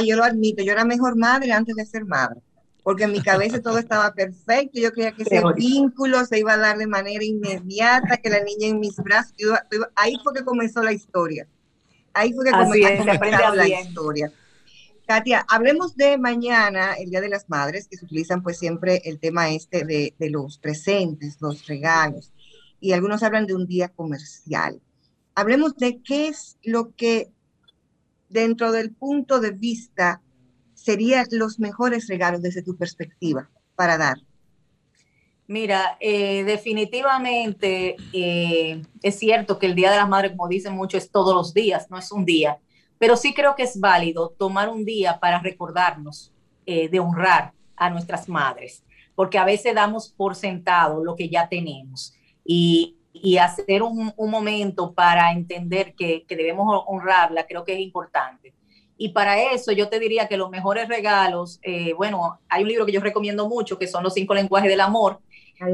yo 0.05 0.15
lo 0.15 0.23
admito, 0.23 0.63
yo 0.63 0.71
era 0.71 0.85
mejor 0.85 1.17
madre 1.17 1.51
antes 1.51 1.75
de 1.75 1.85
ser 1.85 2.05
madre, 2.05 2.41
porque 2.83 3.03
en 3.03 3.11
mi 3.11 3.21
cabeza 3.21 3.61
todo 3.61 3.77
estaba 3.79 4.13
perfecto, 4.13 4.79
yo 4.79 4.91
creía 4.91 5.11
que 5.11 5.23
ese 5.23 5.41
vínculo 5.55 6.25
se 6.25 6.39
iba 6.39 6.53
a 6.53 6.57
dar 6.57 6.77
de 6.77 6.87
manera 6.87 7.23
inmediata, 7.23 8.17
que 8.17 8.29
la 8.29 8.43
niña 8.43 8.67
en 8.67 8.79
mis 8.79 8.95
brazos, 8.97 9.33
ahí 9.95 10.15
fue 10.23 10.33
que 10.33 10.43
comenzó 10.43 10.81
la 10.81 10.93
historia, 10.93 11.47
ahí 12.13 12.33
fue 12.33 12.45
que 12.45 12.51
comenzó 12.51 13.55
la 13.55 13.67
historia. 13.67 14.31
Katia, 15.07 15.43
hablemos 15.49 15.95
de 15.95 16.19
mañana, 16.19 16.93
el 16.93 17.09
Día 17.09 17.19
de 17.19 17.29
las 17.29 17.49
Madres, 17.49 17.87
que 17.87 17.97
se 17.97 18.05
utilizan 18.05 18.43
pues 18.43 18.59
siempre 18.59 19.01
el 19.05 19.19
tema 19.19 19.49
este 19.49 19.83
de, 19.83 20.13
de 20.19 20.29
los 20.29 20.59
presentes, 20.59 21.37
los 21.41 21.65
regalos, 21.65 22.31
y 22.79 22.91
algunos 22.91 23.23
hablan 23.23 23.47
de 23.47 23.55
un 23.55 23.65
día 23.65 23.87
comercial. 23.87 24.79
Hablemos 25.35 25.75
de 25.77 26.01
qué 26.01 26.27
es 26.27 26.57
lo 26.63 26.95
que 26.95 27.31
dentro 28.29 28.71
del 28.71 28.91
punto 28.91 29.39
de 29.39 29.51
vista, 29.51 30.21
serían 30.75 31.25
los 31.31 31.59
mejores 31.59 32.07
regalos 32.07 32.41
desde 32.41 32.61
tu 32.61 32.77
perspectiva 32.77 33.49
para 33.75 33.97
dar? 33.97 34.17
Mira, 35.47 35.97
eh, 35.99 36.43
definitivamente 36.43 37.95
eh, 38.13 38.83
es 39.01 39.15
cierto 39.17 39.57
que 39.57 39.65
el 39.65 39.75
Día 39.75 39.89
de 39.89 39.97
las 39.97 40.07
Madres, 40.07 40.31
como 40.31 40.47
dicen 40.47 40.75
mucho, 40.75 40.97
es 40.97 41.09
todos 41.09 41.33
los 41.33 41.53
días, 41.53 41.89
no 41.89 41.97
es 41.97 42.11
un 42.11 42.23
día, 42.23 42.59
pero 42.99 43.17
sí 43.17 43.33
creo 43.33 43.55
que 43.55 43.63
es 43.63 43.79
válido 43.79 44.29
tomar 44.37 44.69
un 44.69 44.85
día 44.85 45.19
para 45.19 45.39
recordarnos 45.39 46.31
eh, 46.67 46.87
de 46.87 46.99
honrar 46.99 47.53
a 47.75 47.89
nuestras 47.89 48.29
madres, 48.29 48.83
porque 49.15 49.39
a 49.39 49.45
veces 49.45 49.73
damos 49.73 50.09
por 50.09 50.35
sentado 50.35 51.03
lo 51.03 51.15
que 51.15 51.29
ya 51.29 51.49
tenemos 51.49 52.13
y, 52.45 52.95
y 53.21 53.37
hacer 53.37 53.83
un, 53.83 54.13
un, 54.15 54.31
momento 54.31 54.93
para 54.93 55.31
entender 55.31 55.93
que, 55.95 56.25
que, 56.27 56.35
debemos 56.35 56.83
honrarla, 56.87 57.45
creo 57.47 57.63
que 57.63 57.73
es 57.73 57.79
importante. 57.79 58.53
Y 58.97 59.09
para 59.09 59.41
eso 59.53 59.71
yo 59.71 59.87
te 59.87 59.97
diría 59.97 60.27
que 60.27 60.35
los 60.35 60.49
mejores 60.49 60.89
regalos, 60.89 61.59
eh, 61.61 61.93
bueno, 61.93 62.39
hay 62.49 62.63
un 62.63 62.67
libro 62.67 62.85
que 62.85 62.91
yo 62.91 62.99
recomiendo 62.99 63.47
mucho, 63.47 63.79
que 63.79 63.87
son 63.87 64.03
los 64.03 64.13
cinco 64.13 64.33
lenguajes 64.33 64.69
del 64.69 64.81
amor, 64.81 65.21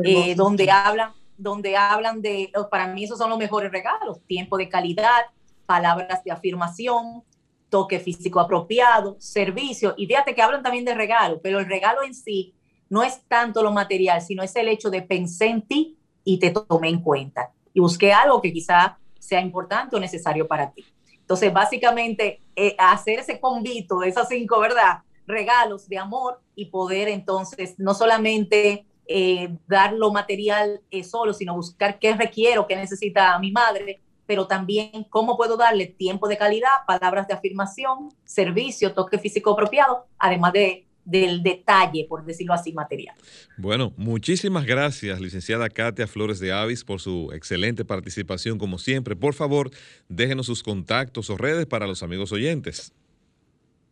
eh, 0.04 0.36
donde, 0.36 0.70
hablan, 0.70 1.12
donde 1.38 1.76
hablan 1.76 2.22
de, 2.22 2.52
para 2.70 2.88
mí 2.88 3.04
esos 3.04 3.18
son 3.18 3.30
los 3.30 3.40
mejores 3.40 3.72
regalos, 3.72 4.20
tiempo 4.28 4.58
de 4.58 4.70
calidad, 4.70 5.26
palabras 5.66 6.24
de 6.24 6.32
afirmación, 6.32 7.24
toque 7.70 8.00
físico 8.00 8.40
apropiado, 8.40 9.16
servicio, 9.20 9.96
y 9.98 10.06
fíjate 10.06 10.36
que 10.36 10.42
hablan 10.44 10.62
también 10.62 10.86
de 10.86 10.94
regalo, 10.94 11.40
pero 11.42 11.60
el 11.60 11.66
regalo 11.66 12.04
en 12.04 12.14
sí 12.14 12.54
no 12.90 13.02
es 13.02 13.22
tanto 13.28 13.64
lo 13.64 13.72
material, 13.72 14.22
sino 14.22 14.44
es 14.44 14.56
el 14.56 14.68
hecho 14.68 14.92
de 14.92 15.02
pensar 15.02 15.48
en 15.48 15.62
ti 15.64 15.98
y 16.26 16.40
te 16.40 16.52
tomé 16.52 16.90
en 16.90 17.00
cuenta 17.02 17.52
y 17.74 17.80
busqué 17.80 18.12
algo 18.12 18.42
que 18.42 18.52
quizá 18.52 18.98
sea 19.20 19.40
importante 19.40 19.96
o 19.96 20.00
necesario 20.00 20.48
para 20.48 20.72
ti. 20.72 20.84
Entonces, 21.20 21.52
básicamente, 21.54 22.42
eh, 22.56 22.76
hacer 22.78 23.20
ese 23.20 23.40
convito 23.40 24.00
de 24.00 24.10
esas 24.10 24.28
cinco, 24.28 24.60
¿verdad? 24.60 25.00
Regalos 25.26 25.88
de 25.88 25.98
amor 25.98 26.40
y 26.56 26.66
poder 26.66 27.08
entonces 27.08 27.76
no 27.78 27.94
solamente 27.94 28.86
eh, 29.08 29.56
dar 29.68 29.94
lo 29.94 30.12
material 30.12 30.82
eh, 30.92 31.04
solo, 31.04 31.34
sino 31.34 31.56
buscar 31.56 32.00
qué 32.00 32.14
requiero, 32.14 32.68
qué 32.68 32.76
necesita 32.76 33.38
mi 33.40 33.52
madre, 33.52 34.02
pero 34.26 34.48
también 34.48 35.06
cómo 35.10 35.38
puedo 35.38 35.58
darle 35.58 35.88
tiempo 35.88 36.28
de 36.28 36.38
calidad, 36.38 36.86
palabras 36.88 37.28
de 37.28 37.34
afirmación, 37.34 38.10
servicio, 38.24 38.94
toque 38.94 39.20
físico 39.20 39.52
apropiado, 39.52 40.06
además 40.18 40.54
de 40.54 40.88
del 41.06 41.44
detalle, 41.44 42.06
por 42.10 42.26
decirlo 42.26 42.54
así, 42.54 42.74
material. 42.74 43.16
Bueno, 43.58 43.94
muchísimas 43.96 44.66
gracias, 44.66 45.22
licenciada 45.22 45.70
Katia 45.70 46.08
Flores 46.08 46.40
de 46.40 46.52
Avis, 46.52 46.84
por 46.84 47.00
su 47.00 47.32
excelente 47.32 47.86
participación, 47.86 48.58
como 48.58 48.78
siempre. 48.78 49.16
Por 49.16 49.34
favor, 49.34 49.72
déjenos 50.10 50.48
sus 50.48 50.64
contactos 50.64 51.30
o 51.30 51.38
redes 51.38 51.68
para 51.68 51.88
los 51.88 52.04
amigos 52.04 52.32
oyentes. 52.32 52.94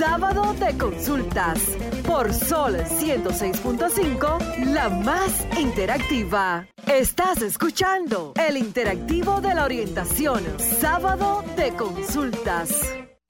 Sábado 0.00 0.54
de 0.54 0.78
Consultas 0.78 1.60
por 2.06 2.32
Sol 2.32 2.74
106.5, 2.74 4.64
la 4.72 4.88
más 4.88 5.46
interactiva. 5.58 6.66
Estás 6.86 7.42
escuchando 7.42 8.32
el 8.48 8.56
interactivo 8.56 9.42
de 9.42 9.54
la 9.54 9.66
orientación, 9.66 10.42
Sábado 10.58 11.44
de 11.54 11.74
Consultas. 11.74 12.80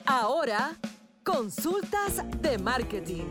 Ahora, 0.07 0.77
consultas 1.25 2.23
de 2.41 2.57
marketing 2.59 3.27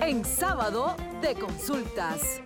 en 0.00 0.24
Sábado 0.24 0.96
de 1.20 1.34
Consultas. 1.34 2.40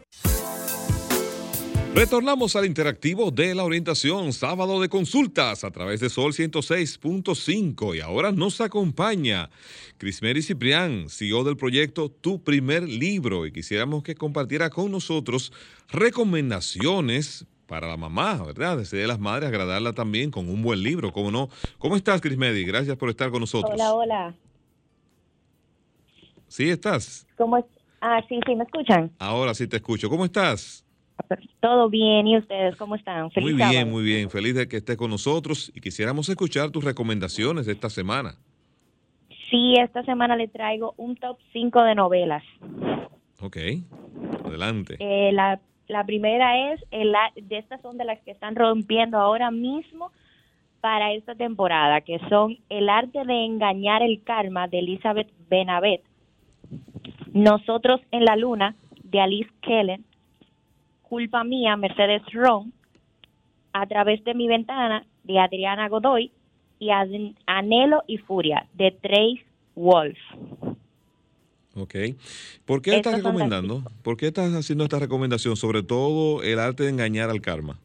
Retornamos 1.94 2.56
al 2.56 2.64
interactivo 2.64 3.30
de 3.30 3.54
la 3.54 3.64
orientación, 3.64 4.32
sábado 4.32 4.80
de 4.80 4.88
consultas 4.88 5.62
a 5.62 5.70
través 5.70 6.00
de 6.00 6.08
Sol 6.08 6.32
106.5 6.32 7.94
y 7.94 8.00
ahora 8.00 8.32
nos 8.32 8.62
acompaña 8.62 9.50
Crismeri 9.98 10.40
Ciprián, 10.40 11.10
CEO 11.10 11.44
del 11.44 11.58
proyecto 11.58 12.08
Tu 12.08 12.42
Primer 12.42 12.84
Libro 12.84 13.44
y 13.44 13.52
quisiéramos 13.52 14.02
que 14.02 14.14
compartiera 14.14 14.70
con 14.70 14.90
nosotros 14.90 15.52
recomendaciones 15.90 17.44
para 17.66 17.88
la 17.88 17.98
mamá, 17.98 18.42
¿verdad? 18.42 18.78
Desde 18.78 19.06
las 19.06 19.18
madres 19.18 19.48
agradarla 19.48 19.92
también 19.92 20.30
con 20.30 20.48
un 20.48 20.62
buen 20.62 20.82
libro, 20.82 21.12
¿cómo 21.12 21.30
no? 21.30 21.50
¿Cómo 21.78 21.96
estás, 21.96 22.22
Crismedi? 22.22 22.64
Gracias 22.64 22.96
por 22.96 23.10
estar 23.10 23.30
con 23.30 23.40
nosotros. 23.40 23.74
Hola, 23.74 23.92
hola. 23.92 24.34
¿Sí 26.48 26.70
estás? 26.70 27.26
¿Cómo, 27.36 27.66
Ah, 28.04 28.20
sí, 28.28 28.40
sí, 28.44 28.56
¿me 28.56 28.64
escuchan? 28.64 29.12
Ahora 29.20 29.54
sí 29.54 29.68
te 29.68 29.76
escucho. 29.76 30.10
¿Cómo 30.10 30.24
estás? 30.24 30.81
Todo 31.60 31.88
bien, 31.88 32.26
¿y 32.26 32.38
ustedes 32.38 32.76
cómo 32.76 32.94
están? 32.94 33.30
muy 33.40 33.52
bien, 33.52 33.90
muy 33.90 34.02
bien. 34.02 34.30
Feliz 34.30 34.54
de 34.54 34.68
que 34.68 34.78
estés 34.78 34.96
con 34.96 35.10
nosotros 35.10 35.72
y 35.74 35.80
quisiéramos 35.80 36.28
escuchar 36.28 36.70
tus 36.70 36.84
recomendaciones 36.84 37.66
de 37.66 37.72
esta 37.72 37.90
semana. 37.90 38.34
Sí, 39.50 39.76
esta 39.78 40.02
semana 40.04 40.34
le 40.34 40.48
traigo 40.48 40.94
un 40.96 41.16
top 41.16 41.38
5 41.52 41.82
de 41.82 41.94
novelas. 41.94 42.42
Ok, 43.40 43.56
adelante. 44.46 44.96
Eh, 44.98 45.30
la, 45.32 45.60
la, 45.88 46.04
primera 46.04 46.72
es, 46.72 46.80
el, 46.90 47.12
de 47.36 47.58
estas 47.58 47.82
son 47.82 47.98
de 47.98 48.04
las 48.04 48.20
que 48.20 48.30
están 48.30 48.56
rompiendo 48.56 49.18
ahora 49.18 49.50
mismo 49.50 50.10
para 50.80 51.12
esta 51.12 51.34
temporada, 51.34 52.00
que 52.00 52.18
son 52.28 52.58
El 52.68 52.88
arte 52.88 53.24
de 53.24 53.44
engañar 53.44 54.02
el 54.02 54.22
karma 54.24 54.68
de 54.68 54.80
Elizabeth 54.80 55.30
Benavet, 55.48 56.02
Nosotros 57.32 58.00
en 58.10 58.24
la 58.24 58.36
luna 58.36 58.74
de 59.04 59.20
Alice 59.20 59.50
Kellen, 59.60 60.04
Culpa 61.12 61.44
mía, 61.44 61.76
Mercedes 61.76 62.22
Ron, 62.32 62.72
A 63.74 63.86
través 63.86 64.24
de 64.24 64.32
mi 64.32 64.48
ventana 64.48 65.04
de 65.24 65.38
Adriana 65.38 65.86
Godoy 65.90 66.32
y 66.78 66.88
Anhelo 67.44 68.02
y 68.06 68.16
Furia 68.16 68.66
de 68.72 68.92
Trace 68.92 69.44
Wolf. 69.74 70.16
Ok. 71.76 71.94
¿Por 72.64 72.80
qué 72.80 72.96
estás 72.96 73.16
recomendando? 73.16 73.82
¿Por 74.02 74.16
qué 74.16 74.28
estás 74.28 74.54
haciendo 74.54 74.84
esta 74.84 75.00
recomendación? 75.00 75.54
Sobre 75.54 75.82
todo 75.82 76.42
el 76.42 76.58
arte 76.58 76.84
de 76.84 76.88
engañar 76.88 77.28
al 77.28 77.42
karma. 77.42 77.78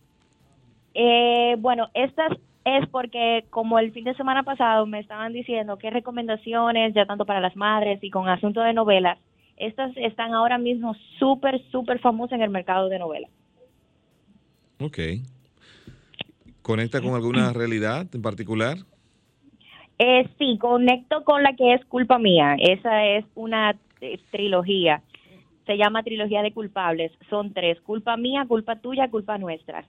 Eh, 0.93 1.57
bueno, 1.59 1.89
estas 1.93 2.31
es 2.63 2.87
porque 2.87 3.43
como 3.49 3.77
el 3.77 3.91
fin 3.91 4.05
de 4.05 4.15
semana 4.15 4.43
pasado 4.43 4.85
me 4.85 4.99
estaban 4.99 5.33
diciendo 5.33 5.77
qué 5.77 5.89
recomendaciones, 5.89 6.93
ya 6.93 7.05
tanto 7.05 7.25
para 7.25 7.41
las 7.41 7.57
madres 7.57 8.01
y 8.01 8.09
con 8.09 8.29
asunto 8.29 8.61
de 8.61 8.71
novelas, 8.71 9.19
estas 9.57 9.95
están 9.97 10.33
ahora 10.33 10.57
mismo 10.57 10.95
súper, 11.19 11.61
súper 11.71 11.99
famosas 11.99 12.37
en 12.37 12.43
el 12.43 12.49
mercado 12.49 12.89
de 12.89 12.99
novelas. 12.99 13.31
Ok. 14.79 14.99
¿Conecta 16.61 17.01
con 17.01 17.15
alguna 17.15 17.53
realidad 17.53 18.07
en 18.13 18.21
particular? 18.21 18.77
Eh, 19.99 20.29
sí, 20.37 20.57
conecto 20.59 21.23
con 21.23 21.41
la 21.41 21.55
que 21.55 21.73
es 21.73 21.83
culpa 21.85 22.19
mía. 22.19 22.55
Esa 22.59 23.05
es 23.05 23.25
una 23.35 23.75
eh, 24.01 24.19
trilogía. 24.31 25.01
Se 25.65 25.75
llama 25.75 26.03
trilogía 26.03 26.43
de 26.43 26.53
culpables. 26.53 27.11
Son 27.29 27.51
tres. 27.53 27.81
Culpa 27.81 28.15
mía, 28.15 28.45
culpa 28.47 28.75
tuya, 28.75 29.09
culpa 29.09 29.37
nuestra. 29.37 29.85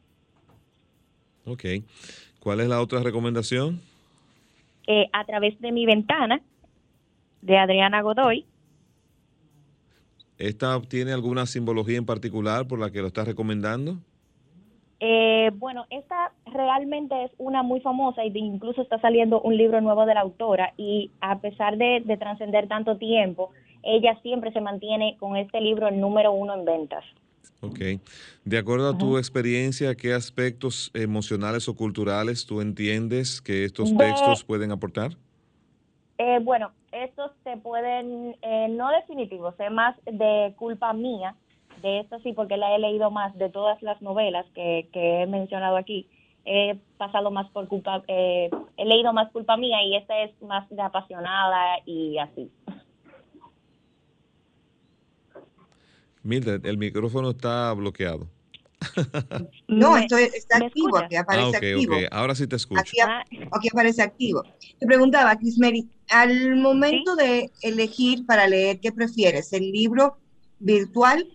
Ok. 1.45 1.65
¿Cuál 2.41 2.61
es 2.61 2.69
la 2.69 2.81
otra 2.81 3.03
recomendación? 3.03 3.81
Eh, 4.87 5.09
a 5.13 5.25
través 5.25 5.61
de 5.61 5.71
mi 5.71 5.85
ventana, 5.85 6.41
de 7.43 7.59
Adriana 7.59 8.01
Godoy. 8.01 8.47
¿Esta 10.39 10.81
tiene 10.83 11.13
alguna 11.13 11.47
simbología 11.47 11.99
en 11.99 12.07
particular 12.07 12.67
por 12.69 12.79
la 12.79 12.91
que 12.91 13.01
lo 13.01 13.09
estás 13.09 13.27
recomendando? 13.27 13.99
Eh, 15.01 15.51
bueno, 15.55 15.87
esta 15.91 16.33
realmente 16.47 17.25
es 17.25 17.31
una 17.39 17.63
muy 17.63 17.81
famosa 17.81 18.25
y 18.25 18.37
incluso 18.37 18.83
está 18.83 19.01
saliendo 19.01 19.41
un 19.41 19.57
libro 19.57 19.81
nuevo 19.81 20.07
de 20.07 20.15
la 20.15 20.21
autora 20.21 20.75
y 20.77 21.11
a 21.21 21.41
pesar 21.41 21.77
de, 21.77 22.03
de 22.05 22.17
trascender 22.17 22.69
tanto 22.69 22.97
tiempo, 22.97 23.51
ella 23.83 24.19
siempre 24.23 24.53
se 24.53 24.61
mantiene 24.61 25.17
con 25.19 25.37
este 25.37 25.61
libro 25.61 25.89
el 25.89 26.01
número 26.01 26.33
uno 26.33 26.55
en 26.55 26.65
ventas. 26.65 27.05
Ok. 27.61 27.81
De 28.45 28.59
acuerdo 28.59 28.89
a 28.89 28.99
tu 28.99 29.19
experiencia, 29.19 29.95
¿qué 29.95 30.15
aspectos 30.15 30.91
emocionales 30.95 31.69
o 31.69 31.75
culturales 31.75 32.47
tú 32.47 32.61
entiendes 32.61 33.41
que 33.41 33.65
estos 33.65 33.97
textos 33.97 34.45
pueden 34.45 34.71
aportar? 34.71 35.17
Eh, 36.19 36.41
bueno, 36.43 36.73
estos 36.91 37.31
se 37.45 37.57
pueden, 37.59 38.37
eh, 38.43 38.67
no 38.71 38.91
definitivos, 38.91 39.55
es 39.59 39.71
más 39.71 39.97
de 40.05 40.53
culpa 40.59 40.93
mía, 40.93 41.37
de 41.81 42.01
esto 42.01 42.19
sí, 42.25 42.33
porque 42.33 42.57
la 42.57 42.75
he 42.75 42.79
leído 42.81 43.13
más 43.13 43.39
de 43.39 43.49
todas 43.51 43.81
las 43.83 44.03
novelas 44.03 44.45
que, 44.53 44.89
he 44.93 45.27
mencionado 45.27 45.77
aquí. 45.77 46.09
He 46.45 46.77
pasado 46.97 47.31
más 47.31 47.49
por 47.51 47.69
culpa, 47.69 48.03
eh, 48.09 48.51
he 48.77 48.85
leído 48.85 49.13
más 49.13 49.31
culpa 49.31 49.57
mía 49.57 49.85
y 49.85 49.95
esta 49.95 50.19
es 50.23 50.43
más 50.43 50.69
de 50.71 50.83
apasionada 50.83 51.79
y 51.85 52.19
así. 52.19 52.51
Mildred, 56.25 56.67
el 56.67 56.79
micrófono 56.79 57.31
está 57.31 57.73
bloqueado. 57.75 58.27
No, 59.69 59.97
estoy, 59.97 60.25
está 60.35 60.59
activo, 60.59 60.99
aquí 60.99 61.17
aparece 61.17 61.57
ah, 61.57 61.59
activo. 61.59 61.95
Ahora 62.11 62.35
sí 62.35 62.47
te 62.47 62.57
escucho. 62.57 62.81
Aquí, 62.81 63.69
aparece 63.71 64.03
activo. 64.03 64.43
Te 64.79 64.87
preguntaba, 64.87 65.37
Crismeri, 65.37 65.89
al 66.09 66.57
momento 66.57 67.17
de 67.17 67.51
elegir 67.63 68.25
para 68.27 68.47
leer, 68.47 68.81
¿qué 68.81 68.93
prefieres? 68.93 69.53
¿El 69.53 69.71
libro 69.73 70.19
virtual 70.59 71.27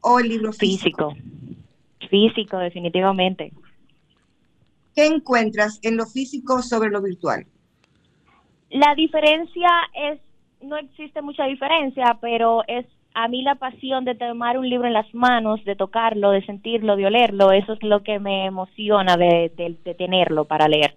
o 0.00 0.20
el 0.20 0.28
libro 0.28 0.52
físico? 0.52 1.14
Físico, 2.10 2.58
definitivamente. 2.58 3.52
¿Qué 4.94 5.06
encuentras 5.06 5.80
en 5.82 5.96
lo 5.96 6.06
físico 6.06 6.62
sobre 6.62 6.90
lo 6.90 7.02
virtual? 7.02 7.46
La 8.70 8.94
diferencia 8.94 9.68
es, 9.94 10.20
no 10.60 10.76
existe 10.76 11.20
mucha 11.22 11.44
diferencia, 11.44 12.18
pero 12.20 12.62
es 12.66 12.86
a 13.14 13.28
mí 13.28 13.42
la 13.42 13.54
pasión 13.54 14.04
de 14.04 14.16
tomar 14.16 14.58
un 14.58 14.68
libro 14.68 14.88
en 14.88 14.92
las 14.92 15.12
manos, 15.14 15.64
de 15.64 15.76
tocarlo, 15.76 16.32
de 16.32 16.44
sentirlo, 16.44 16.96
de 16.96 17.06
olerlo, 17.06 17.52
eso 17.52 17.74
es 17.74 17.82
lo 17.82 18.02
que 18.02 18.18
me 18.18 18.46
emociona 18.46 19.16
de, 19.16 19.52
tenerlo 19.96 20.44
para 20.46 20.68
leer. 20.68 20.96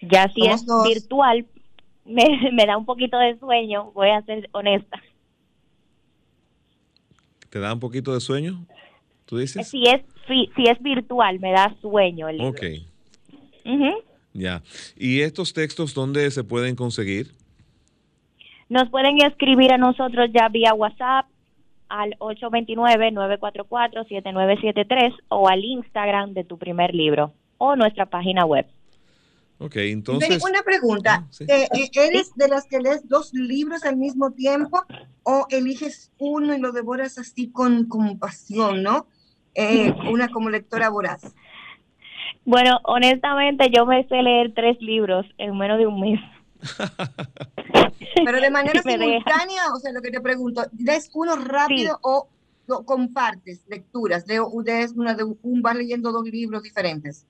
Ya 0.00 0.28
si 0.32 0.46
es 0.46 0.64
virtual, 0.86 1.44
me, 2.04 2.64
da 2.64 2.76
un 2.76 2.86
poquito 2.86 3.18
de 3.18 3.36
sueño, 3.38 3.90
voy 3.92 4.10
a 4.10 4.22
ser 4.22 4.48
honesta. 4.52 5.02
¿Te 7.50 7.58
da 7.58 7.74
un 7.74 7.80
poquito 7.80 8.14
de 8.14 8.20
sueño? 8.20 8.64
¿Tú 9.24 9.38
dices? 9.38 9.68
Si 9.68 9.82
es, 9.82 10.02
si, 10.28 10.48
es 10.64 10.80
virtual, 10.80 11.40
me 11.40 11.50
da 11.50 11.74
sueño 11.80 12.28
el 12.28 12.38
libro. 12.38 12.50
Ok. 12.50 12.62
Ya. 14.32 14.62
¿Y 14.96 15.22
estos 15.22 15.52
textos 15.52 15.92
dónde 15.92 16.30
se 16.30 16.44
pueden 16.44 16.76
conseguir? 16.76 17.32
Nos 18.68 18.90
pueden 18.90 19.22
escribir 19.22 19.72
a 19.72 19.78
nosotros 19.78 20.28
ya 20.32 20.48
vía 20.48 20.74
WhatsApp 20.74 21.26
al 21.88 22.16
829-944-7973 22.18 25.14
o 25.28 25.48
al 25.48 25.64
Instagram 25.64 26.34
de 26.34 26.44
tu 26.44 26.58
primer 26.58 26.94
libro 26.94 27.32
o 27.56 27.76
nuestra 27.76 28.04
página 28.06 28.44
web. 28.44 28.66
Ok, 29.60 29.74
entonces... 29.76 30.44
Una 30.44 30.62
pregunta. 30.62 31.24
Ah, 31.24 31.28
eh, 31.48 31.66
eh, 31.74 31.90
¿Eres 31.92 32.32
de 32.36 32.46
las 32.48 32.66
que 32.66 32.78
lees 32.78 33.08
dos 33.08 33.34
libros 33.34 33.84
al 33.84 33.96
mismo 33.96 34.30
tiempo 34.30 34.84
o 35.24 35.46
eliges 35.50 36.12
uno 36.18 36.54
y 36.54 36.60
lo 36.60 36.70
devoras 36.70 37.18
así 37.18 37.50
con, 37.50 37.86
con 37.86 38.16
pasión, 38.18 38.84
no? 38.84 39.08
Eh, 39.54 39.92
una 40.12 40.28
como 40.28 40.50
lectora 40.50 40.90
voraz. 40.90 41.34
Bueno, 42.44 42.78
honestamente 42.84 43.68
yo 43.74 43.84
me 43.84 44.06
sé 44.06 44.22
leer 44.22 44.52
tres 44.54 44.80
libros 44.80 45.26
en 45.38 45.58
menos 45.58 45.78
de 45.78 45.88
un 45.88 46.00
mes. 46.00 46.20
Pero 48.24 48.40
de 48.40 48.50
manera 48.50 48.82
simultánea, 48.82 49.72
o 49.74 49.78
sea, 49.78 49.92
lo 49.92 50.02
que 50.02 50.10
te 50.10 50.20
pregunto, 50.20 50.62
¿lees 50.78 51.10
uno 51.14 51.36
rápido 51.36 51.98
o 52.02 52.28
compartes 52.84 53.64
lecturas? 53.68 54.26
¿De, 54.26 54.40
una 54.40 55.14
de 55.14 55.24
un, 55.24 55.62
vas 55.62 55.76
leyendo 55.76 56.12
dos 56.12 56.24
libros 56.24 56.62
diferentes? 56.62 57.26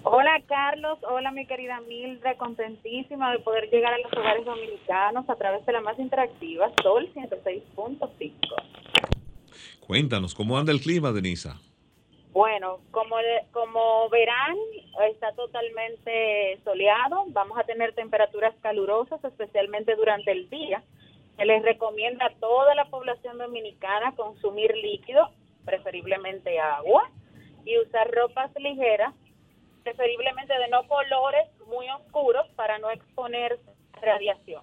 Hola 0.06 0.40
Carlos, 0.46 0.98
hola 1.08 1.30
mi 1.30 1.46
querida 1.46 1.80
Mildred, 1.88 2.36
contentísima 2.36 3.32
de 3.32 3.38
poder 3.38 3.70
llegar 3.70 3.94
a 3.94 3.98
los 3.98 4.12
hogares 4.12 4.44
dominicanos 4.44 5.28
a 5.30 5.34
través 5.34 5.64
de 5.64 5.72
la 5.72 5.80
más 5.80 5.98
interactiva 5.98 6.70
Sol 6.82 7.10
106.5. 7.14 8.32
Cuéntanos, 9.86 10.34
¿cómo 10.34 10.56
anda 10.56 10.72
el 10.72 10.80
clima, 10.80 11.12
Denisa? 11.12 11.60
Bueno, 12.32 12.80
como, 12.90 13.16
como 13.52 14.08
verán, 14.08 14.56
está 15.10 15.32
totalmente 15.34 16.58
soleado. 16.64 17.24
Vamos 17.28 17.58
a 17.58 17.64
tener 17.64 17.94
temperaturas 17.94 18.54
calurosas, 18.60 19.22
especialmente 19.22 19.94
durante 19.94 20.32
el 20.32 20.48
día. 20.50 20.82
Se 21.36 21.44
les 21.44 21.62
recomienda 21.62 22.26
a 22.26 22.34
toda 22.40 22.74
la 22.74 22.86
población 22.86 23.38
dominicana 23.38 24.14
consumir 24.16 24.74
líquido, 24.76 25.30
preferiblemente 25.64 26.58
agua, 26.58 27.10
y 27.64 27.78
usar 27.78 28.10
ropas 28.10 28.50
ligeras, 28.56 29.14
preferiblemente 29.82 30.58
de 30.58 30.68
no 30.68 30.86
colores 30.88 31.46
muy 31.66 31.88
oscuros 31.90 32.46
para 32.56 32.78
no 32.78 32.90
exponerse 32.90 33.70
a 33.92 34.00
radiación. 34.00 34.62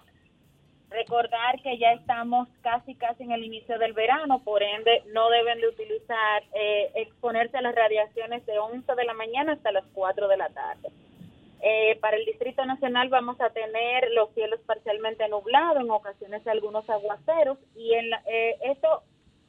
Recordar 0.92 1.62
que 1.64 1.78
ya 1.78 1.94
estamos 1.94 2.50
casi 2.62 2.96
casi 2.96 3.24
en 3.24 3.32
el 3.32 3.46
inicio 3.46 3.80
del 3.80 3.94
verano, 3.94 4.44
por 4.44 4.62
ende 4.62 5.04
no 5.14 5.30
deben 5.30 5.62
de 5.62 5.70
utilizar, 5.70 6.44
eh, 6.54 6.92
exponerse 6.96 7.58
a 7.58 7.62
las 7.62 7.74
radiaciones 7.74 8.46
de 8.46 8.60
11 8.60 8.94
de 8.96 9.06
la 9.06 9.14
mañana 9.14 9.54
hasta 9.54 9.72
las 9.72 9.86
4 9.94 10.28
de 10.28 10.38
la 10.38 10.50
tarde. 10.50 10.90
Eh, 11.62 11.98
para 12.02 12.18
el 12.18 12.26
Distrito 12.26 12.66
Nacional 12.66 13.08
vamos 13.08 13.40
a 13.40 13.52
tener 13.52 14.12
los 14.14 14.34
cielos 14.34 14.60
parcialmente 14.66 15.30
nublados, 15.30 15.82
en 15.82 15.92
ocasiones 15.92 16.46
algunos 16.46 16.90
aguaceros, 16.90 17.58
y 17.76 17.94
en 17.94 18.12
eh, 18.26 18.58
esto 18.66 19.04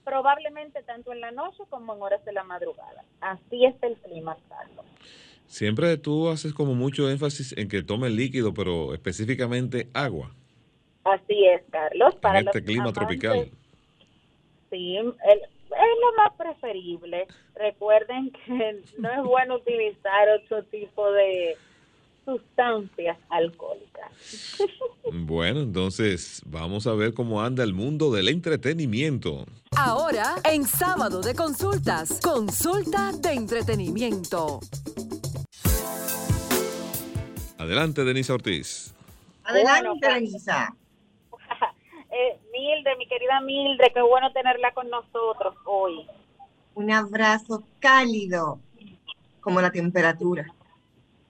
probablemente 0.04 0.82
tanto 0.84 1.12
en 1.12 1.20
la 1.20 1.32
noche 1.32 1.64
como 1.70 1.94
en 1.94 2.02
horas 2.02 2.24
de 2.24 2.32
la 2.32 2.44
madrugada. 2.44 3.04
Así 3.20 3.64
es 3.64 3.74
el 3.82 3.96
clima, 3.96 4.36
Carlos. 4.48 4.84
Siempre 5.46 5.96
tú 5.96 6.28
haces 6.28 6.54
como 6.54 6.74
mucho 6.74 7.10
énfasis 7.10 7.56
en 7.58 7.68
que 7.68 7.82
tome 7.82 8.10
líquido, 8.10 8.54
pero 8.54 8.94
específicamente 8.94 9.88
agua. 9.92 10.30
Así 11.04 11.46
es, 11.46 11.62
Carlos. 11.70 12.14
Para 12.16 12.40
este 12.40 12.62
clima 12.62 12.92
tropical. 12.92 13.50
Sí, 14.70 14.96
es 14.96 15.98
lo 16.00 16.16
más 16.16 16.32
preferible. 16.36 17.26
Recuerden 17.54 18.30
que 18.30 18.82
no 18.98 19.10
es 19.10 19.22
bueno 19.24 19.56
utilizar 19.56 20.28
otro 20.40 20.62
tipo 20.64 21.10
de 21.12 21.56
sustancias 22.24 23.18
alcohólicas. 23.28 24.10
Bueno, 25.14 25.60
entonces 25.60 26.40
vamos 26.46 26.86
a 26.86 26.94
ver 26.94 27.12
cómo 27.12 27.42
anda 27.42 27.62
el 27.64 27.74
mundo 27.74 28.10
del 28.12 28.28
entretenimiento. 28.28 29.44
Ahora, 29.76 30.36
en 30.50 30.64
sábado 30.64 31.20
de 31.20 31.34
consultas, 31.34 32.18
consulta 32.22 33.12
de 33.12 33.32
entretenimiento. 33.32 34.60
Adelante, 37.58 38.04
Denisa 38.04 38.32
Ortiz. 38.32 38.94
Adelante, 39.44 40.08
Denisa. 40.08 40.74
Mildred, 42.62 42.96
mi 42.96 43.06
querida 43.06 43.40
Mildred, 43.40 43.92
qué 43.92 44.02
bueno 44.02 44.32
tenerla 44.32 44.72
con 44.72 44.88
nosotros 44.88 45.54
hoy. 45.64 46.06
Un 46.74 46.92
abrazo 46.92 47.64
cálido, 47.80 48.60
como 49.40 49.60
la 49.60 49.70
temperatura. 49.70 50.46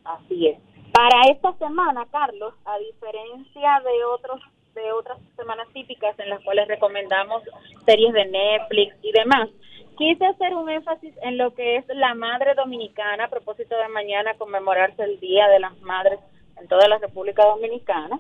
Así 0.05 0.49
es. 0.49 0.59
Para 0.93 1.23
esta 1.31 1.55
semana, 1.55 2.07
Carlos, 2.11 2.53
a 2.67 2.77
diferencia 2.79 3.81
de 3.81 4.05
otros 4.05 4.41
de 4.75 4.91
otras 4.93 5.19
semanas 5.37 5.69
típicas 5.75 6.19
en 6.19 6.31
las 6.31 6.43
cuales 6.45 6.67
recomendamos 6.67 7.43
series 7.85 8.13
de 8.15 8.25
Netflix 8.25 8.95
y 9.03 9.13
demás, 9.13 9.51
quise 9.99 10.25
hacer 10.25 10.55
un 10.55 10.71
énfasis 10.71 11.15
en 11.23 11.37
lo 11.37 11.55
que 11.55 11.77
es 11.77 11.85
la 11.89 12.15
madre 12.15 12.55
dominicana 12.55 13.25
a 13.25 13.31
propósito 13.31 13.77
de 13.77 13.89
mañana 13.89 14.33
conmemorarse 14.39 15.03
el 15.03 15.21
Día 15.21 15.47
de 15.49 15.61
las 15.61 15.79
Madres 15.83 16.21
en 16.59 16.69
toda 16.69 16.89
la 16.89 16.97
República 16.99 17.45
Dominicana 17.45 18.19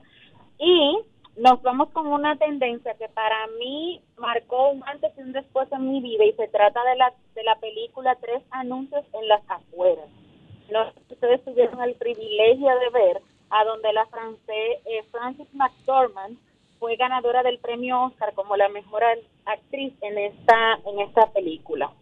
y 0.58 0.98
nos 1.36 1.62
vamos 1.62 1.88
con 1.90 2.06
una 2.06 2.36
tendencia 2.36 2.94
que 2.94 3.08
para 3.08 3.46
mí 3.58 4.00
marcó 4.16 4.70
un 4.70 4.82
antes 4.86 5.12
y 5.16 5.20
un 5.22 5.32
después 5.32 5.70
en 5.72 5.90
mi 5.90 6.00
vida 6.00 6.24
y 6.24 6.32
se 6.32 6.48
trata 6.48 6.84
de 6.84 6.96
la, 6.96 7.12
de 7.34 7.42
la 7.42 7.56
película 7.56 8.16
Tres 8.20 8.42
Anuncios 8.50 9.04
en 9.14 9.28
las 9.28 9.42
Afueras. 9.48 10.08
No 10.70 10.92
ustedes 11.10 11.44
tuvieron 11.44 11.80
el 11.82 11.94
privilegio 11.94 12.68
de 12.78 12.90
ver 12.90 13.22
a 13.50 13.64
donde 13.64 13.92
la 13.92 14.06
francés 14.06 14.80
eh, 14.84 15.02
Frances 15.10 15.48
McDormand 15.54 16.38
fue 16.78 16.96
ganadora 16.96 17.42
del 17.42 17.58
premio 17.58 18.04
Oscar 18.04 18.34
como 18.34 18.56
la 18.56 18.68
mejor 18.68 19.02
actriz 19.44 19.94
en 20.00 20.18
esta 20.18 20.78
en 20.86 21.00
esta 21.00 21.26
película 21.32 21.92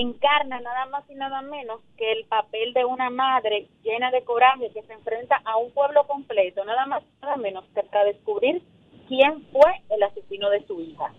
encarna 0.00 0.60
nada 0.60 0.86
más 0.86 1.08
y 1.10 1.14
nada 1.14 1.42
menos 1.42 1.80
que 1.96 2.12
el 2.12 2.24
papel 2.26 2.72
de 2.72 2.84
una 2.84 3.10
madre 3.10 3.68
llena 3.82 4.10
de 4.10 4.22
coraje 4.24 4.70
que 4.72 4.82
se 4.82 4.92
enfrenta 4.92 5.40
a 5.44 5.56
un 5.56 5.72
pueblo 5.72 6.06
completo, 6.06 6.64
nada 6.64 6.86
más 6.86 7.02
y 7.02 7.22
nada 7.22 7.36
menos 7.36 7.64
que 7.74 7.82
para 7.82 8.04
descubrir 8.04 8.62
quién 9.08 9.44
fue 9.52 9.82
el 9.90 10.02
asesino 10.02 10.50
de 10.50 10.66
su 10.66 10.80
hija. 10.80 11.12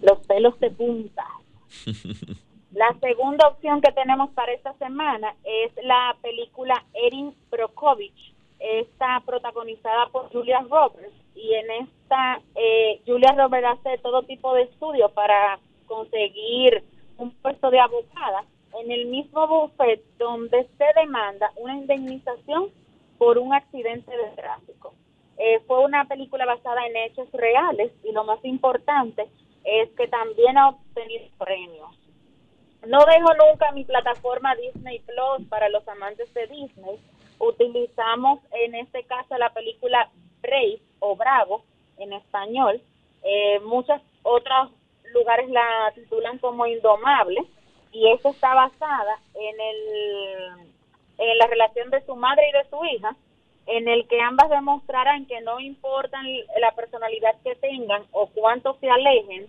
Los 0.00 0.18
pelos 0.26 0.58
de 0.60 0.70
punta. 0.70 1.26
La 2.72 2.94
segunda 3.00 3.48
opción 3.48 3.80
que 3.80 3.92
tenemos 3.92 4.30
para 4.30 4.52
esta 4.52 4.74
semana 4.74 5.34
es 5.42 5.72
la 5.82 6.14
película 6.20 6.84
Erin 6.92 7.34
Brockovich. 7.50 8.34
Está 8.58 9.22
protagonizada 9.24 10.08
por 10.12 10.30
Julia 10.30 10.60
Roberts 10.68 11.14
y 11.34 11.54
en 11.54 11.70
esta 11.70 12.42
eh, 12.54 13.00
Julia 13.06 13.32
Roberts 13.32 13.80
hace 13.80 13.98
todo 13.98 14.22
tipo 14.24 14.52
de 14.54 14.62
estudios 14.62 15.10
para 15.12 15.58
conseguir 15.86 16.84
un 17.18 17.30
puesto 17.42 17.70
de 17.70 17.80
abogada 17.80 18.44
en 18.80 18.90
el 18.90 19.06
mismo 19.06 19.46
bufete 19.46 20.04
donde 20.18 20.66
se 20.78 20.84
demanda 21.00 21.50
una 21.56 21.76
indemnización 21.76 22.70
por 23.18 23.38
un 23.38 23.52
accidente 23.52 24.10
de 24.10 24.30
tráfico. 24.36 24.94
Eh, 25.36 25.60
fue 25.66 25.84
una 25.84 26.04
película 26.06 26.46
basada 26.46 26.86
en 26.86 26.96
hechos 26.96 27.30
reales 27.32 27.92
y 28.04 28.12
lo 28.12 28.24
más 28.24 28.44
importante 28.44 29.28
es 29.64 29.90
que 29.90 30.08
también 30.08 30.56
ha 30.58 30.70
obtenido 30.70 31.26
premios. 31.38 31.90
No 32.86 32.98
dejo 33.04 33.34
nunca 33.34 33.72
mi 33.72 33.84
plataforma 33.84 34.54
Disney 34.56 35.00
Plus 35.00 35.46
para 35.48 35.68
los 35.68 35.86
amantes 35.88 36.32
de 36.34 36.46
Disney. 36.46 36.98
Utilizamos 37.38 38.40
en 38.52 38.74
este 38.76 39.04
caso 39.04 39.36
la 39.36 39.50
película 39.50 40.10
Brave 40.40 40.80
o 41.00 41.16
Bravo 41.16 41.64
en 41.98 42.12
español. 42.12 42.80
Eh, 43.24 43.60
muchas 43.60 44.00
otras 44.22 44.70
lugares 45.14 45.48
la 45.50 45.92
titulan 45.94 46.38
como 46.38 46.66
Indomable 46.66 47.42
y 47.92 48.10
eso 48.12 48.30
está 48.30 48.54
basada 48.54 49.18
en 49.34 49.60
el 49.60 50.68
en 51.18 51.38
la 51.38 51.46
relación 51.46 51.90
de 51.90 52.04
su 52.06 52.14
madre 52.14 52.48
y 52.48 52.52
de 52.52 52.70
su 52.70 52.84
hija 52.84 53.16
en 53.66 53.86
el 53.86 54.08
que 54.08 54.20
ambas 54.20 54.48
demostrarán 54.48 55.26
que 55.26 55.40
no 55.42 55.60
importa 55.60 56.18
la 56.60 56.72
personalidad 56.72 57.36
que 57.44 57.54
tengan 57.56 58.02
o 58.12 58.28
cuánto 58.28 58.78
se 58.80 58.88
alejen, 58.88 59.46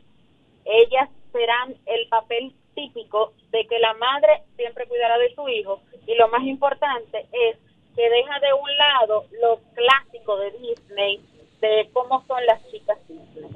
ellas 0.65 1.09
serán 1.31 1.75
el 1.85 2.07
papel 2.09 2.53
típico 2.75 3.33
de 3.51 3.65
que 3.65 3.79
la 3.79 3.93
madre 3.93 4.43
siempre 4.57 4.87
cuidará 4.87 5.17
de 5.17 5.33
su 5.35 5.47
hijo 5.47 5.79
y 6.05 6.15
lo 6.15 6.27
más 6.27 6.43
importante 6.43 7.27
es 7.31 7.57
que 7.95 8.09
deja 8.09 8.39
de 8.39 8.53
un 8.53 8.77
lado 8.77 9.25
los 9.41 9.59
clásicos 9.73 10.39
de 10.39 10.51
Disney 10.59 11.21
de 11.61 11.89
cómo 11.93 12.23
son 12.27 12.45
las 12.45 12.65
chicas 12.71 12.97
Disney. 13.07 13.49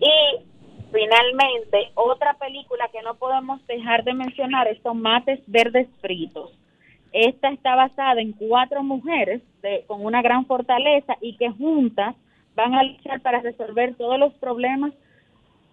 Y 0.00 0.46
Finalmente, 0.96 1.90
otra 1.94 2.38
película 2.38 2.88
que 2.90 3.02
no 3.02 3.16
podemos 3.16 3.64
dejar 3.66 4.02
de 4.02 4.14
mencionar 4.14 4.66
es 4.66 4.80
Tomates 4.82 5.40
Verdes 5.46 5.88
Fritos. 6.00 6.50
Esta 7.12 7.50
está 7.50 7.76
basada 7.76 8.22
en 8.22 8.32
cuatro 8.32 8.82
mujeres 8.82 9.42
con 9.88 10.02
una 10.02 10.22
gran 10.22 10.46
fortaleza 10.46 11.14
y 11.20 11.36
que 11.36 11.50
juntas 11.50 12.16
van 12.54 12.74
a 12.74 12.82
luchar 12.82 13.20
para 13.20 13.40
resolver 13.40 13.94
todos 13.96 14.18
los 14.18 14.32
problemas 14.34 14.94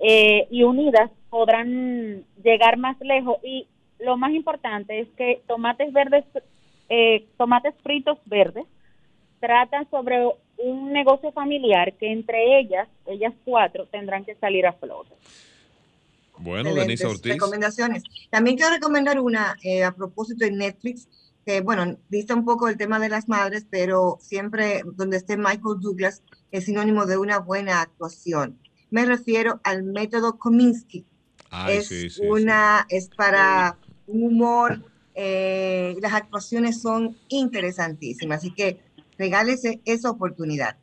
eh, 0.01 0.45
y 0.51 0.63
unidas 0.63 1.09
podrán 1.29 2.25
llegar 2.43 2.75
más 2.75 2.99
lejos. 2.99 3.37
Y 3.43 3.65
lo 3.99 4.17
más 4.17 4.33
importante 4.33 4.99
es 4.99 5.07
que 5.15 5.41
Tomates 5.47 5.93
Verdes, 5.93 6.25
eh, 6.89 7.27
Tomates 7.37 7.75
Fritos 7.81 8.17
Verdes 8.25 8.65
tratan 9.39 9.89
sobre 9.89 10.27
un 10.57 10.93
negocio 10.93 11.31
familiar 11.31 11.93
que 11.97 12.11
entre 12.11 12.59
ellas, 12.59 12.87
ellas 13.05 13.33
cuatro, 13.43 13.87
tendrán 13.87 14.25
que 14.25 14.35
salir 14.35 14.65
a 14.65 14.73
flote. 14.73 15.15
Bueno, 16.37 16.73
Denise 16.73 17.05
Ortiz. 17.05 17.33
Recomendaciones. 17.33 18.03
También 18.29 18.57
quiero 18.57 18.73
recomendar 18.73 19.19
una 19.19 19.55
eh, 19.63 19.83
a 19.83 19.93
propósito 19.93 20.45
de 20.45 20.51
Netflix, 20.51 21.07
que 21.45 21.61
bueno, 21.61 21.97
dice 22.09 22.33
un 22.33 22.45
poco 22.45 22.67
el 22.67 22.77
tema 22.77 22.99
de 22.99 23.09
las 23.09 23.27
madres, 23.27 23.65
pero 23.69 24.17
siempre 24.19 24.81
donde 24.95 25.17
esté 25.17 25.37
Michael 25.37 25.79
Douglas 25.79 26.23
es 26.51 26.65
sinónimo 26.65 27.05
de 27.05 27.17
una 27.17 27.39
buena 27.39 27.81
actuación. 27.81 28.59
Me 28.89 29.05
refiero 29.05 29.59
al 29.63 29.83
método 29.83 30.37
Kominsky. 30.37 31.05
es 31.69 32.19
una, 32.19 32.85
es 32.89 33.09
para 33.09 33.77
un 34.07 34.23
humor, 34.23 34.83
eh, 35.15 35.95
las 36.01 36.13
actuaciones 36.13 36.81
son 36.81 37.17
interesantísimas, 37.29 38.39
así 38.39 38.51
que 38.51 38.79
regálese 39.17 39.81
esa 39.85 40.11
oportunidad. 40.11 40.77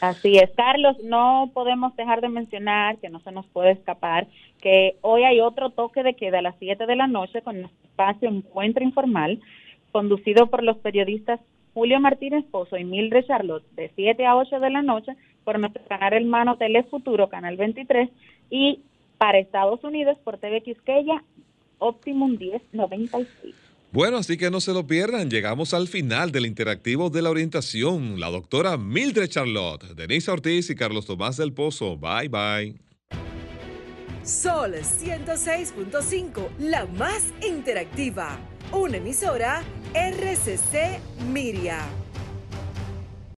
Así 0.00 0.38
es, 0.38 0.50
Carlos, 0.56 0.96
no 1.02 1.50
podemos 1.52 1.94
dejar 1.96 2.20
de 2.20 2.28
mencionar, 2.28 2.98
que 2.98 3.08
no 3.08 3.20
se 3.20 3.32
nos 3.32 3.46
puede 3.46 3.72
escapar, 3.72 4.28
que 4.60 4.96
hoy 5.00 5.24
hay 5.24 5.40
otro 5.40 5.70
toque 5.70 6.04
de 6.04 6.14
queda 6.14 6.38
a 6.38 6.42
las 6.42 6.54
7 6.58 6.86
de 6.86 6.96
la 6.96 7.08
noche 7.08 7.42
con 7.42 7.60
nuestro 7.60 7.88
espacio 7.88 8.28
Encuentro 8.28 8.84
Informal, 8.84 9.40
conducido 9.90 10.46
por 10.48 10.62
los 10.62 10.76
periodistas 10.78 11.40
Julio 11.74 11.98
Martínez 12.00 12.44
Pozo 12.50 12.76
y 12.76 12.84
Mildred 12.84 13.26
Charlotte, 13.26 13.64
de 13.72 13.90
7 13.96 14.24
a 14.24 14.36
8 14.36 14.60
de 14.60 14.70
la 14.70 14.82
noche, 14.82 15.16
por 15.44 15.58
nuestro 15.58 15.82
canal 15.84 16.12
hermano 16.12 16.56
Telefuturo, 16.56 17.28
Canal 17.28 17.56
23, 17.56 18.08
y 18.50 18.82
para 19.16 19.38
Estados 19.38 19.82
Unidos 19.82 20.16
por 20.22 20.38
TV 20.38 20.60
Quisqueya, 20.62 21.24
Optimum 21.78 22.36
1096. 22.38 23.67
Bueno, 23.90 24.18
así 24.18 24.36
que 24.36 24.50
no 24.50 24.60
se 24.60 24.72
lo 24.72 24.86
pierdan. 24.86 25.30
Llegamos 25.30 25.72
al 25.72 25.88
final 25.88 26.30
del 26.30 26.44
interactivo 26.44 27.08
de 27.08 27.22
la 27.22 27.30
orientación. 27.30 28.20
La 28.20 28.28
doctora 28.28 28.76
Mildred 28.76 29.28
Charlotte, 29.28 29.94
Denise 29.94 30.30
Ortiz 30.30 30.68
y 30.68 30.74
Carlos 30.74 31.06
Tomás 31.06 31.38
del 31.38 31.54
Pozo. 31.54 31.96
Bye 31.96 32.28
bye. 32.28 32.88
Sol 34.22 34.74
106.5, 34.74 36.48
la 36.58 36.84
más 36.84 37.32
interactiva. 37.40 38.38
Una 38.72 38.98
emisora 38.98 39.62
RCC 39.94 41.00
Miria. 41.32 41.80